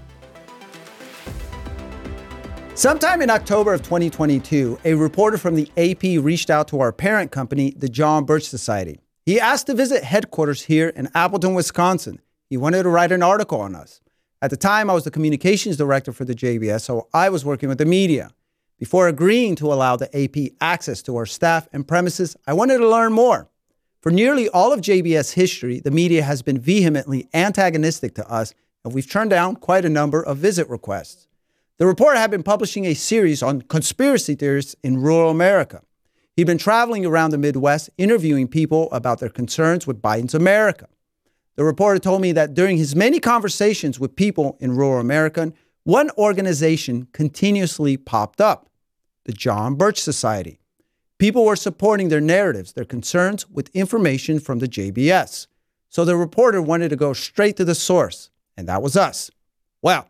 Sometime 2.75 3.23
in 3.23 3.31
October 3.31 3.73
of 3.73 3.81
2022, 3.81 4.79
a 4.85 4.93
reporter 4.93 5.39
from 5.39 5.55
the 5.55 5.71
AP 5.79 6.23
reached 6.23 6.51
out 6.51 6.69
to 6.69 6.81
our 6.81 6.93
parent 6.93 7.31
company, 7.31 7.73
the 7.75 7.89
John 7.89 8.27
Birch 8.27 8.45
Society. 8.45 9.01
He 9.25 9.41
asked 9.41 9.69
to 9.69 9.75
visit 9.75 10.05
headquarters 10.05 10.65
here 10.65 10.91
in 10.91 11.09
Appleton, 11.15 11.55
Wisconsin. 11.55 12.21
He 12.51 12.59
wanted 12.59 12.83
to 12.83 12.91
write 12.91 13.11
an 13.11 13.23
article 13.23 13.63
on 13.63 13.75
us. 13.75 14.03
At 14.43 14.51
the 14.51 14.59
time, 14.59 14.91
I 14.91 14.93
was 14.93 15.05
the 15.05 15.11
communications 15.11 15.79
director 15.79 16.13
for 16.13 16.27
the 16.27 16.35
JBS, 16.35 16.83
so 16.83 17.09
I 17.15 17.31
was 17.31 17.43
working 17.43 17.71
with 17.71 17.79
the 17.79 17.87
media. 17.87 18.33
Before 18.79 19.09
agreeing 19.09 19.57
to 19.57 19.73
allow 19.73 19.97
the 19.97 20.15
AP 20.15 20.53
access 20.61 21.01
to 21.03 21.17
our 21.17 21.25
staff 21.25 21.67
and 21.73 21.89
premises, 21.89 22.37
I 22.47 22.53
wanted 22.53 22.79
to 22.79 22.89
learn 22.89 23.13
more. 23.13 23.49
For 24.03 24.13
nearly 24.13 24.51
all 24.51 24.73
of 24.73 24.83
JBS 24.83 25.33
history, 25.33 25.81
the 25.81 25.91
media 25.91 26.23
has 26.23 26.43
been 26.43 26.61
vehemently 26.61 27.27
antagonistic 27.33 28.15
to 28.17 28.31
us, 28.31 28.53
and 28.85 28.93
we've 28.93 29.11
turned 29.11 29.31
down 29.31 29.57
quite 29.57 29.87
a 29.87 29.89
number 29.89 30.23
of 30.23 30.37
visit 30.37 30.69
requests. 30.69 31.27
The 31.79 31.87
reporter 31.87 32.19
had 32.19 32.31
been 32.31 32.43
publishing 32.43 32.85
a 32.85 32.95
series 32.95 33.43
on 33.43 33.63
conspiracy 33.63 34.35
theorists 34.35 34.77
in 34.83 34.99
rural 34.99 35.31
America. 35.31 35.83
He'd 36.37 36.47
been 36.47 36.59
traveling 36.59 37.07
around 37.07 37.31
the 37.31 37.39
Midwest 37.39 37.89
interviewing 37.97 38.47
people 38.47 38.91
about 38.93 39.21
their 39.21 39.31
concerns 39.31 39.87
with 39.87 40.03
Biden's 40.03 40.35
America. 40.35 40.87
The 41.57 41.65
reporter 41.65 41.99
told 41.99 42.21
me 42.21 42.33
that 42.33 42.53
during 42.53 42.77
his 42.77 42.95
many 42.95 43.21
conversations 43.21 43.99
with 43.99 44.17
people 44.17 44.59
in 44.61 44.77
rural 44.77 45.01
America, 45.01 45.55
one 45.87 46.11
organization 46.19 47.07
continuously 47.13 47.97
popped 47.97 48.41
up 48.41 48.69
the 49.25 49.33
John 49.33 49.77
Birch 49.77 50.01
Society. 50.01 50.59
People 51.17 51.45
were 51.45 51.55
supporting 51.55 52.09
their 52.09 52.21
narratives, 52.21 52.73
their 52.73 52.85
concerns 52.85 53.49
with 53.49 53.71
information 53.73 54.41
from 54.41 54.59
the 54.59 54.67
JBS. 54.67 55.47
So 55.89 56.05
the 56.05 56.17
reporter 56.17 56.61
wanted 56.61 56.89
to 56.89 56.97
go 56.97 57.13
straight 57.13 57.57
to 57.59 57.65
the 57.65 57.77
source, 57.77 58.31
and 58.57 58.69
that 58.69 58.83
was 58.83 58.97
us. 58.97 59.31
Well, 59.81 60.09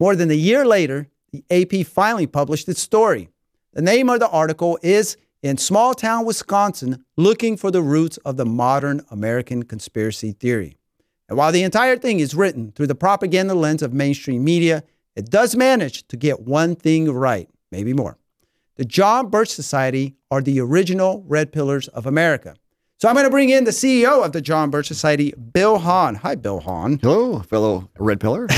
more 0.00 0.16
than 0.16 0.30
a 0.30 0.34
year 0.34 0.64
later, 0.64 1.08
the 1.30 1.44
AP 1.50 1.86
finally 1.86 2.26
published 2.26 2.66
its 2.66 2.80
story. 2.80 3.28
The 3.74 3.82
name 3.82 4.08
of 4.08 4.20
the 4.20 4.30
article 4.30 4.78
is 4.82 5.18
In 5.42 5.58
Small 5.58 5.92
Town 5.92 6.24
Wisconsin 6.24 7.04
Looking 7.18 7.58
for 7.58 7.70
the 7.70 7.82
Roots 7.82 8.16
of 8.24 8.38
the 8.38 8.46
Modern 8.46 9.02
American 9.10 9.64
Conspiracy 9.64 10.32
Theory. 10.32 10.78
And 11.28 11.36
while 11.36 11.52
the 11.52 11.64
entire 11.64 11.98
thing 11.98 12.18
is 12.18 12.34
written 12.34 12.72
through 12.72 12.86
the 12.86 12.94
propaganda 12.94 13.52
lens 13.52 13.82
of 13.82 13.92
mainstream 13.92 14.42
media, 14.42 14.84
it 15.18 15.30
does 15.30 15.56
manage 15.56 16.06
to 16.08 16.16
get 16.16 16.40
one 16.40 16.76
thing 16.76 17.10
right, 17.10 17.50
maybe 17.72 17.92
more. 17.92 18.16
The 18.76 18.84
John 18.84 19.28
Birch 19.28 19.48
Society 19.48 20.14
are 20.30 20.40
the 20.40 20.60
original 20.60 21.24
Red 21.26 21.50
Pillars 21.50 21.88
of 21.88 22.06
America. 22.06 22.54
So 22.98 23.08
I'm 23.08 23.14
going 23.14 23.26
to 23.26 23.30
bring 23.30 23.50
in 23.50 23.64
the 23.64 23.72
CEO 23.72 24.24
of 24.24 24.30
the 24.30 24.40
John 24.40 24.70
Birch 24.70 24.86
Society, 24.86 25.32
Bill 25.32 25.78
Hahn. 25.78 26.14
Hi, 26.16 26.36
Bill 26.36 26.60
Hahn. 26.60 27.00
Hello, 27.02 27.40
fellow 27.40 27.90
red 27.98 28.20
pillar. 28.20 28.46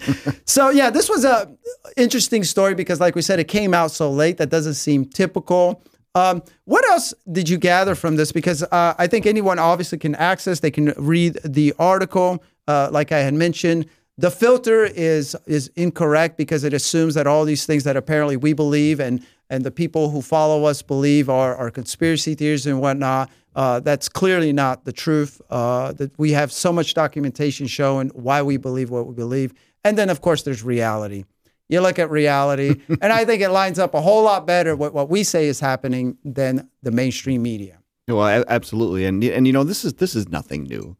So 0.44 0.68
yeah, 0.68 0.90
this 0.90 1.08
was 1.08 1.24
a 1.24 1.50
interesting 1.96 2.42
story 2.44 2.74
because, 2.74 3.00
like 3.00 3.14
we 3.14 3.22
said, 3.22 3.38
it 3.38 3.48
came 3.48 3.72
out 3.72 3.92
so 3.92 4.10
late. 4.10 4.36
That 4.36 4.50
doesn't 4.50 4.74
seem 4.74 5.04
typical. 5.06 5.82
Um, 6.14 6.42
what 6.64 6.84
else 6.90 7.14
did 7.30 7.48
you 7.48 7.56
gather 7.56 7.94
from 7.94 8.16
this? 8.16 8.32
Because 8.32 8.64
uh, 8.64 8.94
I 8.98 9.06
think 9.06 9.26
anyone 9.26 9.58
obviously 9.58 9.98
can 9.98 10.16
access. 10.16 10.60
They 10.60 10.72
can 10.72 10.92
read 10.96 11.38
the 11.44 11.72
article. 11.78 12.42
Uh, 12.66 12.88
like 12.90 13.12
I 13.12 13.20
had 13.20 13.34
mentioned, 13.34 13.86
the 14.20 14.30
filter 14.30 14.84
is 14.84 15.34
is 15.46 15.70
incorrect 15.76 16.36
because 16.36 16.62
it 16.62 16.74
assumes 16.74 17.14
that 17.14 17.26
all 17.26 17.44
these 17.44 17.64
things 17.64 17.84
that 17.84 17.96
apparently 17.96 18.36
we 18.36 18.52
believe 18.52 19.00
and 19.00 19.24
and 19.48 19.64
the 19.64 19.70
people 19.70 20.10
who 20.10 20.22
follow 20.22 20.64
us 20.64 20.82
believe 20.82 21.28
are, 21.28 21.56
are 21.56 21.70
conspiracy 21.70 22.34
theories 22.34 22.66
and 22.66 22.80
whatnot. 22.80 23.30
Uh, 23.56 23.80
that's 23.80 24.08
clearly 24.08 24.52
not 24.52 24.84
the 24.84 24.92
truth. 24.92 25.40
Uh, 25.50 25.92
that 25.92 26.16
we 26.18 26.30
have 26.30 26.52
so 26.52 26.72
much 26.72 26.94
documentation 26.94 27.66
showing 27.66 28.08
why 28.10 28.42
we 28.42 28.56
believe 28.56 28.90
what 28.90 29.06
we 29.06 29.14
believe, 29.14 29.52
and 29.84 29.96
then 29.96 30.10
of 30.10 30.20
course 30.20 30.42
there's 30.42 30.62
reality. 30.62 31.24
You 31.68 31.80
look 31.80 31.98
at 31.98 32.10
reality, 32.10 32.80
and 33.00 33.12
I 33.12 33.24
think 33.24 33.42
it 33.42 33.48
lines 33.50 33.78
up 33.78 33.94
a 33.94 34.00
whole 34.00 34.22
lot 34.22 34.46
better 34.46 34.76
with 34.76 34.92
what 34.92 35.08
we 35.08 35.24
say 35.24 35.46
is 35.46 35.60
happening 35.60 36.18
than 36.24 36.68
the 36.82 36.90
mainstream 36.90 37.42
media. 37.42 37.78
Well, 38.06 38.44
absolutely, 38.48 39.06
and 39.06 39.24
and 39.24 39.46
you 39.46 39.52
know 39.52 39.64
this 39.64 39.84
is 39.84 39.94
this 39.94 40.14
is 40.14 40.28
nothing 40.28 40.64
new. 40.64 40.96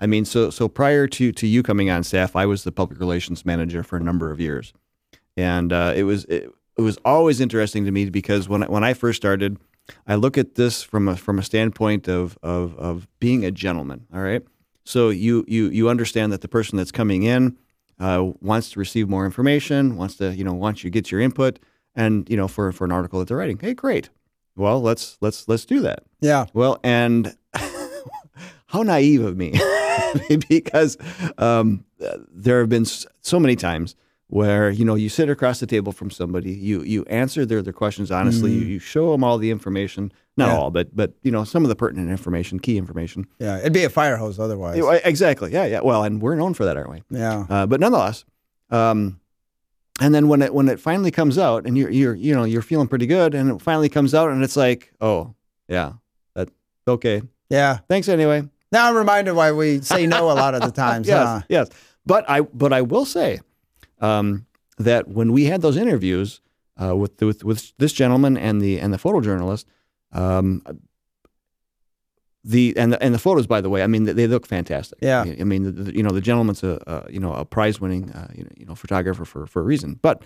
I 0.00 0.06
mean, 0.06 0.24
so 0.24 0.50
so 0.50 0.68
prior 0.68 1.06
to 1.06 1.32
to 1.32 1.46
you 1.46 1.62
coming 1.62 1.90
on 1.90 2.04
staff, 2.04 2.36
I 2.36 2.46
was 2.46 2.64
the 2.64 2.72
public 2.72 2.98
relations 2.98 3.44
manager 3.44 3.82
for 3.82 3.96
a 3.96 4.00
number 4.00 4.30
of 4.30 4.40
years, 4.40 4.72
and 5.36 5.72
uh, 5.72 5.92
it 5.94 6.04
was 6.04 6.24
it, 6.26 6.50
it 6.76 6.82
was 6.82 6.98
always 7.04 7.40
interesting 7.40 7.84
to 7.84 7.92
me 7.92 8.10
because 8.10 8.48
when 8.48 8.64
I, 8.64 8.66
when 8.66 8.84
I 8.84 8.94
first 8.94 9.16
started, 9.16 9.58
I 10.06 10.16
look 10.16 10.36
at 10.36 10.56
this 10.56 10.82
from 10.82 11.08
a 11.08 11.16
from 11.16 11.38
a 11.38 11.42
standpoint 11.42 12.08
of 12.08 12.38
of 12.42 12.76
of 12.76 13.06
being 13.20 13.44
a 13.44 13.50
gentleman. 13.50 14.06
All 14.12 14.20
right, 14.20 14.42
so 14.84 15.10
you 15.10 15.44
you 15.46 15.68
you 15.68 15.88
understand 15.88 16.32
that 16.32 16.40
the 16.40 16.48
person 16.48 16.76
that's 16.76 16.92
coming 16.92 17.22
in 17.22 17.56
uh, 18.00 18.32
wants 18.40 18.70
to 18.70 18.80
receive 18.80 19.08
more 19.08 19.24
information, 19.24 19.96
wants 19.96 20.16
to 20.16 20.34
you 20.34 20.44
know 20.44 20.54
wants 20.54 20.82
you 20.82 20.90
to 20.90 20.92
get 20.92 21.12
your 21.12 21.20
input, 21.20 21.60
and 21.94 22.28
you 22.28 22.36
know 22.36 22.48
for 22.48 22.72
for 22.72 22.84
an 22.84 22.92
article 22.92 23.20
that 23.20 23.28
they're 23.28 23.36
writing. 23.36 23.58
Hey, 23.58 23.74
great. 23.74 24.10
Well, 24.56 24.80
let's 24.80 25.18
let's 25.20 25.48
let's 25.48 25.64
do 25.64 25.80
that. 25.80 26.04
Yeah. 26.20 26.46
Well, 26.52 26.80
and 26.82 27.36
how 28.74 28.82
naive 28.82 29.24
of 29.24 29.36
me, 29.36 29.54
because 30.48 30.98
um, 31.38 31.84
there 32.30 32.58
have 32.58 32.68
been 32.68 32.84
so 32.84 33.38
many 33.38 33.54
times 33.54 33.94
where 34.26 34.68
you 34.68 34.84
know 34.84 34.96
you 34.96 35.08
sit 35.08 35.30
across 35.30 35.60
the 35.60 35.66
table 35.66 35.92
from 35.92 36.10
somebody, 36.10 36.52
you 36.52 36.82
you 36.82 37.04
answer 37.04 37.46
their 37.46 37.62
their 37.62 37.72
questions 37.72 38.10
honestly, 38.10 38.50
mm. 38.50 38.54
you, 38.54 38.66
you 38.66 38.78
show 38.80 39.12
them 39.12 39.22
all 39.22 39.38
the 39.38 39.52
information, 39.52 40.12
not 40.36 40.48
yeah. 40.48 40.56
all, 40.56 40.70
but 40.72 40.94
but 40.94 41.12
you 41.22 41.30
know 41.30 41.44
some 41.44 41.64
of 41.64 41.68
the 41.68 41.76
pertinent 41.76 42.10
information, 42.10 42.58
key 42.58 42.76
information. 42.76 43.26
Yeah, 43.38 43.58
it'd 43.58 43.72
be 43.72 43.84
a 43.84 43.90
fire 43.90 44.16
hose 44.16 44.40
otherwise. 44.40 44.82
Exactly. 45.04 45.52
Yeah, 45.52 45.66
yeah. 45.66 45.80
Well, 45.80 46.02
and 46.02 46.20
we're 46.20 46.34
known 46.34 46.52
for 46.52 46.64
that, 46.64 46.76
aren't 46.76 46.90
we? 46.90 47.02
Yeah. 47.10 47.46
Uh, 47.48 47.66
but 47.66 47.78
nonetheless, 47.78 48.24
um, 48.70 49.20
and 50.00 50.12
then 50.12 50.26
when 50.26 50.42
it 50.42 50.52
when 50.52 50.68
it 50.68 50.80
finally 50.80 51.12
comes 51.12 51.38
out, 51.38 51.64
and 51.64 51.78
you're 51.78 51.90
you're 51.90 52.14
you 52.16 52.34
know 52.34 52.42
you're 52.42 52.62
feeling 52.62 52.88
pretty 52.88 53.06
good, 53.06 53.34
and 53.34 53.52
it 53.52 53.62
finally 53.62 53.88
comes 53.88 54.14
out, 54.14 54.30
and 54.30 54.42
it's 54.42 54.56
like, 54.56 54.92
oh 55.00 55.36
yeah, 55.68 55.92
that's 56.34 56.50
okay. 56.88 57.22
Yeah. 57.50 57.78
Thanks 57.88 58.08
anyway. 58.08 58.48
Now 58.74 58.88
I'm 58.88 58.96
reminded 58.96 59.34
why 59.34 59.52
we 59.52 59.80
say 59.82 60.06
no 60.06 60.32
a 60.32 60.34
lot 60.34 60.54
of 60.54 60.62
the 60.62 60.70
times. 60.84 61.06
yes. 61.06 61.24
Huh? 61.26 61.40
Yes. 61.48 61.68
But 62.04 62.28
I 62.28 62.40
but 62.40 62.72
I 62.72 62.82
will 62.82 63.06
say 63.06 63.40
um, 64.00 64.46
that 64.78 65.06
when 65.08 65.32
we 65.32 65.44
had 65.44 65.62
those 65.62 65.76
interviews 65.76 66.40
uh, 66.82 66.96
with, 66.96 67.22
with 67.22 67.44
with 67.44 67.72
this 67.78 67.92
gentleman 67.92 68.36
and 68.36 68.60
the 68.60 68.80
and 68.80 68.92
the 68.92 68.98
photojournalist, 68.98 69.64
um, 70.12 70.60
the 72.42 72.74
and 72.76 72.92
the 72.92 73.02
and 73.02 73.14
the 73.14 73.18
photos, 73.18 73.46
by 73.46 73.60
the 73.60 73.70
way, 73.70 73.82
I 73.84 73.86
mean 73.86 74.04
they 74.04 74.26
look 74.26 74.44
fantastic. 74.46 74.98
Yeah, 75.00 75.22
I 75.22 75.44
mean, 75.44 75.62
the, 75.62 75.70
the, 75.70 75.96
you 75.96 76.02
know, 76.02 76.10
the 76.10 76.20
gentleman's 76.20 76.62
a, 76.64 76.82
a 76.86 77.12
you 77.12 77.20
know 77.20 77.32
a 77.32 77.44
prize 77.44 77.80
winning 77.80 78.10
uh, 78.10 78.28
you 78.34 78.66
know 78.66 78.74
photographer 78.74 79.24
for 79.24 79.46
for 79.46 79.60
a 79.60 79.64
reason. 79.64 79.98
But 80.02 80.22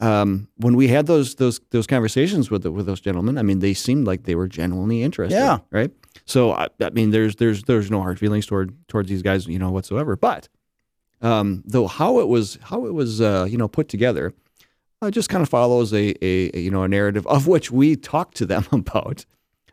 um, 0.00 0.48
when 0.56 0.76
we 0.76 0.88
had 0.88 1.06
those 1.06 1.36
those 1.36 1.60
those 1.70 1.86
conversations 1.86 2.50
with 2.50 2.62
the, 2.62 2.70
with 2.70 2.86
those 2.86 3.00
gentlemen, 3.00 3.38
I 3.38 3.42
mean, 3.42 3.60
they 3.60 3.74
seemed 3.74 4.06
like 4.06 4.24
they 4.24 4.34
were 4.34 4.48
genuinely 4.48 5.02
interested. 5.02 5.36
Yeah, 5.36 5.58
right. 5.70 5.90
So 6.24 6.52
I, 6.52 6.68
I 6.80 6.90
mean, 6.90 7.10
there's 7.10 7.36
there's 7.36 7.62
there's 7.64 7.90
no 7.90 8.00
hard 8.00 8.18
feelings 8.18 8.46
toward 8.46 8.74
towards 8.88 9.08
these 9.08 9.22
guys, 9.22 9.46
you 9.46 9.58
know, 9.58 9.70
whatsoever. 9.70 10.16
But 10.16 10.48
um, 11.22 11.62
though 11.66 11.86
how 11.86 12.20
it 12.20 12.28
was 12.28 12.58
how 12.62 12.86
it 12.86 12.94
was 12.94 13.20
uh, 13.20 13.46
you 13.48 13.56
know 13.58 13.68
put 13.68 13.88
together 13.88 14.34
uh, 15.02 15.10
just 15.10 15.28
kind 15.28 15.42
of 15.42 15.48
follows 15.48 15.92
a, 15.92 16.14
a, 16.24 16.50
a, 16.54 16.60
you 16.60 16.70
know 16.70 16.82
a 16.82 16.88
narrative 16.88 17.26
of 17.26 17.46
which 17.46 17.70
we 17.70 17.96
talked 17.96 18.36
to 18.36 18.46
them 18.46 18.66
about 18.72 19.24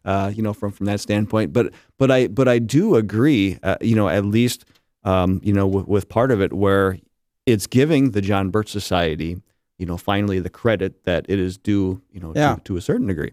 uh, 0.06 0.32
you 0.34 0.42
know 0.42 0.54
from 0.54 0.72
from 0.72 0.86
that 0.86 1.00
standpoint 1.00 1.52
but 1.54 1.74
but 1.98 2.12
I 2.12 2.28
but 2.28 2.48
I 2.48 2.60
do 2.60 2.96
agree 2.96 3.58
uh, 3.64 3.78
you 3.82 3.96
know 3.96 4.08
at 4.10 4.26
least 4.26 4.66
um, 5.04 5.42
you 5.44 5.54
know 5.54 5.68
w- 5.68 5.86
with 5.88 6.08
part 6.10 6.32
of 6.32 6.42
it 6.42 6.54
where 6.54 6.98
it's 7.46 7.68
giving 7.68 8.12
the 8.12 8.22
John 8.22 8.50
Birch 8.50 8.70
Society 8.70 9.42
you 9.78 9.86
know 9.86 9.98
finally 9.98 10.40
the 10.40 10.50
credit 10.50 11.04
that 11.06 11.26
it 11.28 11.40
is 11.40 11.58
due 11.58 12.02
you 12.12 12.20
know 12.20 12.34
yeah. 12.36 12.56
to, 12.56 12.62
to, 12.62 12.78
a 12.78 12.82
certain 12.82 13.08
degree 13.08 13.32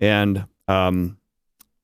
and 0.00 0.44
um, 0.66 1.16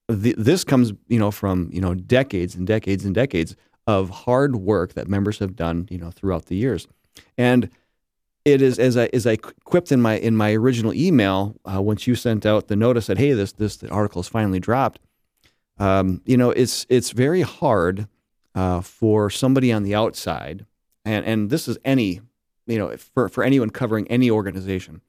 the, 0.08 0.34
this 0.36 0.64
comes 0.64 0.92
you 1.08 1.18
know 1.18 1.30
from 1.30 1.68
you 1.72 1.80
know 1.80 1.94
decades 1.94 2.54
and 2.54 2.66
decades 2.66 3.04
and 3.04 3.14
decades 3.14 3.56
of 3.86 4.10
hard 4.10 4.56
work 4.56 4.94
that 4.94 5.08
members 5.08 5.38
have 5.38 5.56
done, 5.56 5.86
you 5.90 5.98
know, 5.98 6.10
throughout 6.10 6.46
the 6.46 6.56
years. 6.56 6.86
And 7.36 7.70
it 8.44 8.60
is 8.60 8.78
as 8.78 8.96
I 8.96 9.08
as 9.12 9.26
I 9.26 9.36
quipped 9.36 9.90
in 9.90 10.02
my 10.02 10.18
in 10.18 10.36
my 10.36 10.52
original 10.52 10.92
email 10.92 11.56
uh, 11.64 11.80
once 11.80 12.06
you 12.06 12.14
sent 12.14 12.44
out 12.44 12.68
the 12.68 12.76
notice 12.76 13.06
that 13.06 13.18
hey 13.18 13.32
this 13.32 13.52
this 13.52 13.82
article 13.84 14.20
is 14.20 14.28
finally 14.28 14.60
dropped. 14.60 15.00
Um, 15.78 16.20
you 16.24 16.36
know, 16.36 16.50
it's 16.50 16.86
it's 16.88 17.10
very 17.10 17.40
hard 17.40 18.06
uh, 18.54 18.80
for 18.80 19.30
somebody 19.30 19.72
on 19.72 19.82
the 19.82 19.94
outside, 19.94 20.66
and 21.04 21.24
and 21.24 21.50
this 21.50 21.68
is 21.68 21.78
any 21.84 22.20
you 22.66 22.78
know 22.78 22.96
for 22.96 23.28
for 23.28 23.44
anyone 23.44 23.70
covering 23.70 24.08
any 24.08 24.30
organization. 24.30 25.00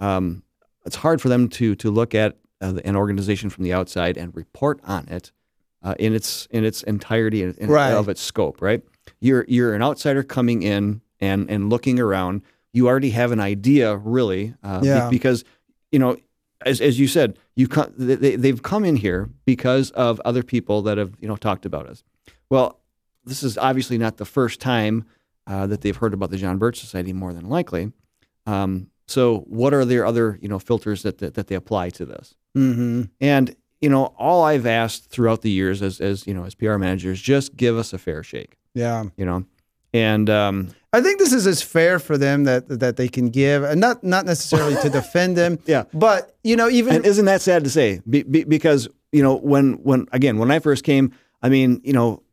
Um, 0.00 0.42
it's 0.84 0.96
hard 0.96 1.20
for 1.20 1.28
them 1.28 1.48
to 1.50 1.74
to 1.76 1.90
look 1.90 2.14
at 2.14 2.36
uh, 2.60 2.74
an 2.84 2.96
organization 2.96 3.50
from 3.50 3.64
the 3.64 3.72
outside 3.72 4.16
and 4.16 4.34
report 4.34 4.80
on 4.84 5.08
it 5.08 5.32
uh, 5.82 5.94
in 5.98 6.14
its 6.14 6.46
in 6.50 6.64
its 6.64 6.82
entirety 6.82 7.42
in, 7.42 7.54
right. 7.68 7.92
of 7.92 8.08
its 8.08 8.20
scope. 8.20 8.60
Right, 8.60 8.82
you're 9.20 9.44
you're 9.48 9.74
an 9.74 9.82
outsider 9.82 10.22
coming 10.22 10.62
in 10.62 11.00
and 11.20 11.50
and 11.50 11.70
looking 11.70 12.00
around. 12.00 12.42
You 12.72 12.88
already 12.88 13.10
have 13.10 13.30
an 13.30 13.38
idea, 13.38 13.96
really, 13.96 14.54
uh, 14.64 14.80
yeah. 14.82 15.08
be, 15.08 15.16
because 15.16 15.44
you 15.92 15.98
know, 15.98 16.16
as 16.64 16.80
as 16.80 16.98
you 16.98 17.06
said, 17.06 17.38
you 17.54 17.68
come, 17.68 17.92
they, 17.96 18.36
they've 18.36 18.62
come 18.62 18.84
in 18.84 18.96
here 18.96 19.30
because 19.44 19.90
of 19.92 20.20
other 20.24 20.42
people 20.42 20.82
that 20.82 20.98
have 20.98 21.14
you 21.20 21.28
know 21.28 21.36
talked 21.36 21.66
about 21.66 21.86
us. 21.86 22.02
Well, 22.50 22.80
this 23.24 23.42
is 23.42 23.56
obviously 23.56 23.98
not 23.98 24.16
the 24.16 24.24
first 24.24 24.60
time 24.60 25.04
uh, 25.46 25.66
that 25.66 25.80
they've 25.80 25.96
heard 25.96 26.14
about 26.14 26.30
the 26.30 26.36
John 26.36 26.58
Birch 26.58 26.80
Society. 26.80 27.12
More 27.12 27.32
than 27.32 27.48
likely. 27.48 27.92
Um, 28.46 28.90
so, 29.06 29.40
what 29.40 29.74
are 29.74 29.84
their 29.84 30.06
other 30.06 30.38
you 30.40 30.48
know 30.48 30.58
filters 30.58 31.02
that 31.02 31.18
that, 31.18 31.34
that 31.34 31.48
they 31.48 31.54
apply 31.54 31.90
to 31.90 32.04
this? 32.04 32.34
Mm-hmm. 32.56 33.02
And 33.20 33.56
you 33.80 33.90
know, 33.90 34.14
all 34.18 34.44
I've 34.44 34.66
asked 34.66 35.10
throughout 35.10 35.42
the 35.42 35.50
years 35.50 35.82
as 35.82 36.00
as 36.00 36.26
you 36.26 36.34
know 36.34 36.44
as 36.44 36.54
PR 36.54 36.76
managers, 36.76 37.20
just 37.20 37.56
give 37.56 37.76
us 37.76 37.92
a 37.92 37.98
fair 37.98 38.22
shake. 38.22 38.56
Yeah, 38.74 39.04
you 39.16 39.24
know, 39.24 39.44
and 39.92 40.28
um, 40.28 40.70
I 40.92 41.00
think 41.00 41.20
this 41.20 41.32
is 41.32 41.46
as 41.46 41.62
fair 41.62 41.98
for 41.98 42.18
them 42.18 42.44
that 42.44 42.66
that 42.80 42.96
they 42.96 43.08
can 43.08 43.28
give, 43.28 43.62
and 43.62 43.80
not 43.80 44.02
not 44.02 44.26
necessarily 44.26 44.74
to 44.82 44.90
defend 44.90 45.36
them. 45.36 45.58
Yeah, 45.66 45.84
but 45.94 46.36
you 46.42 46.56
know, 46.56 46.68
even 46.68 46.96
and 46.96 47.06
isn't 47.06 47.26
that 47.26 47.42
sad 47.42 47.62
to 47.64 47.70
say? 47.70 48.00
Be, 48.08 48.24
be, 48.24 48.44
because 48.44 48.88
you 49.12 49.22
know, 49.22 49.36
when 49.36 49.74
when 49.84 50.08
again 50.10 50.38
when 50.38 50.50
I 50.50 50.58
first 50.58 50.82
came, 50.82 51.12
I 51.42 51.48
mean, 51.48 51.80
you 51.84 51.92
know, 51.92 52.23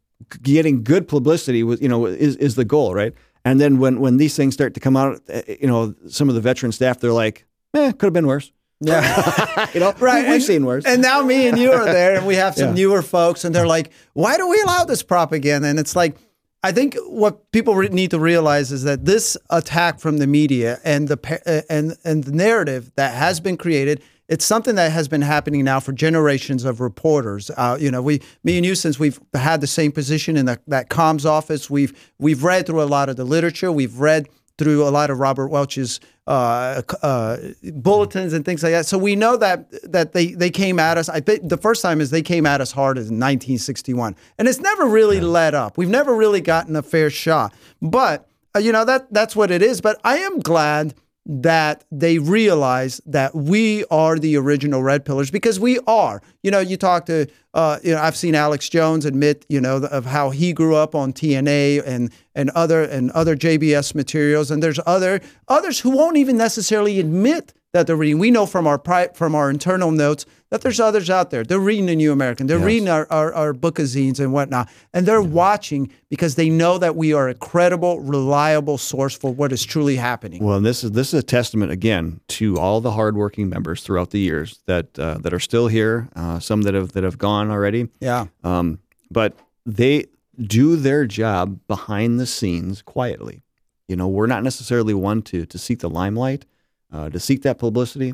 getting 0.42 0.84
good 0.84 1.08
publicity 1.08 1.64
was 1.64 1.82
you 1.82 1.90
know 1.90 2.06
is 2.06 2.36
is 2.38 2.56
the 2.56 2.66
goal, 2.66 2.94
right? 2.94 3.14
And 3.44 3.60
then 3.60 3.80
when 3.80 4.00
when 4.00 4.18
these 4.18 4.36
things 4.36 4.54
start 4.54 4.74
to 4.76 4.80
come 4.80 4.96
out, 4.96 5.22
eh, 5.30 5.56
you 5.62 5.68
know, 5.68 5.96
some 6.08 6.30
of 6.30 6.36
the 6.36 6.42
veteran 6.42 6.72
staff 6.72 7.00
they're 7.00 7.12
like, 7.12 7.46
eh, 7.74 7.92
could 7.92 8.08
have 8.08 8.14
been 8.14 8.28
worse. 8.28 8.52
Yeah. 8.80 9.70
you 9.74 9.80
know, 9.80 9.94
right. 10.00 10.24
We've 10.24 10.34
and, 10.34 10.44
seen 10.44 10.66
worse. 10.66 10.86
And 10.86 11.02
now 11.02 11.22
me 11.22 11.48
and 11.48 11.58
you 11.58 11.72
are 11.72 11.86
there, 11.86 12.18
and 12.18 12.26
we 12.26 12.36
have 12.36 12.56
some 12.56 12.70
Yeah. 12.70 12.84
newer 12.84 13.02
folks, 13.02 13.46
and 13.46 13.54
they're 13.54 13.68
like, 13.68 13.92
why 14.14 14.38
do 14.38 14.48
we 14.50 14.60
allow 14.62 14.86
this 14.86 15.04
propaganda? 15.04 15.68
And 15.68 15.80
it's 15.80 15.96
like, 15.96 16.18
I 16.64 16.72
think 16.72 16.96
what 17.08 17.52
people 17.52 17.76
re- 17.76 17.90
need 17.90 18.12
to 18.12 18.20
realize 18.20 18.72
is 18.72 18.84
that 18.84 19.06
this 19.06 19.38
attack 19.50 20.00
from 20.00 20.18
the 20.18 20.28
media 20.28 20.80
and 20.84 21.08
the 21.08 21.42
uh, 21.46 21.62
and 21.70 21.96
and 22.04 22.24
the 22.24 22.32
narrative 22.32 22.92
that 22.96 23.16
has 23.16 23.40
been 23.40 23.58
created, 23.58 24.02
it's 24.32 24.46
something 24.46 24.76
that 24.76 24.94
has 24.94 25.10
been 25.10 25.22
happening 25.22 25.66
now 25.66 25.82
for 25.82 25.92
generations 25.92 26.64
of 26.64 26.80
reporters. 26.80 27.52
Uh, 27.58 27.78
you 27.78 27.92
know, 27.92 28.02
we, 28.02 28.22
me 28.46 28.56
and 28.56 28.66
you, 28.66 28.76
since 28.76 28.98
we've 28.98 29.20
had 29.34 29.60
the 29.60 29.68
same 29.68 29.92
position 29.92 30.38
in 30.38 30.46
the, 30.46 30.58
that 30.68 30.90
comms 30.90 31.26
office, 31.26 31.70
we've 31.70 31.94
we've 32.18 32.42
read 32.42 32.66
through 32.66 32.82
a 32.82 32.86
lot 32.86 33.10
of 33.10 33.18
the 33.18 33.26
literature, 33.26 33.74
we've 33.74 34.00
read 34.00 34.30
through 34.58 34.88
a 34.88 34.90
lot 34.90 35.10
of 35.10 35.20
Robert 35.20 35.50
Welch's 35.50 36.00
uh, 36.28 36.82
uh, 37.04 37.38
bulletins 37.74 38.32
and 38.32 38.46
things 38.46 38.64
like 38.64 38.72
that. 38.72 38.86
So 38.86 38.98
we 38.98 39.18
know 39.18 39.36
that 39.36 39.70
that 39.92 40.14
they 40.14 40.28
they 40.28 40.50
came 40.50 40.80
at 40.80 40.98
us. 40.98 41.10
I 41.10 41.20
think 41.20 41.50
the 41.50 41.58
first 41.58 41.82
time 41.82 42.00
is 42.00 42.10
they 42.10 42.22
came 42.22 42.46
at 42.46 42.62
us 42.62 42.72
hard 42.72 42.98
as 42.98 43.10
in 43.10 43.16
1961, 43.16 44.16
and 44.38 44.48
it's 44.48 44.62
never 44.62 44.86
really 44.86 45.20
let 45.20 45.54
up. 45.54 45.78
We've 45.78 45.90
never 45.90 46.16
really 46.16 46.40
gotten 46.40 46.78
a 46.78 46.82
fair 46.82 47.10
shot. 47.10 47.54
But 47.82 48.30
uh, 48.56 48.60
you 48.60 48.72
know 48.72 48.86
that 48.86 49.12
that's 49.14 49.36
what 49.36 49.52
it 49.52 49.62
is. 49.62 49.82
But 49.82 50.00
I 50.06 50.20
am 50.20 50.40
glad 50.40 50.94
that 51.26 51.84
they 51.92 52.18
realize 52.18 53.00
that 53.06 53.36
we 53.36 53.86
are 53.86 54.18
the 54.18 54.36
original 54.38 54.82
red 54.82 55.06
pillars 55.06 55.32
because 55.32 55.60
we 55.60 55.80
are. 55.88 56.22
You 56.44 56.52
know, 56.52 56.60
you 56.60 56.78
talk 56.78 57.06
to, 57.06 57.28
uh, 57.54 57.80
you 57.84 57.94
know, 57.94 58.02
I've 58.02 58.16
seen 58.16 58.34
Alex 58.36 58.70
Jones 58.70 59.06
admit, 59.06 59.46
you 59.50 59.60
know, 59.60 59.78
of 59.78 60.06
how 60.06 60.30
he 60.30 60.54
grew 60.54 60.76
up 60.76 60.96
on 60.96 61.12
TNA 61.14 61.84
and 61.86 62.12
and 62.34 62.50
other 62.52 62.82
and 62.84 63.12
other 63.12 63.36
JBS 63.36 63.94
materials, 63.94 64.52
and 64.52 64.64
there's 64.64 64.80
other 64.86 65.20
others 65.48 65.80
who 65.82 65.90
won't 65.90 66.18
even 66.18 66.38
necessarily 66.38 67.00
admit 67.00 67.54
that 67.74 67.88
they're 67.88 67.96
reading. 67.96 68.20
We 68.20 68.32
know 68.32 68.46
from 68.46 68.68
our 68.68 68.78
pri- 68.78 69.10
from 69.14 69.36
our 69.36 69.50
internal 69.50 69.92
notes 69.92 70.26
that 70.50 70.62
there's 70.62 70.82
others 70.82 71.10
out 71.10 71.30
there. 71.30 71.46
They're 71.46 71.60
reading 71.60 71.86
the 71.86 71.96
New 71.96 72.12
American. 72.12 72.46
They're 72.48 72.58
Yes. 72.58 72.66
reading 72.66 72.90
our, 72.90 73.08
our, 73.10 73.34
our 73.34 73.54
book 73.54 73.80
of 73.80 73.86
zines 73.86 74.20
and 74.20 74.34
whatnot, 74.34 74.68
and 74.94 75.06
they're 75.06 75.22
watching 75.22 75.90
because 76.10 76.36
they 76.36 76.50
know 76.50 76.78
that 76.78 76.98
we 76.98 77.14
are 77.14 77.30
a 77.30 77.34
credible, 77.34 78.02
reliable 78.02 78.78
source 78.78 79.16
for 79.18 79.34
what 79.34 79.54
is 79.54 79.64
truly 79.64 79.96
happening. 79.96 80.44
Well, 80.44 80.58
and 80.58 80.66
this 80.66 80.84
is 80.84 80.92
this 80.92 81.14
is 81.14 81.20
a 81.20 81.24
testament 81.24 81.72
again 81.72 82.20
to 82.30 82.58
all 82.60 82.82
the 82.82 82.92
hardworking 82.92 83.48
members 83.50 83.82
throughout 83.84 84.10
the 84.10 84.20
years 84.20 84.60
that 84.66 85.00
uh, 85.00 85.20
that 85.20 85.34
are 85.34 85.40
still 85.40 85.68
here. 85.68 86.10
Uh, 86.16 86.40
some 86.40 86.64
that 86.64 86.74
have 86.74 86.92
that 86.92 87.04
have 87.06 87.18
gone 87.18 87.41
already. 87.50 87.88
Yeah. 88.00 88.28
Um, 88.44 88.80
but 89.10 89.38
they 89.66 90.06
do 90.38 90.76
their 90.76 91.06
job 91.06 91.60
behind 91.68 92.20
the 92.20 92.26
scenes 92.26 92.82
quietly. 92.82 93.42
You 93.88 93.96
know, 93.96 94.08
we're 94.08 94.28
not 94.28 94.44
necessarily 94.44 94.94
one 94.94 95.22
to 95.24 95.46
to 95.46 95.58
seek 95.58 95.80
the 95.80 95.90
limelight, 95.90 96.46
uh, 96.94 97.10
to 97.10 97.20
seek 97.20 97.42
that 97.44 97.58
publicity. 97.58 98.14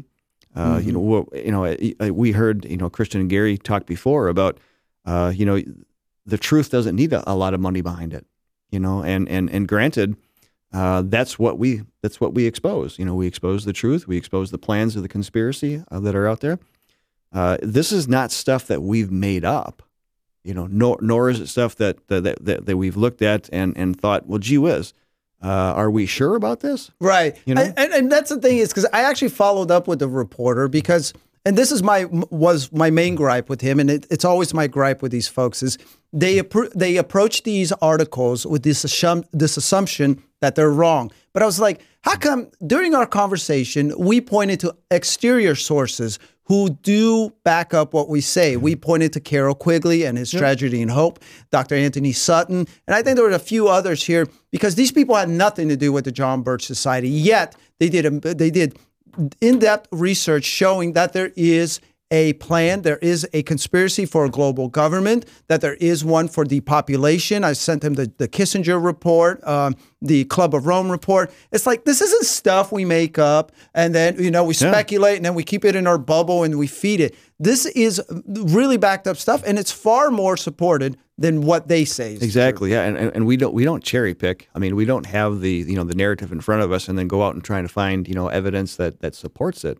Uh, 0.56 0.82
You 0.84 0.92
know, 0.92 1.28
you 1.36 1.52
know, 1.52 2.14
we 2.14 2.32
heard 2.32 2.66
you 2.66 2.78
know 2.78 2.90
Christian 2.90 3.22
and 3.22 3.30
Gary 3.30 3.58
talk 3.58 3.86
before 3.86 4.28
about 4.28 4.60
uh, 5.06 5.32
you 5.36 5.46
know 5.46 5.62
the 6.26 6.38
truth 6.38 6.70
doesn't 6.72 6.96
need 6.96 7.14
a, 7.14 7.24
a 7.30 7.36
lot 7.36 7.54
of 7.54 7.60
money 7.60 7.82
behind 7.82 8.14
it. 8.14 8.26
You 8.72 8.80
know, 8.80 9.04
and 9.04 9.30
and 9.30 9.50
and 9.52 9.68
granted, 9.68 10.18
uh, 10.74 11.04
that's 11.06 11.38
what 11.38 11.60
we 11.60 11.84
that's 12.02 12.20
what 12.20 12.34
we 12.34 12.46
expose. 12.46 12.98
You 12.98 13.06
know, 13.06 13.16
we 13.16 13.28
expose 13.28 13.66
the 13.66 13.74
truth. 13.74 14.08
We 14.08 14.18
expose 14.18 14.50
the 14.52 14.58
plans 14.58 14.96
of 14.96 15.04
the 15.04 15.08
conspiracy 15.10 15.84
uh, 15.92 16.00
that 16.00 16.16
are 16.16 16.28
out 16.28 16.40
there. 16.40 16.60
Uh, 17.34 17.58
this 17.62 17.92
is 17.92 18.08
not 18.08 18.32
stuff 18.32 18.68
that 18.68 18.82
we've 18.82 19.12
made 19.12 19.46
up. 19.46 19.84
You 20.44 20.54
know, 20.54 20.68
nor 20.68 20.98
nor 21.02 21.30
is 21.30 21.42
it 21.42 21.48
stuff 21.48 21.76
that 21.76 22.08
that 22.08 22.46
that, 22.46 22.66
that 22.66 22.78
we've 22.78 22.96
looked 22.96 23.22
at 23.22 23.50
and 23.52 23.78
and 23.78 24.00
thought, 24.00 24.28
well, 24.28 24.40
gee 24.40 24.58
whiz, 24.58 24.94
uh, 25.44 25.48
are 25.48 25.92
we 25.92 26.06
sure 26.06 26.36
about 26.36 26.62
this? 26.62 26.90
Right. 27.00 27.38
You 27.46 27.56
know? 27.56 27.62
and, 27.62 27.74
and, 27.78 27.94
and 27.94 28.12
that's 28.12 28.30
the 28.30 28.40
thing 28.40 28.58
is 28.58 28.70
because 28.70 28.88
I 28.94 29.04
actually 29.04 29.30
followed 29.30 29.72
up 29.72 29.88
with 29.88 30.00
the 30.00 30.08
reporter 30.08 30.68
because, 30.68 31.14
and 31.46 31.58
this 31.58 31.72
is 31.72 31.84
my 31.84 32.06
was 32.06 32.72
my 32.72 32.90
main 32.90 33.16
gripe 33.16 33.50
with 33.50 33.62
him, 33.62 33.80
and 33.80 33.90
it, 33.90 34.08
it's 34.10 34.26
always 34.26 34.54
my 34.54 34.68
gripe 34.68 35.02
with 35.02 35.12
these 35.12 35.28
folks 35.28 35.62
is 35.62 35.78
they 36.12 36.38
appro- 36.42 36.72
they 36.74 36.98
approach 36.98 37.44
these 37.44 37.72
articles 37.74 38.46
with 38.46 38.64
this 38.64 38.84
assum- 38.84 39.28
this 39.32 39.58
assumption 39.58 40.24
that 40.40 40.56
they're 40.56 40.72
wrong. 40.72 41.12
But 41.34 41.44
I 41.44 41.46
was 41.46 41.60
like, 41.60 41.82
how 42.02 42.16
come 42.16 42.50
during 42.66 42.96
our 42.96 43.06
conversation 43.06 43.94
we 43.98 44.22
pointed 44.22 44.60
to 44.62 44.76
exterior 44.90 45.56
sources 45.56 46.20
who 46.48 46.70
do 46.70 47.32
back 47.44 47.74
up 47.74 47.94
what 47.94 48.08
we 48.08 48.22
say. 48.22 48.56
We 48.56 48.74
mm-hmm. 48.74 48.82
pointed 48.82 49.14
to 49.14 49.20
Carroll 49.20 49.56
Quigley 49.56 50.04
and 50.06 50.18
his 50.18 50.32
Tragedy 50.32 50.82
and 50.82 50.90
Hope, 50.92 51.20
Dr. 51.52 51.76
Antony 51.76 52.14
Sutton, 52.14 52.68
and 52.88 52.96
I 52.96 53.02
think 53.02 53.18
there 53.18 53.26
were 53.26 53.32
a 53.32 53.40
few 53.40 53.68
others 53.68 54.04
here 54.04 54.28
because 54.52 54.76
these 54.76 54.92
people 54.92 55.16
had 55.16 55.30
nothing 55.30 55.68
to 55.70 55.78
do 55.78 55.92
with 55.92 56.06
the 56.06 56.12
John 56.12 56.42
Birch 56.42 56.66
Society. 56.66 57.10
Yet 57.10 57.56
they 57.80 57.90
did 57.90 58.06
a, 58.06 58.34
they 58.34 58.50
did 58.50 58.78
in-depth 59.42 59.88
research 59.92 60.46
showing 60.46 60.94
that 60.94 61.14
there 61.14 61.32
is 61.36 61.82
a 62.10 62.34
plan, 62.34 62.84
there 62.84 62.98
is 62.98 63.28
a 63.34 63.44
conspiracy 63.44 64.06
for 64.06 64.24
a 64.26 64.30
global 64.30 64.70
government, 64.70 65.26
that 65.48 65.60
there 65.62 65.74
is 65.76 66.06
one 66.06 66.28
for 66.30 66.46
depopulation. 66.46 67.44
I 67.44 67.54
sent 67.54 67.84
him 67.84 67.96
the, 67.96 68.12
the 68.18 68.28
Kissinger 68.28 68.82
report, 68.82 69.46
um, 69.46 69.76
the 70.02 70.24
Club 70.26 70.56
of 70.56 70.66
Rome 70.68 70.90
report. 70.90 71.32
It's 71.52 71.66
like 71.66 71.84
this 71.84 72.02
isn't 72.02 72.26
stuff 72.26 72.72
we 72.72 72.86
make 72.86 73.18
up 73.20 73.52
and 73.74 73.94
then 73.94 74.22
you 74.24 74.32
know 74.32 74.44
we 74.44 74.54
Yeah. 74.54 74.72
speculate 74.72 75.18
and 75.18 75.26
then 75.26 75.36
we 75.36 75.44
keep 75.44 75.66
it 75.66 75.76
in 75.76 75.86
our 75.88 75.98
bubble 75.98 76.44
and 76.44 76.58
we 76.58 76.68
feed 76.68 77.00
it. 77.02 77.16
This 77.40 77.66
is 77.66 78.02
really 78.26 78.78
backed 78.78 79.08
up 79.08 79.18
stuff, 79.18 79.44
and 79.46 79.60
it's 79.60 79.72
far 79.72 80.10
more 80.10 80.38
supported 80.38 80.98
than 81.20 81.42
what 81.42 81.68
they 81.68 81.84
say. 81.86 82.14
Exactly. 82.14 82.72
Yeah, 82.72 82.84
and, 82.84 82.98
and 82.98 83.26
we 83.28 83.38
don't 83.38 83.54
we 83.54 83.64
don't 83.64 83.84
cherry 83.84 84.14
pick. 84.16 84.50
I 84.56 84.60
mean, 84.60 84.76
we 84.76 84.86
don't 84.86 85.06
have 85.08 85.42
the 85.42 85.52
you 85.68 85.76
know 85.76 85.84
the 85.84 85.94
narrative 85.96 86.32
in 86.32 86.42
front 86.42 86.62
of 86.64 86.72
us 86.72 86.88
and 86.88 86.98
then 86.98 87.08
go 87.08 87.22
out 87.24 87.34
and 87.36 87.44
try 87.44 87.62
to 87.62 87.68
find 87.68 88.08
you 88.08 88.14
know 88.16 88.28
evidence 88.30 88.76
that 88.78 89.02
that 89.02 89.14
supports 89.14 89.66
it. 89.66 89.80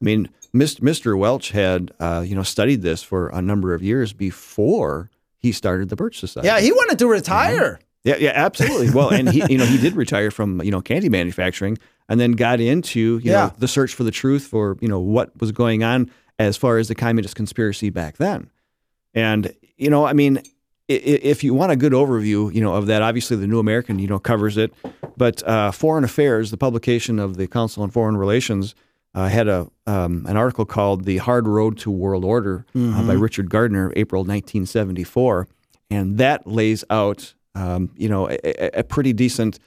I 0.00 0.04
mean, 0.04 0.28
Mr. 0.54 1.16
Welch 1.18 1.50
had 1.50 1.92
uh, 1.98 2.22
you 2.26 2.34
know 2.34 2.42
studied 2.42 2.82
this 2.82 3.02
for 3.02 3.28
a 3.28 3.40
number 3.40 3.74
of 3.74 3.82
years 3.82 4.12
before 4.12 5.10
he 5.38 5.50
started 5.52 5.88
the 5.88 5.96
Birch 5.96 6.18
Society. 6.18 6.46
Yeah, 6.46 6.60
he 6.60 6.72
wanted 6.72 6.98
to 6.98 7.06
retire. 7.06 7.80
Yeah, 8.04 8.16
yeah, 8.18 8.32
absolutely. 8.34 8.90
Well, 8.90 9.10
and 9.10 9.28
he, 9.30 9.44
you 9.50 9.58
know, 9.58 9.64
he 9.64 9.78
did 9.78 9.94
retire 9.94 10.30
from 10.30 10.60
you 10.62 10.70
know 10.70 10.80
candy 10.80 11.08
manufacturing, 11.08 11.78
and 12.08 12.18
then 12.20 12.32
got 12.32 12.60
into 12.60 12.98
you 13.00 13.20
Yeah. 13.22 13.32
know 13.46 13.52
the 13.58 13.68
search 13.68 13.94
for 13.94 14.04
the 14.04 14.10
truth 14.10 14.44
for 14.46 14.76
you 14.80 14.88
know 14.88 15.00
what 15.00 15.30
was 15.40 15.52
going 15.52 15.82
on 15.84 16.10
as 16.38 16.56
far 16.56 16.78
as 16.78 16.88
the 16.88 16.94
communist 16.94 17.36
conspiracy 17.36 17.90
back 17.90 18.16
then. 18.18 18.50
And 19.14 19.54
you 19.76 19.88
know, 19.88 20.04
I 20.04 20.12
mean, 20.12 20.42
if 20.88 21.42
you 21.44 21.54
want 21.54 21.72
a 21.72 21.76
good 21.76 21.92
overview, 21.92 22.52
you 22.52 22.60
know, 22.60 22.74
of 22.74 22.86
that, 22.86 23.02
obviously 23.02 23.36
the 23.36 23.46
New 23.46 23.58
American, 23.58 23.98
you 23.98 24.06
know, 24.08 24.18
covers 24.18 24.56
it. 24.56 24.72
But 25.16 25.42
uh, 25.46 25.70
Foreign 25.70 26.04
Affairs, 26.04 26.50
the 26.50 26.56
publication 26.56 27.18
of 27.18 27.36
the 27.36 27.46
Council 27.46 27.82
on 27.82 27.90
Foreign 27.90 28.16
Relations, 28.16 28.74
uh, 29.14 29.28
had 29.28 29.48
a 29.48 29.68
um, 29.86 30.24
an 30.28 30.36
article 30.36 30.64
called 30.64 31.04
"The 31.04 31.18
Hard 31.18 31.46
Road 31.46 31.76
to 31.78 31.90
World 31.90 32.24
Order" 32.24 32.64
uh, 32.74 33.06
by 33.06 33.12
Richard 33.14 33.50
Gardner, 33.50 33.92
April 33.96 34.22
1974, 34.22 35.48
and 35.90 36.18
that 36.18 36.46
lays 36.46 36.84
out, 36.90 37.34
um, 37.54 37.90
you 37.96 38.08
know, 38.08 38.28
a, 38.30 38.38
a- 38.44 38.80
a 38.80 38.84
pretty 38.84 39.12
decent 39.12 39.58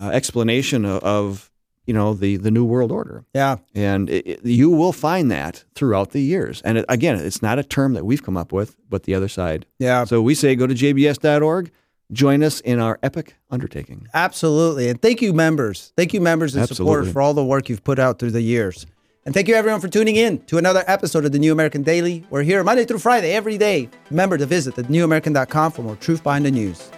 uh, 0.00 0.10
explanation 0.10 0.84
of, 0.84 1.02
of, 1.02 1.50
you 1.86 1.94
know, 1.94 2.14
the 2.14 2.36
the 2.36 2.50
New 2.50 2.64
World 2.64 2.92
Order. 2.92 3.24
Yeah. 3.34 3.56
And 3.74 4.08
it, 4.10 4.26
it- 4.26 4.44
you 4.44 4.70
will 4.70 4.92
find 4.92 5.30
that 5.30 5.64
throughout 5.74 6.10
the 6.10 6.20
years. 6.22 6.60
And 6.62 6.78
it, 6.78 6.84
again, 6.88 7.16
it's 7.16 7.42
not 7.42 7.58
a 7.58 7.64
term 7.64 7.94
that 7.94 8.04
we've 8.04 8.22
come 8.22 8.36
up 8.36 8.52
with, 8.52 8.76
but 8.88 9.02
the 9.04 9.14
other 9.14 9.28
side. 9.28 9.66
Yeah. 9.78 10.04
So 10.04 10.22
we 10.22 10.34
say 10.34 10.54
go 10.54 10.66
to 10.66 10.74
jbs.org, 10.74 11.70
join 12.12 12.42
us 12.42 12.60
in 12.60 12.78
our 12.78 12.98
epic 13.02 13.36
undertaking. 13.50 14.08
Absolutely. 14.14 14.88
And 14.88 15.00
thank 15.00 15.22
you, 15.22 15.32
members. 15.32 15.92
Thank 15.96 16.12
you, 16.14 16.20
members 16.20 16.54
and 16.54 16.62
Absolutely. 16.62 16.84
supporters, 16.84 17.12
for 17.12 17.22
all 17.22 17.34
the 17.34 17.44
work 17.44 17.68
you've 17.68 17.84
put 17.84 17.98
out 17.98 18.18
through 18.18 18.32
the 18.32 18.42
years. 18.42 18.86
And 19.24 19.32
thank 19.34 19.46
you, 19.46 19.54
everyone, 19.54 19.80
for 19.80 19.88
tuning 19.88 20.16
in 20.16 20.38
to 20.46 20.58
another 20.58 20.82
episode 20.86 21.24
of 21.24 21.32
the 21.32 21.38
New 21.38 21.52
American 21.52 21.82
Daily. 21.82 22.26
We're 22.28 22.42
here 22.42 22.62
Monday 22.64 22.84
through 22.84 22.98
Friday, 22.98 23.32
every 23.32 23.56
day. 23.56 23.88
Remember 24.10 24.36
to 24.36 24.46
visit 24.46 24.74
thenewamerican.com 24.74 25.72
for 25.72 25.82
more 25.82 25.96
truth 25.96 26.22
behind 26.24 26.44
the 26.44 26.50
news. 26.50 26.90